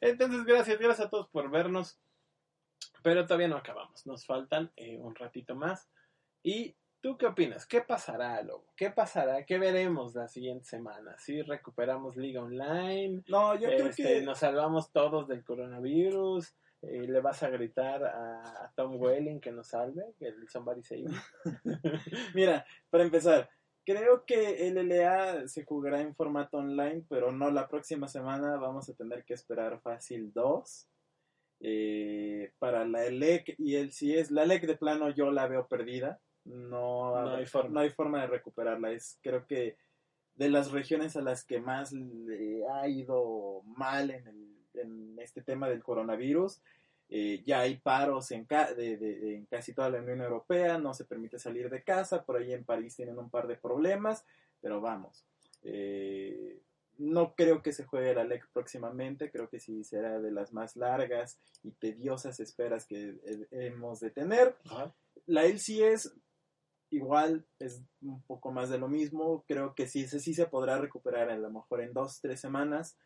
Entonces, 0.00 0.44
gracias, 0.44 0.78
gracias 0.78 1.06
a 1.06 1.10
todos 1.10 1.28
por 1.28 1.50
vernos. 1.50 1.98
Pero 3.02 3.24
todavía 3.24 3.48
no 3.48 3.56
acabamos. 3.56 4.06
Nos 4.06 4.26
faltan 4.26 4.72
eh, 4.76 4.98
un 4.98 5.14
ratito 5.14 5.54
más. 5.54 5.88
¿Y 6.42 6.76
tú 7.02 7.18
qué 7.18 7.26
opinas? 7.26 7.66
¿Qué 7.66 7.82
pasará, 7.82 8.40
Lobo? 8.42 8.72
¿Qué 8.76 8.90
pasará? 8.90 9.44
¿Qué 9.44 9.58
veremos 9.58 10.14
la 10.14 10.28
siguiente 10.28 10.64
semana? 10.64 11.18
¿Si 11.18 11.42
recuperamos 11.42 12.16
Liga 12.16 12.42
Online? 12.42 13.22
No, 13.28 13.54
yo 13.56 13.68
creo 13.68 13.88
Este, 13.88 14.02
que 14.04 14.22
¿Nos 14.22 14.38
salvamos 14.38 14.92
todos 14.92 15.28
del 15.28 15.44
coronavirus? 15.44 16.54
Eh, 16.82 17.06
¿Le 17.08 17.20
vas 17.20 17.42
a 17.42 17.50
gritar 17.50 18.04
a, 18.04 18.64
a 18.64 18.72
Tom 18.74 18.96
Welling 18.96 19.40
que 19.40 19.52
nos 19.52 19.68
salve? 19.68 20.14
Que 20.18 20.28
el 20.28 20.48
Somebody 20.48 20.82
Save? 20.82 21.04
Mira, 22.34 22.64
para 22.88 23.04
empezar, 23.04 23.50
creo 23.84 24.24
que 24.24 24.68
el 24.68 24.74
LLA 24.74 25.48
se 25.48 25.64
jugará 25.64 26.00
en 26.00 26.14
formato 26.14 26.58
online, 26.58 27.04
pero 27.08 27.32
no 27.32 27.50
la 27.50 27.68
próxima 27.68 28.06
semana. 28.06 28.56
Vamos 28.56 28.88
a 28.88 28.94
tener 28.94 29.24
que 29.24 29.34
esperar 29.34 29.80
fácil 29.80 30.32
2 30.32 30.88
eh, 31.64 32.52
para 32.60 32.84
la 32.84 33.04
ELEC 33.04 33.56
y 33.58 33.74
el 33.74 33.92
si 33.92 34.16
es 34.16 34.30
la 34.30 34.44
ELEC 34.44 34.66
de 34.66 34.76
plano 34.76 35.10
yo 35.10 35.32
la 35.32 35.48
veo 35.48 35.66
perdida. 35.66 36.20
No, 36.44 37.20
No 37.22 37.34
hay 37.36 37.46
forma. 37.46 37.70
no 37.70 37.80
hay 37.80 37.90
forma 37.90 38.20
de 38.22 38.26
recuperarla. 38.26 38.90
Es 38.92 39.18
creo 39.22 39.46
que 39.46 39.76
de 40.34 40.48
las 40.48 40.72
regiones 40.72 41.16
a 41.16 41.20
las 41.22 41.44
que 41.44 41.60
más 41.60 41.92
le 41.92 42.66
ha 42.68 42.88
ido 42.88 43.62
mal 43.64 44.10
en, 44.10 44.26
el- 44.26 44.56
en 44.74 45.18
este 45.20 45.42
tema 45.42 45.68
del 45.68 45.82
coronavirus. 45.82 46.60
Eh, 47.14 47.42
ya 47.44 47.60
hay 47.60 47.76
paros 47.76 48.30
en, 48.30 48.46
ca- 48.46 48.72
de- 48.72 48.96
de- 48.96 49.34
en 49.36 49.44
casi 49.46 49.74
toda 49.74 49.90
la 49.90 49.98
Unión 50.00 50.22
Europea, 50.22 50.78
no 50.78 50.94
se 50.94 51.04
permite 51.04 51.38
salir 51.38 51.68
de 51.68 51.82
casa, 51.82 52.24
por 52.24 52.36
ahí 52.36 52.52
en 52.54 52.64
París 52.64 52.96
tienen 52.96 53.18
un 53.18 53.28
par 53.28 53.46
de 53.46 53.56
problemas, 53.56 54.24
pero 54.60 54.80
vamos. 54.80 55.24
eh, 55.64 56.58
no 56.98 57.34
creo 57.34 57.62
que 57.62 57.72
se 57.72 57.84
juegue 57.84 58.14
la 58.14 58.24
LEC 58.24 58.46
próximamente, 58.52 59.30
creo 59.30 59.48
que 59.48 59.58
sí 59.60 59.82
será 59.84 60.20
de 60.20 60.30
las 60.30 60.52
más 60.52 60.76
largas 60.76 61.38
y 61.62 61.70
tediosas 61.72 62.38
esperas 62.40 62.84
que 62.86 63.16
eh, 63.24 63.46
hemos 63.50 64.00
de 64.00 64.10
tener. 64.10 64.54
Ajá. 64.66 64.94
La 65.26 65.44
LCS 65.44 66.12
igual 66.92 67.44
es 67.58 67.82
un 68.00 68.22
poco 68.22 68.52
más 68.52 68.68
de 68.70 68.78
lo 68.78 68.88
mismo, 68.88 69.44
creo 69.48 69.74
que 69.74 69.86
sí, 69.86 70.06
se- 70.06 70.20
sí 70.20 70.34
se 70.34 70.46
podrá 70.46 70.78
recuperar 70.78 71.30
a 71.30 71.36
lo 71.36 71.50
mejor 71.50 71.80
en 71.80 71.92
dos, 71.92 72.20
tres 72.20 72.40
semanas. 72.40 72.96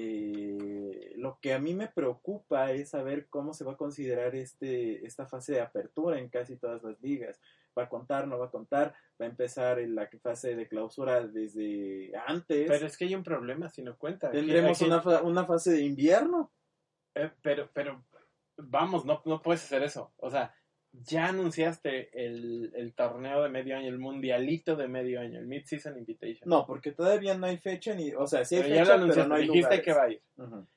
Eh, 0.00 1.12
lo 1.16 1.38
que 1.40 1.54
a 1.54 1.58
mí 1.60 1.72
me 1.74 1.88
preocupa 1.88 2.72
es 2.72 2.90
saber 2.90 3.28
cómo 3.28 3.54
se 3.54 3.64
va 3.64 3.72
a 3.72 3.76
considerar 3.76 4.34
este, 4.34 5.06
esta 5.06 5.26
fase 5.26 5.52
de 5.52 5.60
apertura 5.60 6.18
en 6.18 6.28
casi 6.28 6.56
todas 6.56 6.82
las 6.82 7.00
ligas. 7.00 7.40
¿Va 7.78 7.84
a 7.84 7.88
contar, 7.88 8.26
no 8.26 8.38
va 8.38 8.46
a 8.46 8.50
contar? 8.50 8.94
¿Va 9.20 9.26
a 9.26 9.28
empezar 9.28 9.78
en 9.78 9.94
la 9.94 10.08
fase 10.22 10.56
de 10.56 10.66
clausura 10.66 11.26
desde 11.26 12.10
antes? 12.26 12.66
Pero 12.68 12.86
es 12.86 12.96
que 12.96 13.04
hay 13.04 13.14
un 13.14 13.22
problema 13.22 13.68
si 13.68 13.82
no 13.82 13.96
cuenta. 13.96 14.30
¿Tendremos 14.30 14.80
aquí- 14.80 14.86
una, 14.90 15.22
una 15.22 15.44
fase 15.44 15.72
de 15.72 15.82
invierno? 15.82 16.52
Eh, 17.14 17.30
pero, 17.42 17.70
pero, 17.72 18.04
vamos, 18.56 19.04
no, 19.04 19.22
no 19.24 19.40
puedes 19.42 19.62
hacer 19.64 19.82
eso. 19.82 20.12
O 20.16 20.30
sea, 20.30 20.54
ya 21.04 21.26
anunciaste 21.28 22.10
el, 22.26 22.72
el 22.74 22.94
torneo 22.94 23.42
de 23.42 23.48
medio 23.48 23.76
año, 23.76 23.88
el 23.88 23.98
mundialito 23.98 24.76
de 24.76 24.88
medio 24.88 25.20
año, 25.20 25.38
el 25.38 25.46
Mid-Season 25.46 25.96
Invitation. 25.98 26.48
No, 26.48 26.66
porque 26.66 26.92
todavía 26.92 27.36
no 27.36 27.46
hay 27.46 27.58
fecha, 27.58 27.94
ni, 27.94 28.12
o 28.14 28.26
sea, 28.26 28.44
sí 28.44 28.56
hay 28.56 28.62
pero 28.62 28.74
ya 28.74 28.80
lo 28.82 28.86
pero 28.86 28.94
anunciaste, 29.02 29.28
no 29.28 29.34
hay 29.34 29.42
dijiste 29.42 29.60
lugares. 29.76 29.84
que 29.84 29.92
va 29.92 30.02
a 30.02 30.10
ir. 30.10 30.22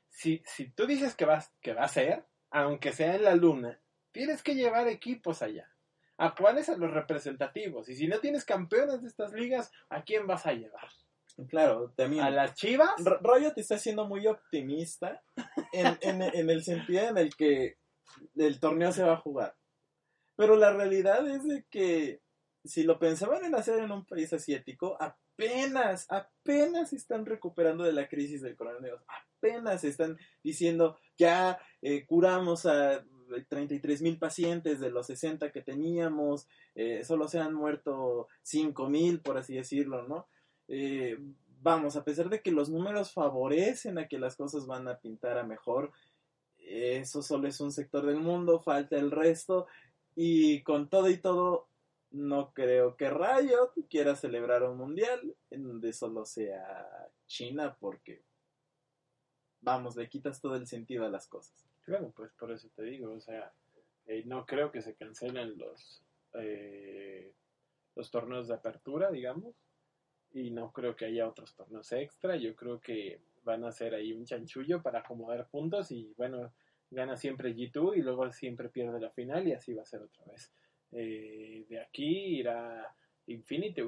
Si, 0.10 0.42
si 0.46 0.70
tú 0.72 0.86
dices 0.86 1.16
que, 1.16 1.26
vas, 1.26 1.54
que 1.62 1.74
va 1.74 1.84
a 1.84 1.88
ser, 1.88 2.26
aunque 2.52 2.92
sea 2.92 3.16
en 3.16 3.24
la 3.24 3.36
luna, 3.36 3.80
tienes 4.12 4.42
que 4.44 4.56
llevar 4.56 4.88
equipos 4.88 5.42
allá. 5.42 5.70
¿A 6.18 6.36
cuáles? 6.36 6.68
A 6.68 6.76
los 6.76 6.92
representativos. 6.92 7.88
Y 7.88 7.96
si 7.96 8.08
no 8.08 8.20
tienes 8.20 8.44
campeones 8.44 9.02
de 9.02 9.08
estas 9.08 9.32
ligas, 9.32 9.72
¿a 9.90 10.04
quién 10.04 10.28
vas 10.28 10.46
a 10.46 10.54
llevar? 10.54 10.90
Claro, 11.48 11.94
también. 11.96 12.24
¿A 12.26 12.30
las 12.30 12.56
chivas? 12.56 12.90
R- 13.00 13.20
Riot 13.22 13.54
está 13.56 13.78
siendo 13.78 14.06
muy 14.06 14.28
optimista 14.28 15.22
en, 15.72 15.98
en- 16.02 16.22
en 16.24 16.50
el 16.50 16.64
sentido 16.64 17.08
en 17.08 17.18
el 17.18 17.34
que 17.38 17.78
el 18.36 18.60
torneo 18.60 18.92
se 18.92 19.04
va 19.04 19.14
a 19.14 19.18
jugar. 19.22 19.56
Pero 20.40 20.56
la 20.56 20.72
realidad 20.72 21.28
es 21.28 21.44
de 21.44 21.66
que 21.70 22.22
si 22.64 22.84
lo 22.84 22.98
pensaban 22.98 23.44
en 23.44 23.56
hacer 23.56 23.80
en 23.80 23.92
un 23.92 24.06
país 24.06 24.32
asiático, 24.32 24.96
apenas, 24.98 26.06
apenas 26.10 26.94
están 26.94 27.26
recuperando 27.26 27.84
de 27.84 27.92
la 27.92 28.08
crisis 28.08 28.42
del 28.42 28.56
coronavirus. 28.56 29.02
Apenas 29.36 29.84
están 29.84 30.18
diciendo, 30.42 30.98
ya 31.18 31.60
eh, 31.82 32.06
curamos 32.06 32.66
a 32.66 33.04
33 33.50 34.02
mil 34.02 34.18
pacientes 34.18 34.80
de 34.80 34.92
los 34.92 35.08
60 35.08 35.52
que 35.52 35.62
teníamos, 35.62 36.48
eh, 36.74 37.04
solo 37.04 37.28
se 37.28 37.40
han 37.40 37.54
muerto 37.54 38.30
5 38.44 38.90
mil, 38.90 39.20
por 39.20 39.38
así 39.38 39.56
decirlo, 39.56 40.08
¿no? 40.08 40.30
Eh, 40.70 41.18
vamos, 41.60 41.98
a 41.98 42.06
pesar 42.06 42.30
de 42.30 42.42
que 42.42 42.52
los 42.52 42.70
números 42.70 43.12
favorecen 43.12 43.98
a 43.98 44.08
que 44.08 44.18
las 44.18 44.38
cosas 44.38 44.68
van 44.68 44.88
a 44.88 45.00
pintar 45.00 45.38
a 45.38 45.44
mejor, 45.44 45.92
eso 46.70 47.24
solo 47.24 47.48
es 47.48 47.60
un 47.60 47.72
sector 47.72 48.06
del 48.06 48.20
mundo, 48.20 48.60
falta 48.60 48.96
el 48.96 49.10
resto, 49.10 49.66
y 50.22 50.64
con 50.64 50.90
todo 50.90 51.10
y 51.10 51.16
todo, 51.16 51.70
no 52.12 52.52
creo 52.52 52.98
que 52.98 53.10
Riot 53.10 53.72
quiera 53.90 54.18
celebrar 54.18 54.64
un 54.64 54.78
mundial 54.78 55.34
en 55.50 55.64
donde 55.64 55.94
solo 55.94 56.26
sea 56.26 57.10
China, 57.26 57.78
porque, 57.80 58.22
vamos, 59.62 59.96
le 59.96 60.10
quitas 60.10 60.42
todo 60.42 60.58
el 60.58 60.68
sentido 60.68 61.06
a 61.06 61.10
las 61.10 61.26
cosas. 61.26 61.66
Claro, 61.84 62.12
pues 62.14 62.34
por 62.34 62.52
eso 62.52 62.68
te 62.76 62.84
digo, 62.84 63.14
o 63.14 63.22
sea, 63.22 63.54
eh, 64.08 64.24
no 64.26 64.46
creo 64.46 64.74
que 64.74 64.82
se 64.82 64.94
cancelen 64.94 65.58
los, 65.58 66.04
eh, 66.34 67.32
los 67.96 68.12
torneos 68.12 68.50
de 68.50 68.56
apertura, 68.56 69.12
digamos, 69.12 69.56
y 70.34 70.52
no 70.52 70.74
creo 70.74 70.98
que 70.98 71.06
haya 71.06 71.30
otros 71.30 71.56
torneos 71.56 71.90
extra, 71.94 72.36
yo 72.36 72.58
creo 72.58 72.82
que 72.82 73.22
van 73.46 73.64
a 73.64 73.70
hacer 73.70 73.94
ahí 73.96 74.12
un 74.12 74.26
chanchullo 74.26 74.82
para 74.82 75.00
acomodar 75.00 75.48
puntos 75.48 75.94
y 75.94 76.14
bueno, 76.18 76.52
gana 76.92 77.16
siempre 77.18 77.56
G2 77.56 77.98
y 77.98 78.02
luego 78.02 78.32
siempre 78.32 78.70
pierde 78.70 79.00
la 79.00 79.12
final 79.12 79.48
y 79.48 79.54
así 79.54 79.74
va 79.74 79.84
a 79.84 79.86
ser 79.86 80.02
otra 80.02 80.26
vez. 80.26 80.54
Eh, 80.92 81.66
de 81.70 81.80
aquí 81.80 82.40
irá 82.40 82.96
Infinity 83.28 83.82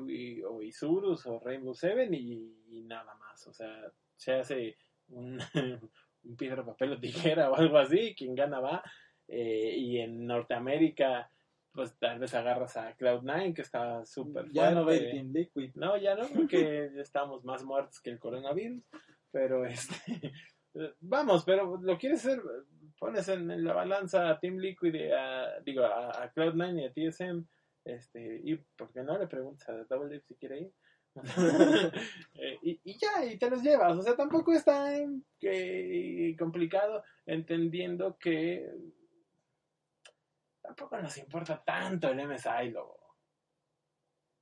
o 0.44 0.62
Isurus 0.62 1.26
o 1.26 1.40
Rainbow 1.40 1.74
Seven 1.74 2.14
y, 2.14 2.84
nada 2.84 3.16
más, 3.16 3.48
o 3.48 3.54
sea, 3.54 3.92
se 4.16 4.34
hace 4.34 4.78
un, 5.10 5.40
un 6.24 6.38
piedra, 6.38 6.66
papel 6.66 6.94
o 6.94 7.00
tijera 7.00 7.50
o 7.50 7.56
algo 7.56 7.78
así, 7.78 8.14
quien 8.16 8.36
gana 8.36 8.60
va. 8.60 8.84
Eh, 9.28 9.76
y 9.78 10.00
en 10.00 10.28
Norteamérica, 10.28 11.32
pues 11.72 11.98
tal 11.98 12.20
vez 12.20 12.34
agarras 12.34 12.76
a 12.78 12.96
Cloud9, 12.98 13.54
que 13.54 13.62
está 13.62 14.06
súper 14.06 14.44
fuerte. 14.44 14.54
Ya 14.54 14.72
no 14.72 14.86
ve 14.86 15.00
Team 15.00 15.32
Liquid. 15.32 15.72
No, 15.76 15.98
ya 15.98 16.16
no, 16.16 16.28
porque 16.28 16.92
estamos 16.98 17.44
más 17.46 17.64
muertos 17.64 18.00
que 18.02 18.10
el 18.10 18.20
coronavirus. 18.20 18.84
Pero 19.32 19.66
este. 19.66 20.34
Vamos, 21.00 21.44
pero 21.46 21.78
lo 21.82 21.98
quieres 21.98 22.26
hacer. 22.26 22.42
Pones 23.02 23.28
en, 23.30 23.64
la 23.64 23.74
balanza 23.74 24.30
a 24.30 24.40
Team 24.40 24.58
Liquid, 24.58 24.94
y 24.94 25.12
a, 25.12 25.60
digo, 25.62 25.84
a, 25.84 26.32
Cloud9 26.36 26.82
y 26.82 26.86
a 26.86 26.94
TSM. 26.94 27.44
Este, 27.84 28.42
y 28.44 28.56
porque 28.78 29.02
no 29.02 29.18
le 29.18 29.26
preguntas 29.26 29.68
a 29.70 29.74
Double 29.86 30.14
Dip 30.14 30.24
si 30.28 30.36
quiere 30.36 30.60
ir. 30.60 30.74
Eh, 32.36 32.60
y, 32.62 32.98
ya, 33.00 33.26
y 33.26 33.40
te 33.40 33.50
los 33.50 33.64
llevas. 33.64 33.98
O 33.98 34.04
sea, 34.04 34.16
tampoco 34.16 34.54
es 34.54 34.64
tan 34.64 35.26
complicado 36.38 37.04
entendiendo 37.26 38.18
que 38.20 38.72
tampoco 40.62 41.00
nos 41.00 41.18
importa 41.18 41.62
tanto 41.64 42.08
el 42.08 42.28
MSI, 42.28 42.70
logo. 42.70 43.16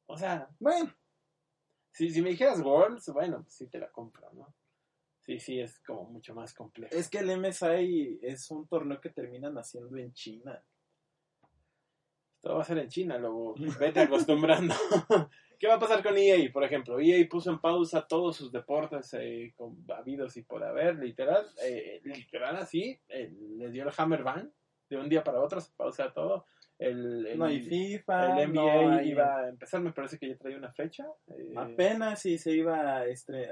O 0.07 0.17
sea, 0.17 0.49
bueno, 0.59 0.93
si, 1.93 2.09
si 2.09 2.21
me 2.21 2.31
dijeras 2.31 2.59
Worlds, 2.59 3.09
bueno, 3.13 3.41
pues 3.41 3.53
sí 3.53 3.67
te 3.67 3.79
la 3.79 3.89
compro, 3.89 4.29
¿no? 4.33 4.53
Sí, 5.29 5.39
sí, 5.39 5.59
es 5.59 5.79
como 5.81 6.05
mucho 6.05 6.33
más 6.33 6.55
complejo. 6.55 6.95
Es 6.95 7.07
que 7.07 7.19
el 7.19 7.39
MSI 7.39 8.19
es 8.23 8.49
un 8.49 8.67
torneo 8.67 8.99
que 8.99 9.11
terminan 9.11 9.55
haciendo 9.59 9.95
en 9.95 10.11
China. 10.11 10.59
Todo 12.41 12.55
va 12.55 12.61
a 12.63 12.65
ser 12.65 12.79
en 12.79 12.87
China, 12.87 13.19
luego 13.19 13.53
vete 13.79 13.99
acostumbrando. 13.99 14.73
¿Qué 15.59 15.67
va 15.67 15.75
a 15.75 15.79
pasar 15.79 16.01
con 16.01 16.17
EA, 16.17 16.51
por 16.51 16.63
ejemplo? 16.63 16.99
EA 16.99 17.27
puso 17.29 17.51
en 17.51 17.59
pausa 17.59 18.07
todos 18.07 18.37
sus 18.37 18.51
deportes 18.51 19.13
eh, 19.19 19.53
con 19.55 19.85
habidos 19.95 20.35
y 20.35 20.41
por 20.41 20.63
haber, 20.63 20.95
literal, 20.95 21.45
eh, 21.63 22.01
literal 22.05 22.55
así, 22.55 22.99
eh, 23.07 23.31
les 23.55 23.71
dio 23.71 23.83
el 23.83 23.93
Hammer 23.95 24.23
Ban 24.23 24.51
de 24.89 24.97
un 24.97 25.09
día 25.09 25.23
para 25.23 25.41
otro, 25.41 25.61
se 25.61 25.71
pausa 25.77 26.11
todo. 26.11 26.47
El, 26.79 27.37
no 27.37 27.43
hay 27.43 27.59
FIFA, 27.59 28.41
el 28.41 28.53
NBA 28.53 29.03
iba 29.03 29.39
a 29.39 29.49
empezar, 29.49 29.81
me 29.81 29.91
parece 29.91 30.17
que 30.17 30.29
ya 30.29 30.37
traía 30.37 30.57
una 30.57 30.71
fecha. 30.71 31.05
Eh, 31.27 31.53
apenas 31.57 32.21
si 32.21 32.37
se 32.37 32.53
iba 32.53 32.99
a, 32.99 33.05
estre 33.05 33.49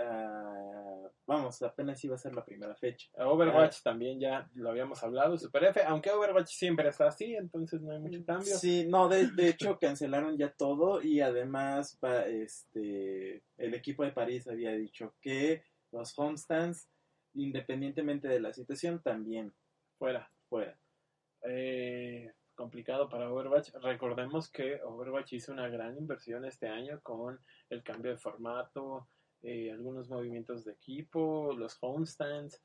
vamos, 1.27 1.61
apenas 1.61 2.01
iba 2.03 2.15
a 2.15 2.17
ser 2.17 2.33
la 2.33 2.43
primera 2.43 2.73
fecha. 2.75 3.09
Overwatch 3.17 3.81
también 3.83 4.19
ya 4.19 4.49
lo 4.55 4.69
habíamos 4.69 5.03
hablado, 5.03 5.37
Super 5.37 5.65
F, 5.65 5.83
aunque 5.83 6.09
Overwatch 6.09 6.47
siempre 6.47 6.87
está 6.87 7.07
así, 7.07 7.35
entonces 7.35 7.81
no 7.81 7.91
hay 7.91 7.99
mucho 7.99 8.25
cambio. 8.25 8.57
Sí, 8.57 8.87
no, 8.87 9.09
de, 9.09 9.27
de 9.31 9.49
hecho 9.49 9.77
cancelaron 9.81 10.37
ya 10.37 10.51
todo 10.51 11.01
y 11.01 11.19
además 11.19 11.99
este 12.27 13.43
el 13.57 13.73
equipo 13.73 14.03
de 14.03 14.11
París 14.11 14.47
había 14.47 14.71
dicho 14.71 15.13
que 15.21 15.63
los 15.91 16.17
homestands, 16.17 16.89
independientemente 17.33 18.27
de 18.27 18.39
la 18.39 18.53
situación, 18.53 19.01
también 19.01 19.53
fuera, 19.97 20.31
fuera. 20.49 20.79
Eh, 21.43 22.31
complicado 22.55 23.09
para 23.09 23.31
Overwatch. 23.31 23.71
Recordemos 23.81 24.49
que 24.49 24.81
Overwatch 24.81 25.33
hizo 25.33 25.51
una 25.51 25.67
gran 25.67 25.97
inversión 25.97 26.45
este 26.45 26.67
año 26.67 26.99
con 27.03 27.39
el 27.69 27.83
cambio 27.83 28.11
de 28.11 28.17
formato, 28.17 29.07
eh, 29.43 29.71
algunos 29.71 30.09
movimientos 30.09 30.65
de 30.65 30.73
equipo, 30.73 31.53
los 31.57 31.77
homestands. 31.81 32.61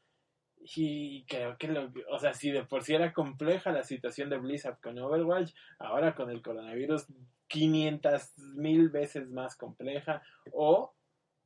Y 0.77 1.25
creo 1.25 1.59
que, 1.59 1.69
lo, 1.69 1.93
o 2.11 2.19
sea, 2.19 2.35
si 2.35 2.51
de 2.51 2.65
por 2.65 2.85
sí 2.85 2.95
era 2.95 3.13
compleja 3.13 3.73
la 3.73 3.83
situación 3.83 4.31
de 4.31 4.39
Blizzard 4.39 4.79
con 4.81 4.99
Overwatch, 4.99 5.53
ahora 5.79 6.15
con 6.15 6.31
el 6.31 6.41
coronavirus 6.41 7.07
500 7.49 8.39
mil 8.55 8.89
veces 8.89 9.29
más 9.29 9.57
compleja 9.57 10.23
o 10.53 10.95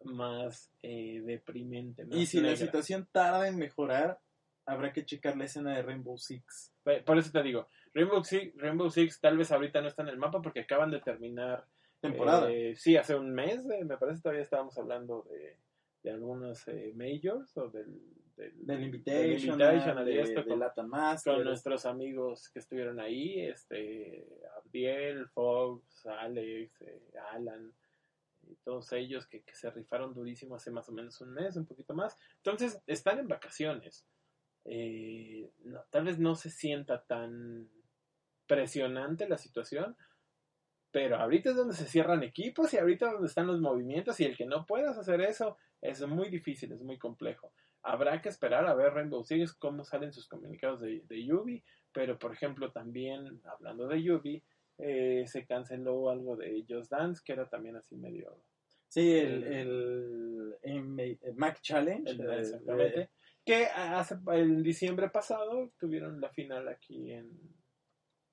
más 0.04 0.70
eh, 0.82 1.22
deprimente. 1.24 2.06
y 2.10 2.26
si 2.26 2.40
la 2.40 2.54
situación 2.54 3.08
tarda 3.10 3.48
en 3.48 3.56
mejorar, 3.56 4.20
habrá 4.66 4.92
que 4.92 5.04
checar 5.04 5.36
la 5.36 5.44
escena 5.44 5.74
de 5.74 5.82
Rainbow 5.82 6.18
Six. 6.18 6.72
Por 7.04 7.18
eso 7.18 7.30
te 7.32 7.42
digo, 7.42 7.68
Rainbow 7.94 8.22
Six, 8.22 8.54
Rainbow 8.56 8.90
Six 8.90 9.20
tal 9.20 9.38
vez 9.38 9.50
ahorita 9.50 9.80
no 9.80 9.88
está 9.88 10.02
en 10.02 10.08
el 10.08 10.18
mapa 10.18 10.42
porque 10.42 10.60
acaban 10.60 10.90
de 10.90 11.00
terminar. 11.00 11.64
Temporada. 12.00 12.50
Eh, 12.50 12.76
sí, 12.76 12.96
hace 12.96 13.14
un 13.14 13.32
mes, 13.32 13.68
eh, 13.70 13.84
me 13.84 13.96
parece 13.96 14.22
todavía 14.22 14.42
estábamos 14.42 14.76
hablando 14.78 15.26
de, 15.30 15.56
de 16.02 16.10
algunos 16.10 16.66
eh, 16.68 16.92
majors 16.94 17.56
o 17.56 17.68
del, 17.68 18.00
del, 18.36 18.82
Invitation, 18.82 19.58
de, 19.58 20.20
esto 20.20 20.44
con, 20.44 20.60
con 21.24 21.44
nuestros 21.44 21.86
amigos 21.86 22.50
que 22.50 22.58
estuvieron 22.58 23.00
ahí, 23.00 23.40
este, 23.40 24.26
Abdiel, 24.58 25.26
Fox, 25.28 26.06
Alex, 26.06 26.84
Alan 27.32 27.72
todos 28.62 28.92
ellos 28.92 29.26
que, 29.26 29.42
que, 29.42 29.54
se 29.56 29.68
rifaron 29.70 30.14
durísimo 30.14 30.54
hace 30.54 30.70
más 30.70 30.88
o 30.88 30.92
menos 30.92 31.20
un 31.20 31.32
mes, 31.34 31.56
un 31.56 31.66
poquito 31.66 31.94
más. 31.94 32.16
Entonces, 32.36 32.80
están 32.86 33.18
en 33.18 33.26
vacaciones 33.26 34.06
eh, 34.68 35.48
tal 35.90 36.04
vez 36.04 36.18
no 36.18 36.34
se 36.34 36.50
sienta 36.50 37.04
tan 37.04 37.68
presionante 38.48 39.28
la 39.28 39.38
situación, 39.38 39.96
pero 40.96 41.16
ahorita 41.16 41.50
es 41.50 41.56
donde 41.56 41.74
se 41.74 41.84
cierran 41.84 42.22
equipos 42.22 42.72
y 42.72 42.78
ahorita 42.78 43.04
es 43.04 43.12
donde 43.12 43.28
están 43.28 43.46
los 43.46 43.60
movimientos 43.60 44.18
y 44.18 44.24
el 44.24 44.34
que 44.34 44.46
no 44.46 44.64
puedas 44.64 44.96
hacer 44.96 45.20
eso 45.20 45.58
es 45.82 46.00
muy 46.06 46.30
difícil, 46.30 46.72
es 46.72 46.82
muy 46.82 46.96
complejo. 46.96 47.52
Habrá 47.82 48.22
que 48.22 48.30
esperar 48.30 48.64
a 48.64 48.72
ver 48.72 48.94
Rainbow 48.94 49.22
Six 49.22 49.52
cómo 49.52 49.84
salen 49.84 50.14
sus 50.14 50.26
comunicados 50.26 50.80
de, 50.80 51.02
de 51.06 51.22
Yubi, 51.22 51.62
pero 51.92 52.18
por 52.18 52.32
ejemplo 52.32 52.72
también 52.72 53.42
hablando 53.44 53.86
de 53.88 54.02
Yubi, 54.02 54.42
eh, 54.78 55.24
se 55.26 55.44
canceló 55.44 56.08
algo 56.08 56.34
de 56.34 56.64
Just 56.66 56.90
Dance 56.90 57.20
que 57.22 57.34
era 57.34 57.46
también 57.46 57.76
así 57.76 57.94
medio... 57.94 58.34
Sí, 58.88 59.18
el, 59.18 59.44
el, 59.44 60.56
el, 60.62 61.18
Mac 61.34 61.60
Challenge. 61.60 62.10
exactamente 62.10 63.10
que 63.46 63.66
hace, 63.66 64.16
en 64.32 64.62
diciembre 64.62 65.08
pasado 65.08 65.70
tuvieron 65.78 66.20
la 66.20 66.30
final 66.30 66.68
aquí 66.68 67.12
en... 67.12 67.30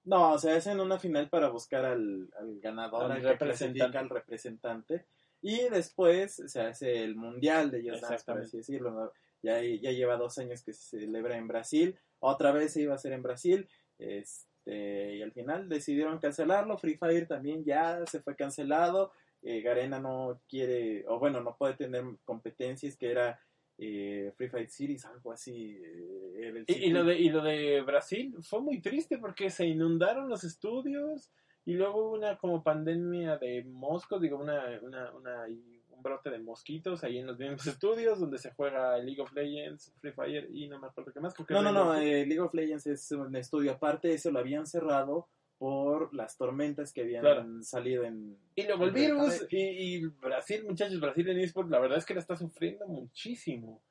No, 0.06 0.34
o 0.34 0.38
sea, 0.38 0.56
hacen 0.56 0.80
una 0.80 1.00
final 1.00 1.30
para 1.30 1.50
buscar 1.50 1.86
al, 1.86 2.30
ganador, 2.62 3.12
al, 3.12 3.22
representante. 3.22 3.98
al 3.98 4.10
representante. 4.10 5.06
Y 5.42 5.70
después 5.70 6.42
se 6.46 6.62
hace 6.62 7.04
el 7.04 7.16
mundial 7.16 7.72
de 7.72 7.80
ellos, 7.80 8.02
por 8.26 8.40
así 8.40 8.58
decirlo. 8.58 9.14
Ya, 9.42 9.62
ya 9.62 9.92
lleva 9.92 10.16
dos 10.16 10.38
años 10.38 10.64
que 10.64 10.74
se 10.74 11.00
celebra 11.00 11.38
en 11.38 11.48
Brasil. 11.48 11.98
Otra 12.20 12.52
vez 12.52 12.74
se 12.74 12.82
iba 12.82 12.94
a 12.94 12.96
hacer 12.96 13.12
en 13.12 13.24
Brasil. 13.24 13.68
Este, 13.98 15.16
y 15.18 15.22
al 15.22 15.34
final 15.34 15.68
decidieron 15.68 16.20
cancelarlo. 16.20 16.78
Free 16.78 16.96
Fire 16.98 17.28
también 17.28 17.66
ya 17.66 18.06
se 18.06 18.22
fue 18.22 18.36
cancelado. 18.36 19.12
Eh, 19.42 19.62
Garena 19.62 20.00
no 20.00 20.42
quiere, 20.48 21.06
o 21.08 21.20
bueno, 21.20 21.42
no 21.42 21.58
puede 21.58 21.74
tener 21.74 22.06
competencias, 22.24 22.96
que 22.96 23.12
era 23.12 23.40
eh, 23.78 24.32
Free 24.36 24.50
Fight 24.50 24.70
Series, 24.70 25.06
algo 25.06 25.32
así. 25.32 25.80
Eh, 25.84 26.64
y, 26.68 26.90
lo 26.90 27.04
de, 27.04 27.20
y 27.20 27.30
lo 27.30 27.42
de 27.42 27.82
Brasil 27.82 28.36
fue 28.42 28.62
muy 28.62 28.82
triste 28.82 29.18
porque 29.18 29.50
se 29.50 29.66
inundaron 29.66 30.30
los 30.30 30.44
estudios 30.44 31.32
y 31.66 31.74
luego 31.74 32.06
hubo 32.06 32.14
una 32.14 32.38
como 32.38 32.62
pandemia 32.62 33.38
de 33.38 33.64
moscos, 33.64 34.22
digo, 34.22 34.38
una, 34.38 34.80
una, 34.82 35.12
una, 35.14 35.46
un 35.46 36.04
brote 36.04 36.30
de 36.30 36.40
mosquitos 36.40 37.04
ahí 37.04 37.20
en 37.20 37.28
los 37.28 37.40
mismos 37.40 37.66
estudios 37.68 38.20
donde 38.20 38.38
se 38.38 38.52
juega 38.52 38.98
League 38.98 39.22
of 39.22 39.32
Legends, 39.34 39.94
Free 40.00 40.12
Fire 40.12 40.50
y 40.54 40.68
no 40.68 40.80
me 40.80 40.88
acuerdo 40.88 41.12
qué 41.12 41.20
más. 41.20 41.34
no, 41.50 41.62
no, 41.62 41.72
no, 41.72 41.96
eh, 41.96 42.26
League 42.26 42.42
of 42.42 42.54
Legends 42.54 42.88
es 42.88 43.12
un 43.12 43.36
estudio 43.36 43.72
aparte, 43.72 44.14
eso 44.14 44.32
lo 44.32 44.40
habían 44.40 44.68
cerrado 44.68 45.28
por 45.64 46.14
las 46.14 46.36
tormentas 46.36 46.92
que 46.92 47.04
habían 47.04 47.22
Claro. 47.22 47.46
salido 47.62 48.04
en... 48.04 48.38
Y 48.54 48.64
luego 48.68 48.84
el 48.84 48.92
virus 48.92 49.46
y, 49.50 49.58
y 49.96 50.06
Brasil, 50.08 50.66
muchachos, 50.68 51.00
Brasil 51.00 51.30
en 51.30 51.40
eSport, 51.40 51.70
la 51.70 51.80
verdad 51.80 52.00
es 52.00 52.06
que 52.06 52.14
la 52.14 52.20
está 52.20 52.36
sufriendo 52.36 52.86
muchísimo. 52.86 53.82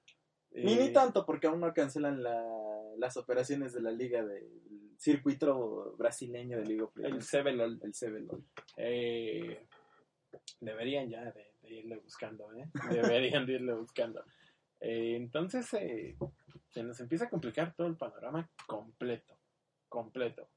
Ni, 0.50 0.74
Eh, 0.74 0.76
ni 0.80 0.92
tanto, 0.92 1.24
porque 1.24 1.46
aún 1.46 1.60
no 1.60 1.72
cancelan 1.72 2.22
la- 2.22 2.92
las 2.98 3.16
operaciones 3.16 3.72
de 3.72 3.80
la 3.80 3.90
liga 3.90 4.22
del 4.22 4.46
circuito 4.98 5.94
brasileño 5.96 6.58
de 6.58 6.66
Liga 6.66 6.88
El 6.96 7.22
CBLOL. 7.22 7.80
el 7.82 7.94
CBLOL. 7.94 8.44
Eh, 8.76 9.66
deberían 10.60 11.08
ya 11.08 11.24
de, 11.32 11.46
de 11.62 11.70
irle 11.74 11.96
buscando, 11.96 12.52
¿eh? 12.52 12.68
Deberían 12.90 13.46
de 13.46 13.54
irle 13.54 13.72
buscando. 13.72 14.22
Eh, 14.78 15.16
entonces, 15.16 15.72
eh, 15.72 16.16
se 16.68 16.82
nos 16.82 17.00
empieza 17.00 17.24
a 17.24 17.30
complicar 17.30 17.74
todo 17.74 17.86
el 17.86 17.96
panorama 17.96 18.46
completo, 18.66 19.38
completo. 19.88 20.48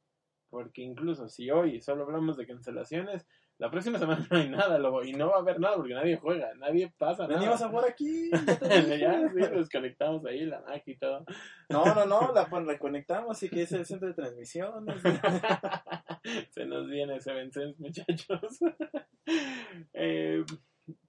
Porque 0.56 0.82
incluso 0.84 1.28
si 1.28 1.52
hoy 1.52 1.82
solo 1.82 2.04
hablamos 2.04 2.38
de 2.38 2.48
cancelaciones, 2.48 3.28
la 3.58 3.70
próxima 3.70 4.00
semana 4.00 4.26
no 4.32 4.38
hay 4.38 4.50
nada, 4.50 4.80
luego, 4.80 5.04
y 5.04 5.12
no 5.12 5.28
va 5.28 5.36
a 5.36 5.40
haber 5.40 5.60
nada 5.60 5.76
porque 5.76 5.94
nadie 5.94 6.16
juega, 6.16 6.54
nadie 6.56 6.94
pasa 6.98 7.24
nada. 7.28 7.38
Venimos 7.40 7.62
a 7.62 7.68
jugar 7.68 7.90
aquí. 7.90 8.30
ya 8.90 8.96
ya, 8.96 9.30
sí, 9.30 9.36
desconectamos 9.36 10.26
ahí 10.26 10.46
la 10.46 10.62
Mac 10.62 10.84
y 10.86 10.96
todo. 10.98 11.26
No, 11.70 11.84
no, 11.94 12.06
no, 12.06 12.32
la 12.34 12.46
pon- 12.48 12.66
reconectamos 12.66 13.44
y 13.44 13.50
que 13.50 13.64
es 13.64 13.72
el 13.74 13.86
centro 13.86 14.08
de 14.08 14.14
transmisión. 14.14 14.86
Se 16.52 16.66
nos 16.66 16.88
viene 16.88 17.18
ese 17.18 17.32
Sense, 17.52 17.76
muchachos. 17.78 18.60
Eh, 19.94 20.44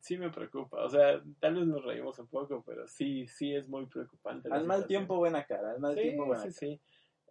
sí 0.00 0.18
me 0.18 0.30
preocupa. 0.30 0.82
O 0.84 0.88
sea, 0.88 1.22
tal 1.38 1.54
vez 1.54 1.66
nos 1.66 1.84
reímos 1.84 2.18
un 2.18 2.26
poco, 2.26 2.64
pero 2.66 2.86
sí, 2.88 3.28
sí 3.28 3.54
es 3.54 3.68
muy 3.68 3.86
preocupante. 3.86 4.48
Al 4.48 4.64
mal 4.64 4.78
situación. 4.78 4.86
tiempo, 4.88 5.16
buena 5.18 5.44
cara. 5.44 5.70
Al 5.70 5.78
mal 5.80 5.94
Sí, 5.94 6.00
tiempo, 6.02 6.26
buena 6.26 6.42
sí, 6.42 6.50
sí. 6.52 6.80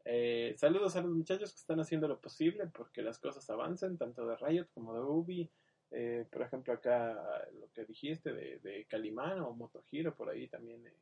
Eh, 0.05 0.53
saludos 0.57 0.95
a 0.95 1.01
los 1.01 1.11
muchachos 1.11 1.51
que 1.51 1.59
están 1.59 1.79
haciendo 1.79 2.07
lo 2.07 2.19
posible 2.21 2.67
porque 2.67 3.01
las 3.01 3.19
cosas 3.19 3.49
avancen, 3.49 3.97
tanto 3.97 4.25
de 4.27 4.35
Riot 4.37 4.67
como 4.73 4.93
de 4.93 5.01
Ubi. 5.01 5.51
Eh, 5.91 6.25
por 6.31 6.41
ejemplo, 6.43 6.73
acá 6.73 7.47
lo 7.59 7.69
que 7.71 7.85
dijiste 7.85 8.31
de, 8.33 8.59
de 8.59 8.85
Calimán 8.85 9.39
o 9.39 9.53
Motohiro, 9.53 10.15
por 10.15 10.29
ahí 10.29 10.47
también. 10.47 10.85
eh, 10.85 10.93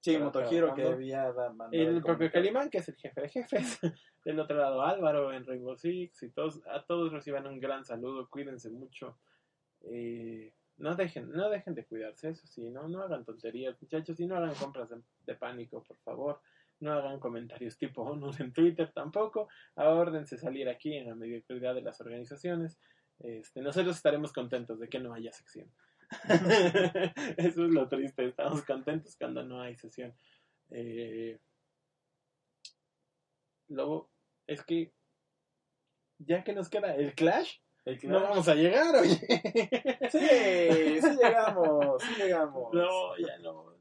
Sí, 0.00 0.18
Motohiro 0.18 0.74
que 0.74 0.82
había 0.94 1.32
da- 1.32 1.52
mandado 1.52 1.70
el 1.82 2.02
propio. 2.02 2.30
Calimán, 2.32 2.68
que 2.70 2.78
es 2.78 2.88
el 2.88 2.96
jefe 2.96 3.20
de 3.20 3.28
jefes. 3.28 3.78
Del 4.24 4.40
otro 4.40 4.56
lado, 4.56 4.82
Álvaro 4.82 5.32
en 5.32 5.46
Rainbow 5.46 5.76
Six. 5.76 6.22
Y 6.24 6.30
todos, 6.30 6.60
a 6.66 6.84
todos 6.84 7.12
reciban 7.12 7.46
un 7.46 7.60
gran 7.60 7.84
saludo. 7.84 8.28
Cuídense 8.28 8.68
mucho. 8.70 9.18
Eh, 9.82 10.52
no 10.78 10.94
dejen, 10.96 11.30
no 11.30 11.48
dejen 11.50 11.74
de 11.74 11.84
cuidarse, 11.86 12.30
eso 12.30 12.46
sí, 12.46 12.68
no, 12.70 12.88
no 12.88 13.02
hagan 13.02 13.24
tonterías, 13.24 13.80
muchachos, 13.80 14.18
y 14.18 14.26
no 14.26 14.36
hagan 14.36 14.54
compras 14.54 14.88
de, 14.90 15.00
de 15.26 15.34
pánico, 15.36 15.82
por 15.84 15.96
favor. 15.98 16.40
No 16.82 16.94
hagan 16.94 17.20
comentarios 17.20 17.78
tipo 17.78 18.02
ONU 18.02 18.32
en 18.40 18.52
Twitter 18.52 18.90
tampoco. 18.92 19.48
Ahórdense 19.76 20.36
salir 20.36 20.68
aquí 20.68 20.96
en 20.96 21.06
la 21.06 21.14
mediocridad 21.14 21.76
de 21.76 21.82
las 21.82 22.00
organizaciones. 22.00 22.76
Este, 23.20 23.62
nosotros 23.62 23.94
estaremos 23.94 24.32
contentos 24.32 24.80
de 24.80 24.88
que 24.88 24.98
no 24.98 25.14
haya 25.14 25.30
sección. 25.30 25.70
Eso 27.36 27.66
es 27.66 27.70
lo 27.72 27.86
triste. 27.86 28.26
Estamos 28.26 28.62
contentos 28.62 29.14
cuando 29.16 29.44
no 29.44 29.60
hay 29.60 29.76
sesión. 29.76 30.12
Eh, 30.70 31.38
luego, 33.68 34.10
es 34.48 34.64
que 34.64 34.92
ya 36.18 36.42
que 36.42 36.52
nos 36.52 36.68
queda 36.68 36.96
el 36.96 37.14
Clash, 37.14 37.58
El 37.84 38.00
no 38.08 38.22
vamos 38.22 38.48
a 38.48 38.56
llegar, 38.56 38.92
oye. 38.96 39.20
Sí, 40.10 41.00
sí 41.00 41.16
llegamos, 41.22 42.02
sí 42.02 42.14
llegamos. 42.22 42.74
No, 42.74 43.16
ya 43.16 43.38
no, 43.38 43.71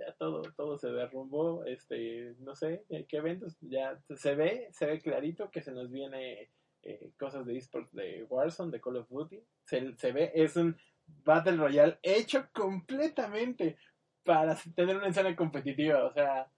ya 0.00 0.12
todo, 0.14 0.42
todo 0.56 0.78
se 0.78 0.88
derrumbó, 0.90 1.64
este, 1.64 2.34
no 2.40 2.54
sé, 2.54 2.84
eh, 2.88 3.06
qué 3.08 3.18
eventos, 3.18 3.56
ya 3.60 4.00
se 4.16 4.34
ve, 4.34 4.68
se 4.72 4.86
ve 4.86 5.00
clarito 5.00 5.50
que 5.50 5.60
se 5.60 5.72
nos 5.72 5.90
viene 5.90 6.50
eh, 6.82 7.12
cosas 7.18 7.44
de 7.46 7.56
esports 7.56 7.92
de 7.92 8.24
Warzone, 8.28 8.72
de 8.72 8.80
Call 8.80 8.96
of 8.96 9.08
Duty, 9.08 9.42
se, 9.64 9.96
se 9.96 10.12
ve, 10.12 10.32
es 10.34 10.56
un 10.56 10.76
Battle 11.06 11.56
Royale 11.56 11.98
hecho 12.02 12.48
completamente 12.52 13.76
para 14.24 14.56
tener 14.74 14.96
una 14.96 15.08
escena 15.08 15.36
competitiva, 15.36 16.04
o 16.04 16.12
sea, 16.12 16.50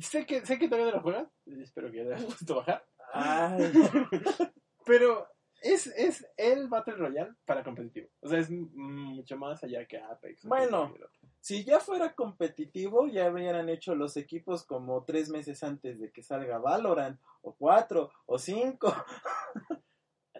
sé 0.00 0.26
que, 0.26 0.44
sé 0.46 0.58
que 0.58 0.68
todavía 0.68 0.90
no 0.90 0.96
lo 0.96 1.02
juegas, 1.02 1.28
espero 1.46 1.90
que 1.90 2.00
hayas 2.00 2.24
puesto 2.24 2.56
bajar, 2.56 2.84
Ay, 3.12 3.72
pero 4.84 5.28
es, 5.62 5.86
es 5.88 6.26
el 6.36 6.68
Battle 6.68 6.94
Royale 6.94 7.34
para 7.44 7.62
competitivo, 7.64 8.08
o 8.20 8.28
sea, 8.28 8.38
es 8.38 8.50
mucho 8.50 9.36
más 9.36 9.62
allá 9.64 9.86
que 9.86 9.98
Apex. 9.98 10.44
Bueno. 10.44 10.94
si 11.40 11.64
ya 11.64 11.80
fuera 11.80 12.14
competitivo, 12.14 13.06
ya 13.06 13.30
hubieran 13.30 13.68
hecho 13.68 13.94
los 13.94 14.16
equipos 14.16 14.64
como 14.64 15.04
tres 15.04 15.28
meses 15.30 15.62
antes 15.62 16.00
de 16.00 16.10
que 16.10 16.22
salga 16.22 16.58
Valorant, 16.58 17.20
o 17.42 17.54
cuatro, 17.54 18.10
o 18.26 18.38
cinco. 18.38 18.92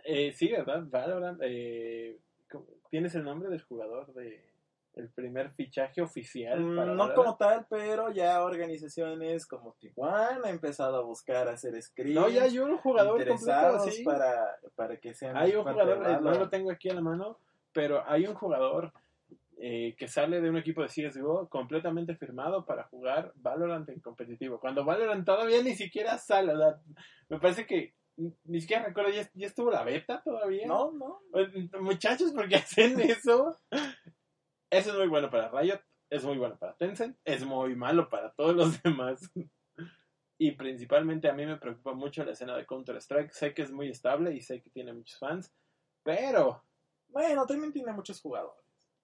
Eh, 0.04 0.32
sí, 0.32 0.48
¿verdad? 0.48 0.84
Valorant. 0.88 1.38
Eh, 1.42 2.18
¿cómo- 2.50 2.66
¿Tienes 2.90 3.14
el 3.14 3.24
nombre 3.24 3.50
del 3.50 3.60
jugador 3.62 4.12
de 4.14 4.47
el 4.98 5.10
primer 5.10 5.50
fichaje 5.52 6.02
oficial? 6.02 6.60
Mm, 6.60 6.76
para 6.76 6.94
no 6.94 7.14
como 7.14 7.36
tal, 7.36 7.66
pero 7.68 8.10
ya 8.10 8.42
organizaciones 8.42 9.46
como 9.46 9.74
Tijuana 9.78 10.40
han 10.44 10.46
empezado 10.46 10.96
a 10.96 11.02
buscar 11.02 11.48
hacer 11.48 11.80
scrims 11.82 12.14
No, 12.14 12.28
ya 12.28 12.44
hay 12.44 12.58
un 12.58 12.76
jugador 12.78 13.18
completo, 13.18 13.32
interesados 13.32 13.94
sí. 13.94 14.02
para, 14.02 14.56
para 14.74 14.96
que 14.98 15.14
sean 15.14 15.36
Hay 15.36 15.54
un 15.54 15.62
jugador, 15.62 16.06
eh, 16.06 16.18
no 16.20 16.32
lo 16.32 16.48
tengo 16.48 16.70
aquí 16.70 16.90
a 16.90 16.94
la 16.94 17.00
mano, 17.00 17.38
pero 17.72 18.02
hay 18.06 18.26
un 18.26 18.34
jugador 18.34 18.92
eh, 19.60 19.96
que 19.98 20.06
sale 20.06 20.40
de 20.40 20.50
un 20.50 20.56
equipo 20.56 20.82
de 20.82 20.88
CSGO 20.88 21.48
completamente 21.48 22.14
firmado 22.14 22.64
para 22.64 22.84
jugar 22.84 23.32
Valorant 23.36 23.88
en 23.88 24.00
competitivo. 24.00 24.60
Cuando 24.60 24.84
Valorant 24.84 25.24
todavía 25.24 25.62
ni 25.62 25.74
siquiera 25.74 26.16
sale, 26.18 26.56
sea, 26.56 26.78
me 27.28 27.40
parece 27.40 27.66
que 27.66 27.94
ni 28.44 28.60
siquiera 28.60 28.84
recuerdo, 28.84 29.10
ya, 29.10 29.28
ya 29.34 29.46
estuvo 29.46 29.70
la 29.70 29.84
beta 29.84 30.22
todavía. 30.22 30.66
No, 30.66 30.92
no. 30.92 31.20
Muchachos, 31.80 32.32
¿por 32.32 32.48
qué 32.48 32.56
hacen 32.56 33.00
eso? 33.00 33.56
Eso 34.70 34.90
es 34.90 34.96
muy 34.98 35.08
bueno 35.08 35.30
para 35.30 35.48
Riot, 35.48 35.80
es 36.10 36.24
muy 36.24 36.36
bueno 36.38 36.56
para 36.58 36.74
Tencent, 36.76 37.16
es 37.24 37.44
muy 37.44 37.74
malo 37.74 38.08
para 38.08 38.32
todos 38.32 38.54
los 38.54 38.82
demás. 38.82 39.30
Y 40.38 40.52
principalmente 40.52 41.28
a 41.28 41.32
mí 41.32 41.46
me 41.46 41.56
preocupa 41.56 41.94
mucho 41.94 42.24
la 42.24 42.32
escena 42.32 42.56
de 42.56 42.66
Counter-Strike. 42.66 43.32
Sé 43.32 43.54
que 43.54 43.62
es 43.62 43.72
muy 43.72 43.88
estable 43.88 44.32
y 44.34 44.40
sé 44.40 44.60
que 44.62 44.70
tiene 44.70 44.92
muchos 44.92 45.18
fans, 45.18 45.52
pero 46.02 46.62
Bueno, 47.08 47.46
también 47.46 47.72
tiene 47.72 47.92
muchos 47.92 48.20
jugadores. 48.20 48.62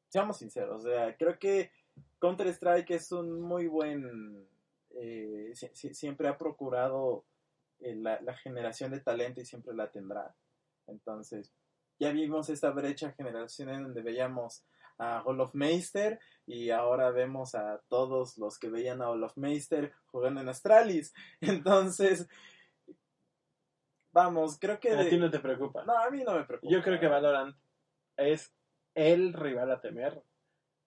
Seamos 0.09 0.37
sinceros, 0.37 0.85
o 0.85 0.89
sea, 0.89 1.17
creo 1.17 1.39
que 1.39 1.73
Counter-Strike 2.21 2.91
es 2.91 3.11
un 3.13 3.41
muy 3.41 3.67
buen... 3.67 4.47
eh, 4.91 5.51
si- 5.55 5.71
si- 5.75 5.95
siempre 5.95 6.29
ha 6.29 6.39
procurado 6.39 7.25
eh, 7.81 7.97
la, 7.97 8.21
la 8.21 8.35
generación 8.35 8.93
de 8.93 9.01
talento 9.01 9.41
y 9.41 9.45
siempre 9.47 9.75
la 9.75 9.91
tendrá. 9.91 10.35
Entonces, 10.87 11.53
ya 11.99 12.13
vimos 12.13 12.49
esta 12.51 12.71
brecha 12.71 13.13
generacional 13.13 13.83
donde 13.83 14.03
veíamos 14.03 14.63
a 14.99 15.25
Meister 15.53 16.21
y 16.47 16.71
ahora 16.71 17.11
vemos 17.11 17.55
a 17.55 17.81
todos 17.89 18.39
los 18.39 18.59
que 18.59 18.69
veían 18.69 19.03
a 19.03 19.09
Meister 19.37 19.93
jugando 20.07 20.41
en 20.41 20.49
Astralis. 20.49 21.13
Entonces, 21.41 22.29
vamos, 24.13 24.59
creo 24.59 24.79
que... 24.79 24.91
a 24.91 24.97
de- 24.97 25.11
ti 25.11 25.17
no 25.19 25.31
te 25.31 25.41
preocupa. 25.41 25.85
No, 25.85 25.99
a 25.99 26.11
mí 26.11 26.23
no 26.23 26.35
me 26.35 26.45
preocupa. 26.45 26.73
Yo 26.73 26.83
creo 26.83 27.01
que 27.01 27.09
Valorant 27.09 27.57
es 28.17 28.53
el 28.95 29.33
rival 29.33 29.71
a 29.73 29.81
temer 29.81 30.23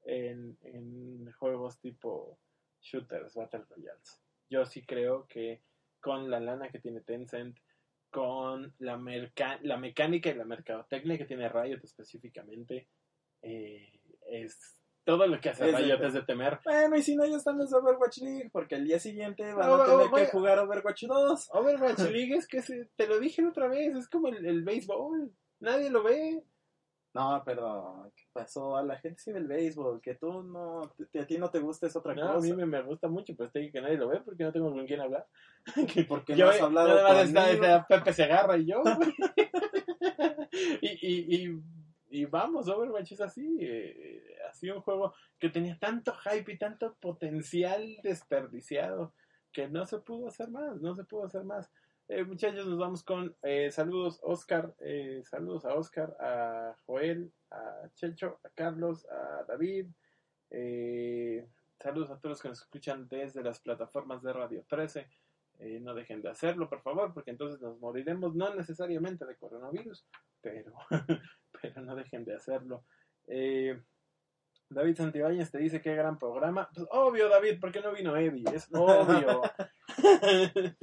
en, 0.03 0.58
en 0.62 1.32
juegos 1.34 1.80
tipo 1.80 2.39
shooters, 2.82 3.36
Battle 3.36 3.66
Royales. 3.70 4.22
Yo 4.49 4.66
sí 4.66 4.86
creo 4.86 5.28
que 5.28 5.62
con 5.99 6.30
la 6.30 6.39
lana 6.39 6.70
que 6.70 6.80
tiene 6.80 7.01
Tencent, 7.01 7.58
con 8.10 8.74
la, 8.80 8.97
merca 8.97 9.60
la 9.64 9.78
mecánica 9.78 10.30
y 10.30 10.36
la 10.36 10.45
mercadotecnia 10.45 11.18
que 11.18 11.26
tiene 11.26 11.49
Riot 11.49 11.82
específicamente, 11.84 12.88
eh, 13.41 13.97
es 14.30 14.78
todo 15.04 15.26
lo 15.26 15.40
que 15.40 15.50
hace 15.50 15.72
Riot 15.72 16.04
es 16.04 16.14
de 16.14 16.22
temer. 16.24 16.60
Bueno, 16.66 16.98
y 16.98 17.02
si 17.02 17.16
no, 17.16 17.26
ya 17.26 17.38
están 17.38 17.58
los 17.58 17.72
Overwatch 17.74 18.18
League, 18.18 18.50
porque 18.52 18.76
al 18.76 18.84
día 18.86 19.00
siguiente 19.00 19.54
van 19.54 19.70
a 19.80 19.86
tener 19.86 20.12
que 20.12 20.32
jugar 20.32 20.60
Overwatch 20.60 21.04
2. 21.06 21.50
Overwatch 21.54 22.00
League 22.12 22.36
es 22.36 22.46
que 22.48 22.62
se- 22.62 22.90
te 22.98 23.08
lo 23.08 23.18
dije 23.20 23.42
la 23.42 23.50
otra 23.50 23.68
vez, 23.70 23.96
es 23.96 24.10
como 24.10 24.28
el, 24.28 24.46
el 24.46 24.64
béisbol, 24.64 25.32
nadie 25.62 25.90
lo 25.90 26.04
ve. 26.04 26.44
No, 27.14 27.42
perdón, 27.44 28.12
¿qué 28.16 28.26
pasó? 28.34 28.76
A 28.78 28.84
la 28.84 28.98
gente 29.00 29.20
sí 29.20 29.32
ve 29.32 29.40
el 29.40 29.48
béisbol, 29.48 30.02
que 30.02 30.16
tú 30.16 30.44
no, 30.44 30.94
te- 31.12 31.22
a 31.22 31.26
ti 31.26 31.38
no 31.38 31.50
te 31.50 31.60
gusta 31.60 31.88
es 31.88 31.96
otra 31.96 32.14
No, 32.14 32.28
a 32.30 32.34
cosa. 32.34 32.46
mí 32.46 32.54
me, 32.54 32.66
me 32.66 32.82
gusta 32.84 33.08
mucho, 33.08 33.34
pero 33.36 33.50
te 33.50 33.60
digo 33.60 33.72
que 33.72 33.82
nadie 33.82 33.98
lo 33.98 34.10
ve 34.10 34.20
porque 34.26 34.44
no 34.44 34.52
tengo 34.52 34.70
con 34.72 34.86
quién 34.86 35.00
hablar. 35.00 35.26
Porque 36.10 36.36
Yo, 36.36 36.46
no 36.46 36.52
has 36.52 36.62
hablado 36.62 36.88
nada 36.96 37.14
más 37.14 37.28
está, 37.30 37.88
Pepe 37.88 38.14
se 38.14 38.24
agarra 38.24 38.58
y 38.58 38.66
yo. 38.68 38.84
y, 40.82 40.88
y, 40.88 41.36
y, 41.46 41.62
y 42.10 42.26
vamos, 42.26 42.68
Overwatch 42.68 43.12
es 43.14 43.22
así. 43.22 43.58
Eh, 43.62 44.24
así 44.49 44.70
un 44.70 44.82
juego 44.82 45.14
que 45.39 45.49
tenía 45.49 45.78
tanto 45.80 46.14
hype 46.14 46.51
y 46.53 46.58
tanto 46.58 46.95
potencial 46.95 47.97
desperdiciado 48.03 49.14
que 49.51 49.68
no 49.68 49.86
se 49.86 49.99
pudo 49.99 50.28
hacer 50.28 50.49
más, 50.49 50.82
no 50.82 50.95
se 50.95 51.03
pudo 51.03 51.26
hacer 51.26 51.43
más. 51.43 51.70
Eh, 52.10 52.24
muchachos, 52.24 52.66
nos 52.68 52.78
vamos 52.78 53.03
con 53.03 53.36
eh, 53.41 53.70
saludos, 53.72 54.20
Oscar, 54.24 54.74
eh, 54.80 55.22
saludos 55.26 55.66
a 55.66 55.74
Oscar, 55.74 56.16
a 56.20 56.76
Joel, 56.86 57.32
a 57.51 57.89
Checho, 57.95 58.39
a 58.43 58.49
Carlos, 58.49 59.05
a 59.10 59.43
David. 59.47 59.88
eh, 60.49 61.45
saludos 61.80 62.10
a 62.10 62.18
todos 62.18 62.32
los 62.32 62.41
que 62.41 62.49
nos 62.49 62.62
escuchan 62.62 63.08
desde 63.10 63.43
las 63.43 63.60
plataformas 63.60 64.24
de 64.24 64.34
Radio 64.34 64.64
13. 64.68 65.08
Eh, 65.60 65.80
no 65.82 65.93
dejen 65.95 66.22
de 66.22 66.30
hacerlo, 66.30 66.70
por 66.70 66.82
favor, 66.82 67.14
porque 67.14 67.32
entonces 67.32 67.60
nos 67.60 67.80
moriremos, 67.80 68.36
no 68.36 68.53
necesariamente 68.53 69.26
de 69.26 69.36
coronavirus, 69.36 70.05
pero, 70.41 70.74
pero 71.74 71.86
no 71.86 71.95
dejen 71.95 72.26
de 72.26 72.36
hacerlo. 72.36 72.86
Eh, 73.28 73.80
David 74.70 74.97
Santibáñez 74.97 75.49
te 75.49 75.59
dice 75.59 75.82
qué 75.82 75.95
gran 75.95 76.20
programa. 76.20 76.70
Pues 76.74 76.86
obvio, 76.91 77.30
David, 77.30 77.57
porque 77.59 77.82
no 77.82 77.93
vino 77.93 78.15
Eddie? 78.18 78.43
Es 78.53 78.68
obvio. 78.74 79.41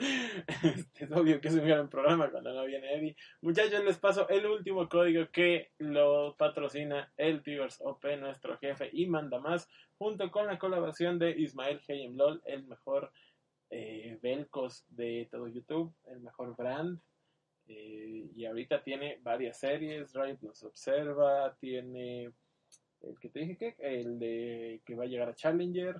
es 0.94 1.12
obvio 1.12 1.40
que 1.40 1.48
es 1.48 1.54
un 1.54 1.66
gran 1.66 1.90
programa 1.90 2.30
cuando 2.30 2.54
no 2.54 2.64
viene 2.64 2.94
Eddie. 2.94 3.16
Muchachos, 3.42 3.84
les 3.84 3.98
paso 3.98 4.26
el 4.28 4.46
último 4.46 4.88
código 4.88 5.28
que 5.30 5.72
lo 5.78 6.34
patrocina 6.36 7.12
el 7.16 7.42
Tivers 7.42 7.78
OP, 7.80 8.04
nuestro 8.18 8.56
jefe, 8.58 8.88
y 8.92 9.06
manda 9.06 9.38
más, 9.38 9.68
junto 9.98 10.30
con 10.30 10.46
la 10.46 10.58
colaboración 10.58 11.18
de 11.18 11.32
Ismael 11.32 11.80
Lol, 12.14 12.40
el 12.46 12.66
mejor 12.66 13.12
eh, 13.68 14.18
Belcos 14.22 14.86
de 14.88 15.28
todo 15.30 15.46
YouTube, 15.46 15.94
el 16.06 16.20
mejor 16.20 16.56
brand. 16.56 17.00
Eh, 17.66 18.30
y 18.34 18.44
ahorita 18.44 18.82
tiene 18.82 19.18
varias 19.22 19.58
series, 19.58 20.12
Riot 20.12 20.38
nos 20.42 20.62
observa, 20.64 21.56
tiene 21.58 22.30
el 23.00 23.18
que 23.18 23.28
te 23.30 23.40
dije 23.40 23.56
que, 23.56 23.76
el 23.78 24.18
de 24.18 24.82
que 24.84 24.94
va 24.94 25.04
a 25.04 25.06
llegar 25.06 25.28
a 25.28 25.34
Challenger, 25.34 25.96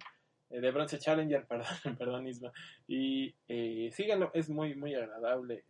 eh, 0.50 0.60
de 0.60 0.70
Bronce 0.70 0.98
Challenger, 0.98 1.46
perdón, 1.48 1.96
perdón 1.98 2.26
Isma. 2.26 2.52
Y 2.86 3.34
eh, 3.48 3.90
síganlo, 3.92 4.30
es 4.34 4.50
muy, 4.50 4.74
muy 4.74 4.94
agradable. 4.94 5.64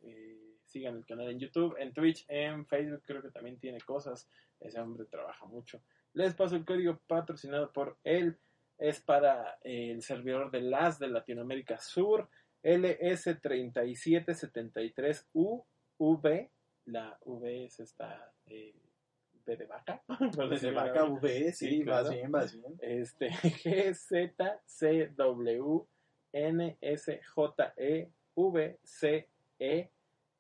Sigan 0.65 0.97
el 0.97 1.07
canal 1.07 1.29
en 1.29 1.39
YouTube, 1.39 1.77
en 1.79 1.93
Twitch, 1.93 2.25
en 2.29 2.67
Facebook, 2.67 3.03
creo 3.07 3.23
que 3.23 3.31
también 3.31 3.59
tiene 3.59 3.81
cosas. 3.81 4.29
Ese 4.61 4.81
hombre 4.81 5.05
trabaja 5.07 5.47
mucho. 5.47 5.81
Les 6.15 6.35
paso 6.35 6.57
el 6.57 6.65
código 6.65 7.01
patrocinado 7.07 7.73
por 7.73 7.99
él. 8.03 8.39
Es 8.79 9.01
para 9.01 9.59
el 9.63 10.03
servidor 10.03 10.51
de 10.51 10.63
LAS 10.63 10.99
de 10.99 11.07
Latinoamérica 11.07 11.79
Sur, 11.79 12.29
LS3773UV. 15.99 16.51
La 16.87 17.19
V 17.25 17.65
es 17.65 17.81
esta 17.81 18.33
B 18.47 18.75
de 19.57 19.67
vaca. 19.67 20.03
B 20.09 20.59
de 20.59 20.71
vaca, 20.71 21.05
V, 21.05 21.53
sí, 21.53 21.69
Sí, 21.69 21.83
claro. 21.83 22.05
vas 22.05 22.15
bien, 22.15 22.31
vas 22.33 22.53
bien. 22.53 22.75
Este, 22.81 23.29
G, 23.63 23.95
Z, 23.95 24.61
C, 24.67 25.11
W, 25.17 25.87
N, 26.33 26.77
S, 26.81 27.21
J, 27.35 27.75
E, 27.77 28.11
V, 28.35 28.79
C, 28.83 29.29
E, 29.59 29.91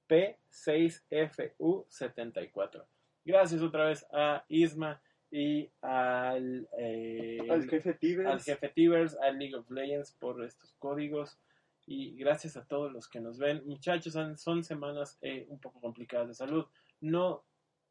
P, 0.06 0.38
6, 0.50 1.04
F, 1.10 1.54
U, 1.58 1.84
74. 1.88 2.86
Gracias 3.24 3.62
otra 3.62 3.86
vez 3.86 4.06
a 4.12 4.44
Isma 4.48 5.00
y 5.30 5.70
al, 5.80 6.68
eh, 6.78 7.38
Al 7.50 7.68
jefe 7.68 7.94
Tibers. 7.94 8.28
al 8.28 8.40
jefe 8.42 8.68
Tivers, 8.68 9.16
al 9.16 9.38
League 9.38 9.54
of 9.56 9.70
Legends 9.70 10.12
por 10.12 10.44
estos 10.44 10.74
códigos. 10.78 11.38
Y 11.86 12.16
gracias 12.16 12.56
a 12.56 12.64
todos 12.64 12.92
los 12.92 13.08
que 13.08 13.20
nos 13.20 13.38
ven. 13.38 13.62
Muchachos, 13.66 14.14
son, 14.36 14.64
semanas 14.64 15.18
eh, 15.20 15.46
un 15.48 15.60
poco 15.60 15.80
complicadas 15.80 16.28
de 16.28 16.34
salud. 16.34 16.64
No, 17.00 17.44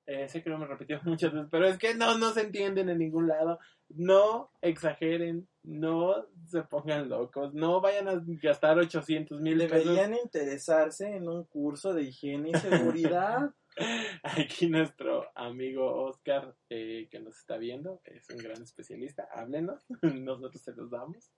eh, 0.06 0.28
sé 0.28 0.44
que 0.44 0.50
lo 0.50 0.58
hemos 0.58 0.68
repetido 0.68 1.00
muchas 1.06 1.32
veces, 1.32 1.48
pero 1.50 1.68
es 1.68 1.78
que 1.78 1.96
no, 1.96 2.18
no 2.18 2.32
se 2.32 2.41
entienden 2.41 2.89
en 2.89 3.00
ningún 3.00 3.28
lado. 3.28 3.60
No 3.89 4.52
exageren, 4.62 5.48
no 5.64 6.28
se 6.46 6.64
pongan 6.64 7.10
locos, 7.10 7.54
no 7.54 7.80
vayan 7.80 8.08
a 8.08 8.22
gastar 8.41 8.78
800 8.80 9.39
mil 9.39 9.58
pesos. 9.58 9.86
Deberían 9.86 10.16
interesarse 10.16 11.16
en 11.16 11.28
un 11.28 11.44
curso 11.46 11.94
de 11.94 12.04
higiene 12.04 12.50
y 12.50 12.58
seguridad. 12.58 13.54
Aquí 14.24 14.68
nuestro 14.68 15.30
amigo 15.36 16.04
Oscar, 16.04 16.56
eh, 16.70 17.08
que 17.10 17.20
nos 17.20 17.38
está 17.38 17.58
viendo, 17.58 18.02
es 18.06 18.30
un 18.30 18.38
gran 18.38 18.62
especialista, 18.62 19.28
háblenos, 19.32 19.86
nosotros 20.02 20.62
se 20.62 20.74
los 20.74 20.89
damos. 20.89 21.32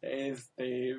Este, 0.00 0.96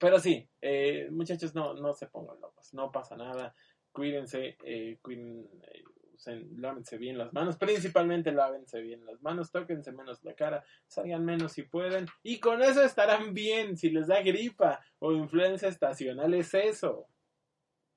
pero 0.00 0.18
sí, 0.18 0.48
eh, 0.60 1.08
muchachos, 1.12 1.54
no, 1.54 1.74
no 1.74 1.92
se 1.92 2.06
pongan 2.08 2.40
locos, 2.40 2.74
no 2.74 2.90
pasa 2.90 3.16
nada, 3.16 3.54
cuídense, 3.92 4.56
eh, 4.64 4.98
cuiden, 5.02 5.48
eh, 5.72 5.84
usen- 6.14 6.48
lávense 6.56 6.98
bien 6.98 7.16
las 7.18 7.32
manos, 7.32 7.56
principalmente 7.56 8.32
lávense 8.32 8.80
bien 8.80 9.04
las 9.06 9.22
manos, 9.22 9.52
tóquense 9.52 9.92
menos 9.92 10.24
la 10.24 10.34
cara, 10.34 10.64
salgan 10.88 11.24
menos 11.24 11.52
si 11.52 11.62
pueden, 11.62 12.06
y 12.22 12.40
con 12.40 12.62
eso 12.62 12.82
estarán 12.82 13.32
bien, 13.34 13.76
si 13.76 13.90
les 13.90 14.08
da 14.08 14.20
gripa 14.22 14.80
o 14.98 15.12
influencia 15.12 15.68
estacional 15.68 16.34
es 16.34 16.52
eso, 16.54 17.06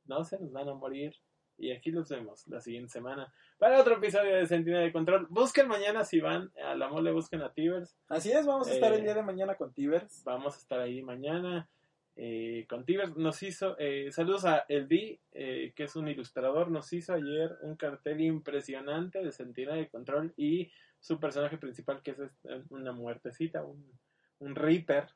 no 0.05 0.23
se 0.23 0.37
nos 0.39 0.51
van 0.51 0.69
a 0.69 0.73
morir. 0.75 1.15
Y 1.55 1.71
aquí 1.71 1.91
los 1.91 2.09
vemos 2.09 2.47
la 2.47 2.59
siguiente 2.59 2.91
semana 2.91 3.31
para 3.59 3.79
otro 3.79 3.97
episodio 3.97 4.35
de 4.35 4.47
Sentinela 4.47 4.81
de 4.83 4.91
Control. 4.91 5.27
Busquen 5.29 5.67
mañana 5.67 6.03
si 6.03 6.19
van 6.19 6.51
a 6.65 6.73
la 6.75 6.87
mole, 6.89 7.11
busquen 7.11 7.43
a 7.43 7.53
Tivers. 7.53 7.95
Así 8.07 8.31
es, 8.31 8.47
vamos 8.47 8.67
a 8.67 8.73
estar 8.73 8.91
Eh, 8.91 8.95
el 8.95 9.03
día 9.03 9.13
de 9.13 9.21
mañana 9.21 9.53
con 9.55 9.71
Tibers. 9.71 10.23
Vamos 10.25 10.55
a 10.55 10.57
estar 10.57 10.79
ahí 10.79 11.03
mañana 11.03 11.69
eh, 12.15 12.65
con 12.69 12.85
Tivers. 12.85 13.15
Nos 13.15 13.41
hizo, 13.43 13.75
eh, 13.79 14.11
saludos 14.11 14.45
a 14.45 14.65
El 14.67 14.87
D, 14.87 15.19
eh, 15.31 15.73
que 15.75 15.83
es 15.83 15.95
un 15.95 16.07
ilustrador. 16.07 16.69
Nos 16.69 16.91
hizo 16.93 17.13
ayer 17.13 17.57
un 17.61 17.75
cartel 17.75 18.21
impresionante 18.21 19.23
de 19.23 19.31
Sentinela 19.31 19.75
de 19.75 19.89
Control 19.89 20.33
y 20.37 20.71
su 20.99 21.19
personaje 21.19 21.57
principal, 21.57 22.01
que 22.01 22.11
es 22.11 22.19
este, 22.19 22.61
una 22.69 22.91
muertecita, 22.93 23.63
un, 23.63 23.99
Reaper. 24.39 25.07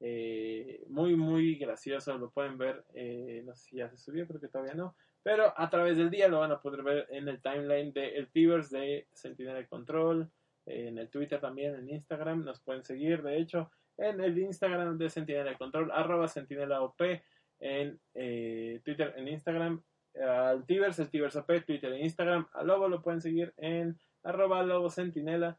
Eh, 0.00 0.84
muy, 0.88 1.14
muy 1.14 1.56
gracioso, 1.56 2.16
lo 2.16 2.30
pueden 2.30 2.56
ver. 2.58 2.84
eh, 2.94 3.42
no 3.44 3.54
sé 3.54 3.70
si 3.70 3.76
ya 3.76 3.88
se 3.90 3.98
subió, 3.98 4.26
creo 4.26 4.40
que 4.40 4.48
todavía 4.48 4.74
no. 4.74 4.96
Pero 5.22 5.52
a 5.56 5.68
través 5.68 5.96
del 5.96 6.10
día 6.10 6.28
lo 6.28 6.40
van 6.40 6.52
a 6.52 6.60
poder 6.60 6.82
ver 6.82 7.06
en 7.10 7.28
el 7.28 7.42
timeline 7.42 7.92
de 7.92 8.16
el 8.16 8.30
Tivers 8.30 8.70
de 8.70 9.06
Sentinela 9.12 9.58
de 9.58 9.66
Control, 9.66 10.30
eh, 10.66 10.88
en 10.88 10.98
el 10.98 11.10
Twitter 11.10 11.40
también, 11.40 11.74
en 11.74 11.90
Instagram. 11.90 12.44
Nos 12.44 12.60
pueden 12.60 12.84
seguir, 12.84 13.22
de 13.22 13.38
hecho, 13.38 13.70
en 14.00 14.20
el 14.20 14.38
Instagram 14.38 14.98
de 14.98 15.10
Sentinela 15.10 15.56
Control, 15.56 15.90
arroba 15.92 16.28
Sentinela 16.28 16.82
OP, 16.82 17.00
en 17.60 18.00
eh, 18.14 18.80
Twitter, 18.84 19.14
en 19.16 19.28
Instagram, 19.28 19.82
al 20.20 20.66
Tivers, 20.66 20.98
el 20.98 21.10
Tivers 21.10 21.36
OP, 21.36 21.64
Twitter 21.66 21.92
e 21.92 22.00
Instagram. 22.00 22.48
Al 22.52 22.66
Lobo 22.66 22.88
lo 22.88 23.02
pueden 23.02 23.20
seguir 23.20 23.52
en 23.58 23.98
arroba 24.22 24.62
Lobo 24.62 24.90
Sentinela, 24.90 25.58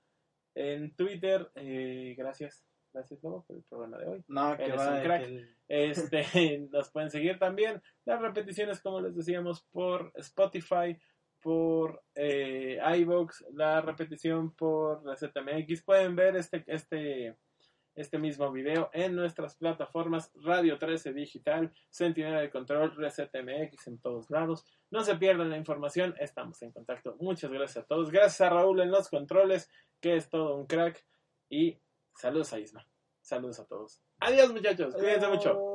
en 0.56 0.96
Twitter. 0.96 1.50
eh, 1.56 2.16
gracias, 2.18 2.66
gracias 2.92 3.22
Lobo 3.24 3.46
por 3.46 3.58
el 3.58 3.64
programa 3.64 3.98
de 4.00 4.06
hoy. 4.08 4.24
No, 4.28 4.58
que 4.58 4.66
Eres 4.66 4.80
va. 4.80 4.96
un 4.96 5.04
crack. 5.04 5.26
que 5.26 5.56
Este, 5.68 6.68
nos 6.72 6.92
pueden 6.92 7.12
seguir 7.12 7.38
también. 7.38 7.82
Las 8.06 8.22
repeticiones, 8.22 8.82
como 8.82 9.00
les 9.02 9.16
decíamos, 9.16 9.64
por 9.72 10.12
Spotify, 10.16 10.98
por 11.42 12.04
eh, 12.16 12.80
iVoox, 12.98 13.46
la 13.54 13.82
repetición 13.82 14.56
por 14.56 15.06
ResetMX. 15.06 15.84
Pueden 15.84 16.16
ver 16.16 16.36
este, 16.36 16.64
este, 16.68 17.36
este 17.96 18.18
mismo 18.18 18.52
video 18.52 18.90
en 18.94 19.16
nuestras 19.16 19.56
plataformas 19.56 20.32
Radio 20.36 20.78
13 20.78 21.14
Digital, 21.14 21.72
Sentinela 21.90 22.42
de 22.42 22.50
Control, 22.50 22.96
ResetMX 22.96 23.88
en 23.88 24.00
todos 24.00 24.30
lados. 24.30 24.66
No 24.90 25.04
se 25.04 25.16
pierdan 25.16 25.50
la 25.50 25.58
información, 25.58 26.16
estamos 26.20 26.62
en 26.62 26.72
contacto. 26.72 27.16
Muchas 27.20 27.52
gracias 27.52 27.84
a 27.84 27.88
todos. 27.88 28.12
Gracias 28.12 28.42
a 28.42 28.50
Raúl 28.50 28.82
en 28.82 28.92
los 28.92 29.10
controles, 29.10 29.70
que 30.00 30.16
es 30.16 30.30
todo 30.30 30.56
un 30.56 30.68
crack. 30.68 31.06
Y 31.50 31.78
saludos 32.16 32.54
a 32.54 32.60
Isma. 32.60 32.88
Saludos 33.22 33.60
a 33.60 33.66
todos. 33.66 34.02
Adiós 34.20 34.52
muchachos, 34.52 34.94
cuídense 34.96 35.28
mucho. 35.28 35.71